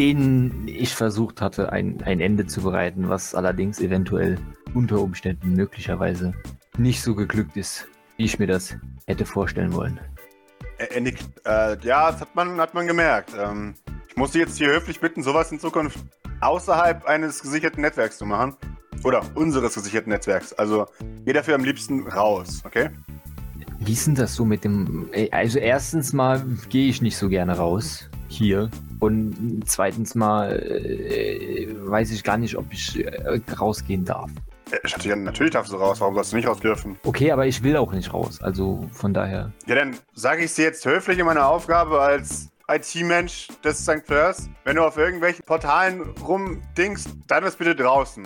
denen 0.00 0.66
ich 0.66 0.94
versucht 0.94 1.42
hatte, 1.42 1.72
ein, 1.72 2.02
ein 2.04 2.20
Ende 2.20 2.46
zu 2.46 2.62
bereiten, 2.62 3.10
was 3.10 3.34
allerdings 3.34 3.80
eventuell 3.80 4.38
unter 4.72 4.98
Umständen 4.98 5.52
möglicherweise 5.52 6.32
nicht 6.78 7.02
so 7.02 7.14
geglückt 7.14 7.54
ist, 7.58 7.86
wie 8.16 8.24
ich 8.24 8.38
mir 8.38 8.46
das 8.46 8.78
hätte 9.06 9.26
vorstellen 9.26 9.74
wollen. 9.74 10.00
Er, 10.78 10.92
er 10.92 11.00
nickt. 11.02 11.26
Äh, 11.44 11.76
ja, 11.82 12.12
das 12.12 12.22
hat 12.22 12.34
man, 12.34 12.58
hat 12.58 12.72
man 12.72 12.86
gemerkt. 12.86 13.32
Ähm, 13.38 13.74
ich 14.08 14.16
muss 14.16 14.32
Sie 14.32 14.38
jetzt 14.38 14.56
hier 14.56 14.68
höflich 14.68 15.00
bitten, 15.00 15.22
sowas 15.22 15.52
in 15.52 15.60
Zukunft 15.60 15.98
außerhalb 16.40 17.04
eines 17.04 17.42
gesicherten 17.42 17.82
Netzwerks 17.82 18.16
zu 18.16 18.24
machen. 18.24 18.56
Oder 19.04 19.22
unseres 19.34 19.74
gesicherten 19.74 20.10
Netzwerks. 20.12 20.54
Also 20.54 20.86
geh 21.26 21.34
dafür 21.34 21.56
am 21.56 21.64
liebsten 21.64 22.08
raus, 22.08 22.62
okay? 22.64 22.88
Wie 23.80 23.92
ist 23.92 24.06
denn 24.06 24.14
das 24.14 24.34
so 24.34 24.46
mit 24.46 24.64
dem. 24.64 25.10
Ey, 25.12 25.30
Also, 25.30 25.58
erstens 25.58 26.14
mal 26.14 26.42
gehe 26.70 26.88
ich 26.88 27.02
nicht 27.02 27.18
so 27.18 27.28
gerne 27.28 27.58
raus. 27.58 28.09
Hier. 28.30 28.70
Und 29.00 29.62
zweitens 29.66 30.14
mal 30.14 30.52
äh, 30.52 31.66
weiß 31.78 32.12
ich 32.12 32.22
gar 32.22 32.38
nicht, 32.38 32.56
ob 32.56 32.72
ich 32.72 33.04
äh, 33.04 33.40
rausgehen 33.58 34.04
darf. 34.04 34.30
Äh, 34.70 34.76
Schaut 34.84 35.04
dich 35.04 35.12
an, 35.12 35.24
natürlich 35.24 35.52
darfst 35.52 35.72
du 35.72 35.76
raus. 35.76 36.00
Warum 36.00 36.14
sollst 36.14 36.32
du 36.32 36.36
nicht 36.36 36.46
raus 36.46 36.60
dürfen? 36.60 36.96
Okay, 37.04 37.32
aber 37.32 37.46
ich 37.46 37.62
will 37.64 37.76
auch 37.76 37.92
nicht 37.92 38.14
raus. 38.14 38.40
Also 38.40 38.88
von 38.92 39.12
daher. 39.12 39.52
Ja, 39.66 39.74
dann 39.74 39.96
sage 40.14 40.44
ich 40.44 40.54
dir 40.54 40.64
jetzt 40.64 40.86
höflich 40.86 41.18
in 41.18 41.26
meiner 41.26 41.48
Aufgabe 41.48 42.00
als 42.00 42.50
IT-Mensch 42.68 43.48
des 43.64 43.82
St. 43.82 44.06
Fleurs. 44.06 44.48
Wenn 44.64 44.76
du 44.76 44.84
auf 44.84 44.96
irgendwelchen 44.96 45.44
Portalen 45.44 46.02
rumdingst, 46.24 47.08
dann 47.26 47.42
ist 47.42 47.58
bitte 47.58 47.74
draußen. 47.74 48.24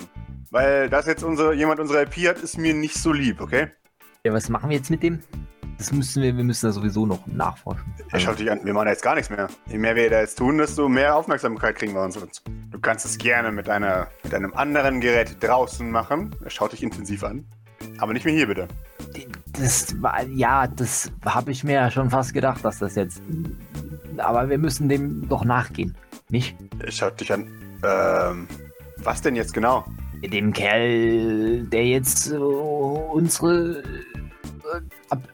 Weil 0.51 0.91
das 0.91 1.07
jetzt 1.07 1.25
unsere, 1.25 1.55
jemand 1.55 1.81
unsere 1.81 2.03
IP 2.03 2.29
hat, 2.29 2.39
ist 2.41 2.59
mir 2.59 2.75
nicht 2.75 2.97
so 2.97 3.11
lieb, 3.11 3.41
okay? 3.41 3.69
Ja, 4.23 4.35
was 4.35 4.51
machen 4.51 4.69
wir 4.69 4.77
jetzt 4.77 4.91
mit 4.91 5.03
dem? 5.03 5.21
Das 5.79 5.93
müssen 5.93 6.23
wir, 6.23 6.37
wir 6.37 6.45
müssen 6.45 6.67
da 6.67 6.73
sowieso 6.73 7.07
noch 7.07 7.27
nachforschen. 7.27 7.85
Er 8.11 8.21
schaut 8.21 8.39
dich 8.39 8.51
an, 8.51 8.61
wir 8.65 8.73
machen 8.73 8.87
da 8.87 8.93
jetzt 8.93 9.03
gar 9.03 9.15
nichts 9.15 9.31
mehr. 9.31 9.49
Je 9.67 9.79
mehr 9.79 9.97
wir 9.97 10.09
da 10.09 10.21
jetzt 10.21 10.37
tun, 10.39 10.59
desto 10.59 10.89
mehr 10.89 11.17
Aufmerksamkeit 11.17 11.77
kriegen 11.77 11.95
wir 11.95 12.03
uns. 12.03 12.19
Du 12.71 12.79
kannst 12.81 13.05
es 13.05 13.19
gerne 13.19 13.51
mit, 13.51 13.69
einer, 13.69 14.09
mit 14.23 14.35
einem 14.35 14.55
anderen 14.55 15.01
Gerät 15.01 15.37
draußen 15.41 15.91
machen. 15.91 16.35
Schaut 16.47 16.73
dich 16.73 16.83
intensiv 16.83 17.25
an. 17.25 17.45
Aber 17.99 18.13
nicht 18.13 18.25
mehr 18.25 18.35
hier, 18.35 18.47
bitte. 18.47 18.69
Das 19.53 20.01
war, 20.03 20.23
ja, 20.25 20.67
das 20.67 21.11
habe 21.25 21.51
ich 21.51 21.65
mir 21.65 21.75
ja 21.75 21.91
schon 21.91 22.11
fast 22.11 22.35
gedacht, 22.35 22.65
dass 22.65 22.79
das 22.79 22.95
jetzt. 22.95 23.21
Aber 24.17 24.49
wir 24.49 24.59
müssen 24.59 24.89
dem 24.89 25.29
doch 25.29 25.45
nachgehen, 25.45 25.95
nicht? 26.29 26.57
Schaut 26.89 27.21
dich 27.21 27.33
an. 27.33 27.47
Ähm, 27.85 28.49
was 28.99 29.21
denn 29.23 29.37
jetzt 29.37 29.53
genau? 29.53 29.85
Dem 30.23 30.53
Kerl, 30.53 31.65
der 31.67 31.85
jetzt 31.85 32.31
äh, 32.31 32.37
unsere 32.37 33.83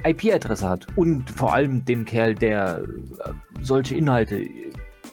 IP-Adresse 0.04 0.68
hat. 0.68 0.86
Und 0.96 1.30
vor 1.30 1.52
allem 1.52 1.84
dem 1.84 2.04
Kerl, 2.04 2.34
der 2.34 2.82
äh, 3.24 3.32
solche 3.62 3.94
Inhalte 3.94 4.46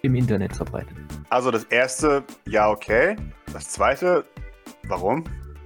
im 0.01 0.15
Internet 0.15 0.55
verbreitet. 0.55 0.95
Also 1.29 1.51
das 1.51 1.63
erste, 1.65 2.23
ja, 2.45 2.69
okay. 2.69 3.15
Das 3.53 3.69
zweite, 3.69 4.25
warum? 4.83 5.23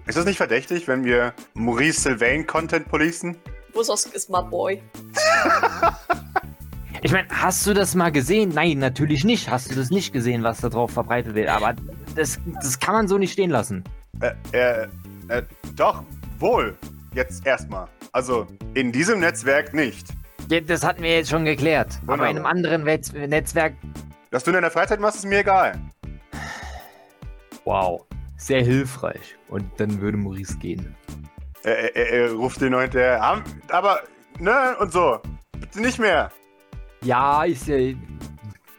Ist 0.07 0.17
das 0.17 0.25
nicht 0.25 0.37
verdächtig, 0.37 0.87
wenn 0.87 1.03
wir 1.03 1.33
Maurice 1.53 2.01
Sylvain 2.01 2.45
Content 2.47 2.87
policen? 2.87 3.37
Busos 3.73 4.05
ist 4.05 4.29
my 4.29 4.41
boy. 4.41 4.81
Ich 7.03 7.11
meine, 7.11 7.27
hast 7.29 7.65
du 7.65 7.73
das 7.73 7.95
mal 7.95 8.11
gesehen? 8.11 8.51
Nein, 8.53 8.77
natürlich 8.77 9.23
nicht. 9.23 9.49
Hast 9.49 9.71
du 9.71 9.75
das 9.75 9.89
nicht 9.89 10.13
gesehen, 10.13 10.43
was 10.43 10.61
da 10.61 10.69
drauf 10.69 10.91
verbreitet 10.91 11.33
wird? 11.33 11.49
Aber 11.49 11.73
das, 12.15 12.39
das 12.61 12.79
kann 12.79 12.93
man 12.93 13.07
so 13.07 13.17
nicht 13.17 13.31
stehen 13.31 13.49
lassen. 13.49 13.83
Äh, 14.19 14.33
äh, 14.51 14.87
äh, 15.27 15.41
doch, 15.75 16.03
wohl. 16.37 16.77
Jetzt 17.15 17.47
erstmal. 17.47 17.87
Also, 18.14 18.47
in 18.74 18.91
diesem 18.91 19.20
Netzwerk 19.20 19.74
nicht. 19.74 20.07
Ja, 20.49 20.59
Das 20.59 20.84
hatten 20.84 21.01
wir 21.03 21.16
jetzt 21.16 21.30
schon 21.30 21.45
geklärt. 21.45 21.99
Aber 22.03 22.14
Wunderbar. 22.14 22.30
in 22.32 22.38
einem 22.38 22.45
anderen 22.45 22.84
Netz 22.84 23.14
Netzwerk. 23.14 23.74
Was 24.32 24.43
du 24.43 24.51
in 24.51 24.55
deiner 24.55 24.72
Freizeit 24.72 24.99
machst, 24.99 25.18
ist 25.18 25.26
mir 25.26 25.39
egal. 25.39 25.80
Wow. 27.64 28.05
Sehr 28.38 28.64
hilfreich. 28.64 29.38
Und 29.49 29.66
dann 29.80 30.01
würde 30.01 30.18
Maurice 30.18 30.57
gehen. 30.57 30.95
Er, 31.64 31.95
er, 31.95 32.09
er 32.09 32.32
ruft 32.34 32.59
den. 32.62 32.74
"Ham- 32.76 33.43
Aber, 33.70 34.01
ne, 34.39 34.76
und 34.80 34.91
so. 34.91 35.20
Bitte 35.59 35.80
nicht 35.82 35.99
mehr. 35.99 36.32
Ja, 37.03 37.43
ist 37.43 37.68
ja. 37.68 37.78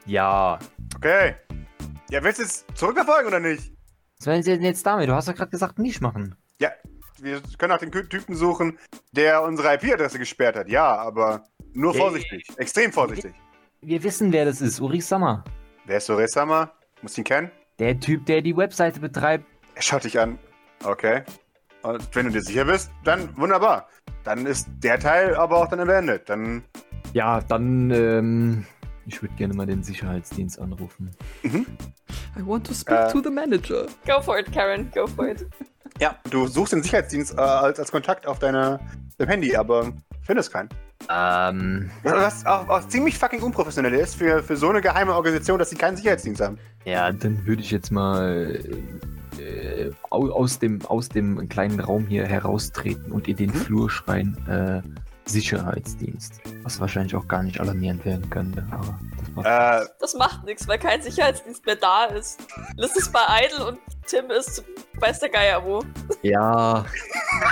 Ja. 0.05 0.59
Okay. 0.97 1.35
Ja, 2.11 2.23
willst 2.25 2.39
du 2.41 2.43
jetzt 2.43 2.67
zurückverfolgen 2.75 3.29
oder 3.29 3.41
nicht? 3.41 3.73
Was 4.19 4.27
wollen 4.27 4.43
Sie 4.43 4.51
denn 4.53 4.63
jetzt 4.63 4.85
damit? 4.85 5.09
Du 5.09 5.15
hast 5.15 5.29
doch 5.29 5.35
gerade 5.35 5.51
gesagt, 5.51 5.79
nicht 5.79 6.01
machen. 6.01 6.35
Ja, 6.61 6.71
wir 7.23 7.41
können 7.59 7.73
auch 7.73 7.79
den 7.79 7.93
Typen 7.93 8.35
suchen, 8.35 8.79
der 9.13 9.43
unsere 9.43 9.75
IP-Adresse 9.75 10.19
gesperrt 10.19 10.57
hat. 10.57 10.69
Ja, 10.69 10.97
aber 10.97 11.45
nur 11.73 11.95
vorsichtig. 11.95 12.47
Extrem 12.57 12.93
vorsichtig. 12.93 13.33
Wir 13.81 14.03
wissen, 14.03 14.33
wer 14.33 14.45
das 14.45 14.61
ist. 14.61 14.81
Uri 14.81 15.01
Sommer. 15.01 15.45
Wer 15.85 15.99
ist 15.99 16.07
Soresama? 16.07 16.73
Muss 17.01 17.17
ihn 17.19 17.25
kennen? 17.25 17.51
Der 17.79 17.99
Typ, 17.99 18.27
der 18.27 18.43
die 18.43 18.57
Webseite 18.57 19.01
betreibt. 19.01 19.45
Er 19.75 19.83
schaut 19.83 20.05
dich 20.05 20.19
an. 20.19 20.39
Okay. 20.85 21.23
Und 21.83 22.15
wenn 22.15 22.27
du 22.27 22.33
dir 22.33 22.43
sicher 22.43 22.65
bist, 22.65 22.91
dann 23.05 23.37
wunderbar. 23.37 23.89
Dann 24.25 24.47
ist 24.47 24.69
der 24.79 24.99
Teil 25.01 25.35
aber 25.35 25.57
auch 25.57 25.69
dann 25.69 25.85
beendet. 25.87 26.29
Dann. 26.29 26.65
Ja, 27.13 27.41
dann, 27.41 27.91
ähm. 27.91 28.67
Ich 29.07 29.21
würde 29.23 29.35
gerne 29.35 29.55
mal 29.55 29.67
den 29.67 29.83
Sicherheitsdienst 29.83 30.59
anrufen. 30.61 31.11
I 31.45 32.47
want 32.47 32.67
to 32.67 32.75
speak 32.75 32.97
Äh. 32.97 33.11
to 33.13 33.21
the 33.23 33.31
manager. 33.31 33.87
Go 34.07 34.21
for 34.21 34.39
it, 34.39 34.51
Karen. 34.53 34.91
Go 34.95 35.07
for 35.07 35.29
it. 35.29 35.47
Ja, 36.01 36.17
du 36.31 36.47
suchst 36.47 36.73
den 36.73 36.83
Sicherheitsdienst 36.83 37.35
äh, 37.37 37.41
als, 37.41 37.79
als 37.79 37.91
Kontakt 37.93 38.27
auf 38.27 38.39
deine, 38.39 38.81
deinem 39.19 39.29
Handy, 39.29 39.55
aber 39.57 39.93
findest 40.23 40.53
keinen. 40.53 40.69
Ähm, 41.11 41.91
Was 42.05 42.47
auch, 42.47 42.69
auch 42.69 42.89
ziemlich 42.89 43.19
fucking 43.19 43.43
unprofessionell 43.43 43.93
ist 43.95 44.15
für, 44.17 44.43
für 44.43 44.57
so 44.57 44.69
eine 44.71 44.81
geheime 44.81 45.15
Organisation, 45.15 45.59
dass 45.59 45.71
sie 45.71 45.77
keinen 45.77 45.97
Sicherheitsdienst 45.97 46.41
haben. 46.41 46.59
ja, 46.85 47.11
dann 47.13 47.45
würde 47.45 47.61
ich 47.61 47.71
jetzt 47.73 47.91
mal 47.91 48.59
äh, 49.39 49.91
au- 50.11 50.31
aus, 50.31 50.61
dem, 50.61 50.81
aus 50.87 51.09
dem 51.09 51.49
kleinen 51.49 51.81
Raum 51.81 52.07
hier 52.07 52.25
heraustreten 52.27 53.11
und 53.13 53.27
in 53.29 53.37
den 53.37 53.51
Mhm. 53.51 53.55
Flur 53.55 53.91
schreien, 53.91 54.37
äh, 54.49 54.81
Sicherheitsdienst. 55.25 56.41
Was 56.63 56.81
wahrscheinlich 56.81 57.15
auch 57.15 57.27
gar 57.29 57.43
nicht 57.43 57.61
alarmierend 57.61 58.05
werden 58.05 58.29
könnte, 58.31 58.67
aber 58.71 58.99
das 59.19 59.35
macht 59.35 59.47
Äh, 59.47 59.87
Das 60.01 60.15
macht 60.15 60.45
nichts, 60.45 60.69
weil 60.69 60.79
kein 60.79 61.03
Sicherheitsdienst 61.03 61.65
mehr 61.67 61.77
da 61.77 62.05
ist. 62.07 62.41
Liz 62.77 62.95
ist 62.97 63.13
bei 63.13 63.21
Idle 63.45 63.67
und 63.67 63.79
Tim 64.07 64.31
ist 64.31 64.65
weiß 64.99 65.21
der 65.21 65.29
Geier 65.31 65.65
wo. 65.65 65.83
Ja. 66.23 66.85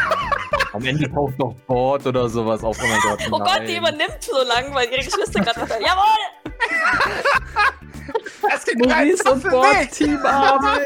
Am 0.72 0.84
Ende 0.84 1.10
taucht 1.12 1.36
noch 1.38 1.54
Bord 1.66 2.06
oder 2.06 2.28
sowas 2.28 2.62
auf. 2.62 2.76
Oh 2.80 2.86
mein 2.86 3.00
Gott. 3.00 3.20
Oh 3.32 3.38
Gott, 3.38 3.62
die 3.66 3.76
übernimmt 3.76 4.18
so 4.20 4.36
lang, 4.44 4.72
weil 4.74 4.88
ihre 4.88 5.04
Geschwister 5.04 5.40
gerade 5.40 5.60
noch 5.60 5.68
Jawohl! 5.68 6.40
es 8.54 8.64
geht 8.64 8.78
Maurice 8.78 9.32
und 9.32 9.42
Bord, 9.50 9.90
Team 9.90 10.18
Arme. 10.24 10.84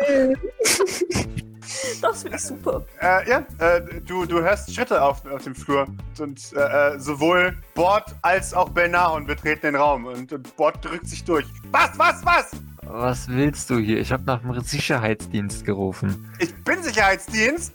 Das 2.03 2.23
finde 2.23 2.37
ich 2.37 2.43
super. 2.43 2.85
Äh, 3.01 3.29
ja, 3.31 3.47
äh, 3.59 3.81
du, 4.07 4.27
du 4.27 4.41
hörst 4.43 4.75
Schritte 4.75 5.01
auf, 5.03 5.25
auf 5.27 5.43
dem 5.45 5.55
Flur 5.55 5.87
und 6.19 6.53
äh, 6.55 6.95
äh, 6.95 6.99
sowohl 6.99 7.57
Bord 7.75 8.15
als 8.23 8.53
auch 8.55 8.69
Belnahon 8.69 9.27
betreten 9.27 9.63
den 9.63 9.77
Raum 9.77 10.05
und, 10.07 10.33
und 10.33 10.57
Bord 10.57 10.85
drückt 10.85 11.09
sich 11.09 11.25
durch. 11.25 11.47
Was, 11.71 11.99
was, 11.99 12.25
was? 12.25 12.51
Was 12.87 13.29
willst 13.29 13.71
du 13.71 13.79
hier? 13.79 13.99
Ich 13.99 14.13
habe 14.13 14.25
nach 14.25 14.41
dem 14.41 14.61
Sicherheitsdienst 14.61 15.65
gerufen. 15.65 16.31
Ich 16.39 16.55
bin 16.65 16.83
Sicherheitsdienst? 16.83 17.73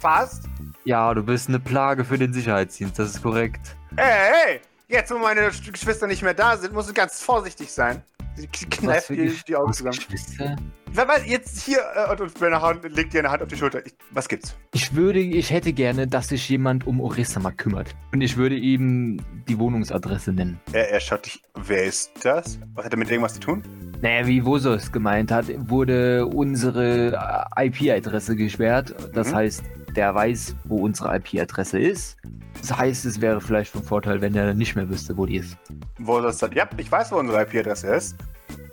Fast? 0.00 0.44
Ja, 0.84 1.14
du 1.14 1.22
bist 1.22 1.48
eine 1.48 1.60
Plage 1.60 2.04
für 2.04 2.18
den 2.18 2.32
Sicherheitsdienst, 2.32 2.98
das 2.98 3.10
ist 3.14 3.22
korrekt. 3.22 3.76
Hey, 3.96 4.32
hey, 4.46 4.60
jetzt 4.88 5.10
wo 5.12 5.18
meine 5.18 5.48
Sch- 5.50 5.70
Geschwister 5.72 6.06
nicht 6.06 6.22
mehr 6.22 6.34
da 6.34 6.56
sind, 6.56 6.72
musst 6.74 6.90
du 6.90 6.92
ganz 6.92 7.22
vorsichtig 7.22 7.72
sein. 7.72 8.02
Sie 8.34 8.46
k- 8.46 8.66
kneift 8.68 9.06
für 9.06 9.16
die, 9.16 9.32
die 9.46 9.56
Augen 9.56 9.72
zusammen. 9.72 9.92
Geschwister? 9.96 10.56
Was, 10.94 11.08
was, 11.08 11.26
jetzt 11.26 11.62
hier, 11.62 11.78
äh, 11.94 12.10
und, 12.10 12.20
und 12.20 12.94
legt 12.96 13.14
dir 13.14 13.20
eine 13.20 13.30
Hand 13.30 13.42
auf 13.42 13.48
die 13.48 13.56
Schulter. 13.56 13.84
Ich, 13.86 13.94
was 14.10 14.28
gibt's? 14.28 14.54
Ich 14.74 14.94
würde, 14.94 15.20
ich 15.20 15.50
hätte 15.50 15.72
gerne, 15.72 16.06
dass 16.06 16.28
sich 16.28 16.48
jemand 16.48 16.86
um 16.86 17.00
Orissama 17.00 17.50
kümmert. 17.50 17.94
Und 18.12 18.20
ich 18.20 18.36
würde 18.36 18.56
ihm 18.56 19.18
die 19.48 19.58
Wohnungsadresse 19.58 20.32
nennen. 20.32 20.60
Er, 20.72 20.90
er 20.90 21.00
schaut 21.00 21.24
dich. 21.26 21.42
Wer 21.66 21.84
ist 21.84 22.10
das? 22.22 22.58
Was 22.74 22.84
hat 22.84 22.92
er 22.92 22.98
mit 22.98 23.10
irgendwas 23.10 23.34
zu 23.34 23.40
tun? 23.40 23.62
Naja, 24.02 24.26
wie 24.26 24.44
Woso 24.44 24.74
es 24.74 24.90
gemeint 24.92 25.30
hat, 25.30 25.46
wurde 25.70 26.26
unsere 26.26 27.12
äh, 27.56 27.66
IP-Adresse 27.68 28.36
gesperrt. 28.36 28.94
Das 29.14 29.30
Mhm. 29.30 29.34
heißt, 29.36 29.62
der 29.96 30.14
weiß, 30.14 30.56
wo 30.64 30.76
unsere 30.78 31.16
IP-Adresse 31.16 31.78
ist. 31.78 32.16
Das 32.60 32.76
heißt, 32.76 33.04
es 33.06 33.20
wäre 33.20 33.40
vielleicht 33.40 33.70
von 33.72 33.82
Vorteil, 33.82 34.20
wenn 34.20 34.34
er 34.34 34.52
nicht 34.54 34.76
mehr 34.76 34.88
wüsste, 34.88 35.16
wo 35.16 35.24
die 35.26 35.36
ist. 35.36 35.56
Wo 35.98 36.20
das 36.20 36.38
sagt, 36.38 36.54
ja, 36.54 36.68
ich 36.76 36.90
weiß, 36.92 37.12
wo 37.12 37.16
unsere 37.16 37.42
IP-Adresse 37.42 37.94
ist. 37.94 38.16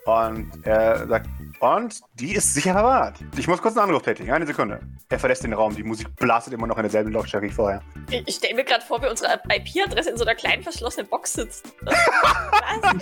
Und 0.05 0.47
er 0.63 1.07
sagt, 1.07 1.29
und 1.59 2.01
die 2.13 2.35
ist 2.35 2.53
sicher 2.53 2.73
verwahrt. 2.73 3.17
Ich 3.37 3.47
muss 3.47 3.61
kurz 3.61 3.75
einen 3.77 3.89
Anruf 3.89 4.03
tätigen, 4.03 4.31
eine 4.31 4.45
Sekunde. 4.45 4.79
Er 5.09 5.19
verlässt 5.19 5.43
den 5.43 5.53
Raum, 5.53 5.75
die 5.75 5.83
Musik 5.83 6.15
blastet 6.15 6.53
immer 6.53 6.67
noch 6.67 6.77
in 6.77 6.83
derselben 6.83 7.11
Lautstärke 7.11 7.47
wie 7.47 7.51
vorher. 7.51 7.81
Ich, 8.09 8.27
ich 8.27 8.35
stelle 8.35 8.55
mir 8.55 8.63
gerade 8.63 8.83
vor, 8.85 9.01
wie 9.01 9.07
unsere 9.07 9.41
IP-Adresse 9.49 10.11
in 10.11 10.17
so 10.17 10.23
einer 10.23 10.35
kleinen 10.35 10.63
verschlossenen 10.63 11.09
Box 11.09 11.33
sitzt. 11.33 11.73
Was? 11.81 12.95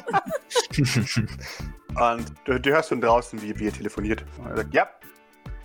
Und 1.97 2.33
du, 2.45 2.59
du 2.59 2.69
hörst 2.69 2.89
von 2.89 3.01
draußen, 3.01 3.41
wie, 3.41 3.57
wie 3.57 3.67
er 3.67 3.73
telefoniert. 3.73 4.23
Und 4.37 4.51
er 4.51 4.57
sagt, 4.57 4.73
ja, 4.73 4.87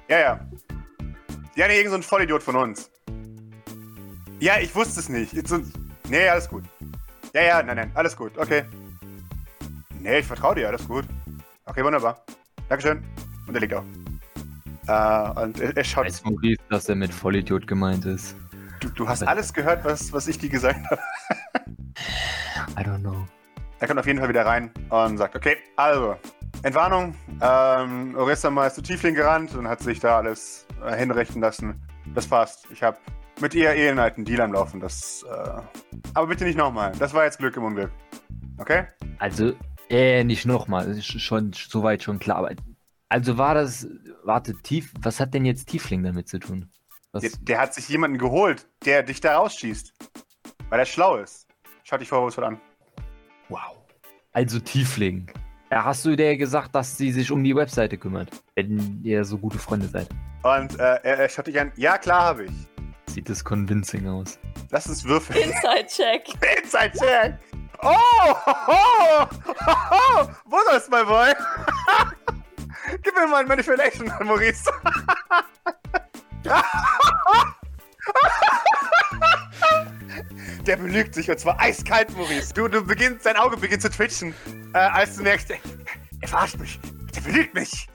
ja, 0.09 0.18
ja. 0.18 0.40
Ja, 1.55 1.68
nee, 1.68 1.76
irgend 1.76 1.90
so 1.90 1.97
ein 1.97 2.03
Vollidiot 2.03 2.43
von 2.43 2.57
uns. 2.57 2.90
Ja, 4.40 4.59
ich 4.59 4.74
wusste 4.74 5.01
es 5.01 5.09
nicht. 5.09 5.34
Jetzt 5.34 5.51
so, 5.51 5.61
nee, 6.09 6.28
alles 6.28 6.49
gut. 6.49 6.64
Ja, 7.34 7.43
ja, 7.43 7.62
nein, 7.62 7.76
nein, 7.76 7.90
alles 7.95 8.16
gut, 8.16 8.36
okay. 8.36 8.64
Nee, 10.01 10.18
ich 10.18 10.26
vertraue 10.26 10.55
dir, 10.55 10.68
alles 10.68 10.86
gut. 10.86 11.05
Okay, 11.64 11.84
wunderbar. 11.84 12.24
Dankeschön. 12.73 13.03
Und 13.47 13.55
er 13.55 13.61
legt 13.61 13.75
auf. 13.75 13.85
Äh, 14.87 15.43
und 15.43 15.61
er, 15.61 15.77
er 15.77 15.85
schaut. 15.85 16.07
Weiß 16.07 16.25
Maurice, 16.25 16.62
dass 16.70 16.89
er 16.89 16.95
mit 16.95 17.12
Vollidiot 17.12 17.66
gemeint 17.66 18.07
ist. 18.07 18.35
Du, 18.81 18.89
du 18.89 19.07
hast 19.07 19.23
alles 19.25 19.53
gehört, 19.53 19.85
was, 19.85 20.11
was 20.14 20.27
ich 20.27 20.39
dir 20.39 20.49
gesagt 20.49 20.81
habe. 20.91 21.03
I 22.79 22.83
don't 22.83 23.01
know. 23.01 23.27
Er 23.79 23.89
kommt 23.89 24.01
auf 24.01 24.07
jeden 24.07 24.20
Fall 24.20 24.31
wieder 24.31 24.47
rein 24.47 24.70
und 24.89 25.18
sagt, 25.18 25.37
okay, 25.37 25.59
also, 25.77 26.16
Entwarnung, 26.62 27.14
ähm, 27.43 28.14
Orissama 28.16 28.66
ist 28.68 28.77
zu 28.77 28.83
Tiefling 28.83 29.16
gerannt 29.16 29.55
und 29.55 29.68
hat 29.68 29.81
sich 29.81 30.01
da 30.01 30.16
alles 30.16 30.66
äh, 30.83 30.97
hinrichten 30.97 31.43
lassen. 31.43 31.79
Das 32.14 32.27
passt. 32.27 32.68
Ich 32.73 32.83
habe 32.83 32.97
mit 33.39 33.55
ihr 33.55 33.75
eh 33.75 33.91
einen 33.91 33.99
alten 33.99 34.25
Deal 34.25 34.41
am 34.41 34.55
Laufen. 34.55 34.81
Das, 34.81 35.27
äh, 35.31 35.61
aber 36.14 36.27
bitte 36.27 36.45
nicht 36.45 36.57
nochmal. 36.57 36.93
Das 36.99 37.12
war 37.12 37.25
jetzt 37.25 37.37
Glück 37.37 37.55
im 37.55 37.64
Unglück. 37.64 37.91
Okay? 38.57 38.85
Also, 39.18 39.53
äh, 39.93 40.24
nicht 40.24 40.47
nochmal. 40.47 40.86
Das 40.86 40.97
ist 40.97 41.20
schon 41.20 41.53
soweit 41.53 42.03
schon 42.03 42.18
klar. 42.18 42.38
Aber, 42.38 42.51
also 43.09 43.38
war 43.38 43.55
das. 43.55 43.86
Warte, 44.24 44.55
tief. 44.62 44.93
Was 45.01 45.20
hat 45.20 45.34
denn 45.34 45.45
jetzt 45.45 45.66
Tiefling 45.68 46.03
damit 46.03 46.28
zu 46.28 46.38
tun? 46.38 46.70
Was, 47.12 47.22
Der, 47.22 47.30
der 47.43 47.61
hat 47.61 47.74
sich 47.74 47.88
jemanden 47.88 48.18
geholt, 48.18 48.66
der 48.84 49.03
dich 49.03 49.20
da 49.20 49.36
rausschießt. 49.36 49.93
Weil 50.70 50.78
er 50.80 50.86
schlau 50.86 51.16
ist. 51.16 51.47
Schau 51.84 51.99
dich 51.99 52.09
vorwurfsvoll 52.09 52.45
an. 52.45 52.61
wow. 53.49 53.78
Also 54.32 54.59
Tiefling. 54.59 55.30
Ja, 55.70 55.84
hast 55.84 56.05
du 56.07 56.16
der 56.16 56.36
gesagt, 56.38 56.74
dass 56.74 56.97
sie 56.97 57.12
sich 57.12 57.30
um 57.30 57.45
die 57.45 57.55
Webseite 57.55 57.99
kümmert? 57.99 58.30
Wenn 58.55 59.01
ihr 59.05 59.24
so 59.24 59.36
gute 59.36 59.59
Freunde 59.59 59.88
seid. 59.88 60.09
Und 60.43 60.78
äh, 60.78 61.01
er, 61.03 61.18
er 61.18 61.28
schaut 61.28 61.47
dich 61.47 61.61
an. 61.61 61.70
Ja, 61.76 61.99
klar 61.99 62.22
habe 62.22 62.45
ich. 62.45 62.53
Sieht 63.09 63.28
das 63.28 63.45
convincing 63.45 64.09
aus. 64.09 64.38
Lass 64.70 64.86
uns 64.86 65.05
würfeln. 65.05 65.38
Inside-Check. 65.43 66.28
Inside 66.62 66.93
Oh, 67.83 68.35
ho. 68.47 69.28
wo 70.45 70.57
ist 70.76 70.91
mein 70.91 71.05
Boy? 71.07 71.33
Gib 73.03 73.14
mir 73.14 73.26
mal 73.26 73.41
ein 73.41 73.49
Manipulation, 73.49 74.12
Maurice. 74.22 74.70
Der 80.66 80.76
belügt 80.76 81.14
sich 81.14 81.28
und 81.30 81.39
zwar 81.41 81.59
eiskalt, 81.61 82.16
Maurice. 82.16 82.55
Du, 82.55 82.68
du 82.68 82.83
beginnst, 82.83 83.26
dein 83.26 83.37
Auge 83.37 83.57
beginnt 83.57 83.83
zu 83.83 83.91
twitchen, 83.91 84.33
äh, 84.74 84.78
als 84.78 85.16
du 85.16 85.24
merkst, 85.24 85.51
er, 85.51 85.59
er 86.20 86.28
verarscht 86.28 86.59
mich. 86.59 86.78
Der 87.14 87.20
belügt 87.22 87.55
mich. 87.55 87.89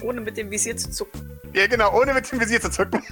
Ohne 0.00 0.22
mit 0.22 0.36
dem 0.38 0.50
Visier 0.50 0.76
zu 0.76 0.90
zucken. 0.90 1.38
Ja, 1.52 1.66
genau, 1.66 1.92
ohne 1.98 2.14
mit 2.14 2.30
dem 2.30 2.40
Visier 2.40 2.60
zu 2.60 2.70
zucken. 2.70 3.02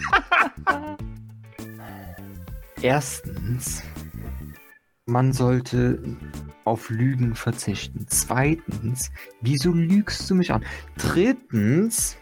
Erstens, 2.80 3.82
man 5.06 5.32
sollte 5.32 5.98
auf 6.64 6.88
Lügen 6.88 7.34
verzichten. 7.34 8.06
Zweitens, 8.08 9.10
wieso 9.40 9.72
lügst 9.72 10.28
du 10.30 10.34
mich 10.34 10.52
an? 10.52 10.64
Drittens, 10.96 12.16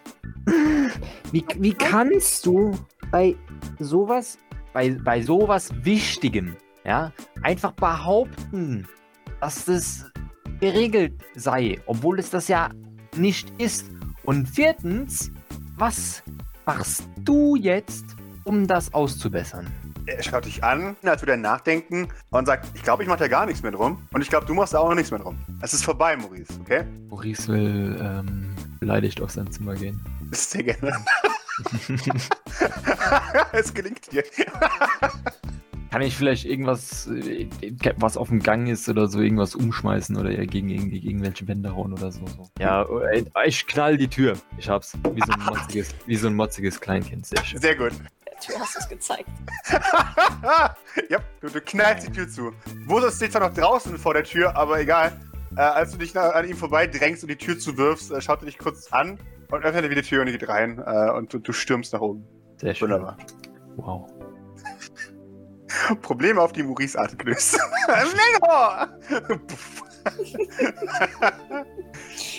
wie, 1.31 1.45
wie 1.59 1.75
kannst 1.75 2.45
du 2.47 2.73
bei 3.11 3.37
sowas, 3.79 4.39
bei, 4.73 4.91
bei 4.91 5.23
sowas 5.23 5.71
Wichtigem, 5.85 6.57
ja, 6.85 7.13
einfach 7.43 7.73
behaupten, 7.73 8.89
dass 9.41 9.65
das 9.65 10.11
geregelt 10.61 11.15
sei, 11.37 11.81
obwohl 11.87 12.19
es 12.19 12.31
das 12.31 12.49
ja 12.49 12.71
nicht 13.17 13.53
ist? 13.59 13.91
Und 14.25 14.49
viertens, 14.49 15.31
was 15.77 16.23
machst 16.67 17.09
du 17.21 17.55
jetzt, 17.55 18.17
um 18.45 18.67
das 18.67 18.93
auszubessern? 18.93 19.69
Er 20.07 20.23
schaut 20.23 20.47
dich 20.47 20.65
an, 20.65 20.97
als 21.03 21.23
würde 21.23 21.33
er 21.33 21.39
nachdenken 21.39 22.09
und 22.31 22.47
sagt, 22.47 22.67
ich 22.75 22.83
glaube, 22.83 23.05
ich 23.05 23.09
mache 23.09 23.21
da 23.21 23.29
gar 23.29 23.47
nichts 23.47 23.63
mehr 23.63 23.71
drum. 23.71 24.07
Und 24.13 24.21
ich 24.21 24.29
glaube, 24.29 24.47
du 24.47 24.55
machst 24.55 24.75
da 24.75 24.79
auch 24.79 24.95
nichts 24.95 25.11
mehr 25.11 25.21
drum. 25.21 25.39
Es 25.61 25.73
ist 25.75 25.85
vorbei, 25.85 26.17
Maurice, 26.17 26.53
okay? 26.61 26.85
Maurice 27.09 27.49
will 27.49 27.99
ähm, 28.01 28.55
beleidigt 28.81 29.21
auf 29.21 29.31
sein 29.31 29.51
Zimmer 29.53 29.75
gehen. 29.75 30.05
Das 30.31 30.41
ist 30.41 30.51
sehr 30.51 30.65
gerne. 30.65 30.97
es 33.53 33.73
gelingt 33.73 34.11
dir. 34.11 34.25
Kann 35.91 36.03
ich 36.03 36.17
vielleicht 36.17 36.47
irgendwas, 36.47 37.07
äh, 37.09 37.49
was 37.97 38.17
auf 38.17 38.29
dem 38.29 38.41
Gang 38.41 38.67
ist 38.67 38.89
oder 38.89 39.07
so, 39.07 39.21
irgendwas 39.21 39.55
umschmeißen 39.55 40.17
oder 40.17 40.31
gegen 40.47 40.71
irgendwie 40.71 40.99
irgendwelche 41.07 41.47
Wände 41.47 41.77
hauen 41.77 41.93
oder 41.93 42.11
so. 42.11 42.27
so. 42.27 42.51
Ja, 42.59 42.87
äh, 43.13 43.25
ich 43.45 43.67
knall 43.67 43.99
die 43.99 44.09
Tür. 44.09 44.39
Ich 44.57 44.69
hab's. 44.69 44.97
Wie 45.15 45.21
so 45.21 45.33
ein 45.33 45.45
motziges, 45.45 45.95
wie 46.07 46.17
so 46.17 46.29
ein 46.29 46.35
motziges 46.35 46.81
Kleinkind. 46.81 47.27
Sehr 47.27 47.45
schön. 47.45 47.61
Sehr 47.61 47.77
gut. 47.77 47.93
Tür 48.43 48.61
hast 48.61 48.75
du 48.75 48.81
es 48.81 48.89
gezeigt. 48.89 49.29
ja, 51.09 51.21
du, 51.41 51.49
du 51.49 51.61
knallst 51.61 52.09
die 52.09 52.13
Tür 52.13 52.29
zu. 52.29 52.53
Woso 52.87 53.11
steht 53.11 53.33
zwar 53.33 53.49
noch 53.49 53.55
draußen 53.55 53.97
vor 53.99 54.15
der 54.15 54.25
Tür, 54.25 54.57
aber 54.57 54.81
egal. 54.81 55.13
Äh, 55.57 55.61
als 55.61 55.93
du 55.93 55.99
dich 55.99 56.15
nach, 56.15 56.35
an 56.35 56.49
ihm 56.49 56.57
vorbei 56.57 56.87
drängst 56.87 57.23
und 57.23 57.29
die 57.29 57.37
Tür 57.37 57.59
zuwirfst, 57.59 58.11
äh, 58.11 58.21
schaut 58.21 58.41
er 58.41 58.47
dich 58.47 58.59
kurz 58.59 58.93
an 58.93 59.19
und 59.51 59.65
öffnet 59.65 59.85
wieder 59.85 60.03
die 60.03 60.09
Tür 60.09 60.23
und 60.23 60.27
geht 60.29 60.49
rein. 60.49 60.83
Äh, 60.85 61.11
und 61.11 61.33
du, 61.33 61.39
du 61.39 61.53
stürmst 61.53 61.93
nach 61.93 62.01
oben. 62.01 62.27
Sehr 62.57 62.75
schön. 62.75 62.91
Wunderbar. 62.91 63.17
Wow. 63.77 64.11
Probleme 66.03 66.41
auf 66.41 66.53
die 66.53 66.63
Maurice-Art 66.63 67.19
gelöst. 67.19 67.55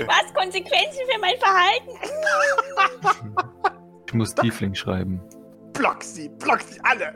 Was? 0.06 0.34
Konsequenzen 0.34 1.02
für 1.12 1.20
mein 1.20 1.38
Verhalten? 1.40 1.92
Ich 4.08 4.14
muss 4.14 4.36
Tiefling 4.36 4.76
schreiben. 4.76 5.22
Block 5.74 6.04
sie, 6.04 6.30
block 6.30 6.62
sie 6.62 6.80
alle. 6.84 7.14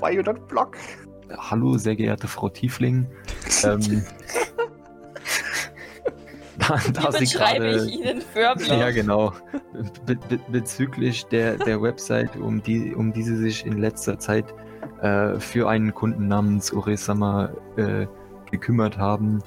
Why 0.00 0.14
you 0.14 0.22
don't 0.22 0.46
block? 0.48 0.76
Hallo, 1.36 1.76
sehr 1.78 1.96
geehrte 1.96 2.28
Frau 2.28 2.48
Tiefling. 2.48 3.06
ähm, 3.64 3.80
da, 6.58 6.80
da 6.92 7.08
Wie 7.08 7.12
Sie 7.12 7.18
beschreibe 7.20 7.64
gerade. 7.70 7.86
ich 7.86 7.94
Ihnen 7.94 8.20
förmlich? 8.20 8.68
Ja, 8.68 8.90
genau. 8.90 9.32
Be 10.06 10.16
be 10.28 10.38
bezüglich 10.48 11.24
der, 11.26 11.56
der 11.56 11.80
Website, 11.82 12.36
um 12.36 12.62
die, 12.62 12.94
um 12.94 13.12
die 13.12 13.22
sie 13.22 13.36
sich 13.36 13.66
in 13.66 13.78
letzter 13.78 14.18
Zeit 14.18 14.44
äh, 15.02 15.38
für 15.38 15.68
einen 15.68 15.94
Kunden 15.94 16.28
namens 16.28 16.72
Oresama 16.72 17.50
äh, 17.76 18.06
gekümmert 18.50 18.98
haben. 18.98 19.42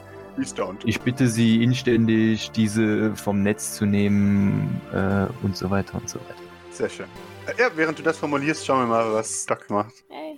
Ich 0.85 1.01
bitte 1.01 1.27
Sie 1.27 1.61
inständig, 1.61 2.51
diese 2.51 3.13
vom 3.15 3.43
Netz 3.43 3.73
zu 3.73 3.85
nehmen 3.85 4.79
äh, 4.93 5.25
und 5.43 5.57
so 5.57 5.69
weiter 5.69 5.95
und 5.95 6.09
so 6.09 6.17
weiter. 6.19 6.35
Sehr 6.71 6.87
schön. 6.87 7.07
Ja, 7.57 7.69
während 7.75 7.97
du 7.97 8.03
das 8.03 8.17
formulierst, 8.17 8.65
schauen 8.65 8.81
wir 8.81 8.87
mal, 8.87 9.13
was 9.13 9.45
Doc 9.45 9.69
macht. 9.69 10.03
Hey, 10.09 10.28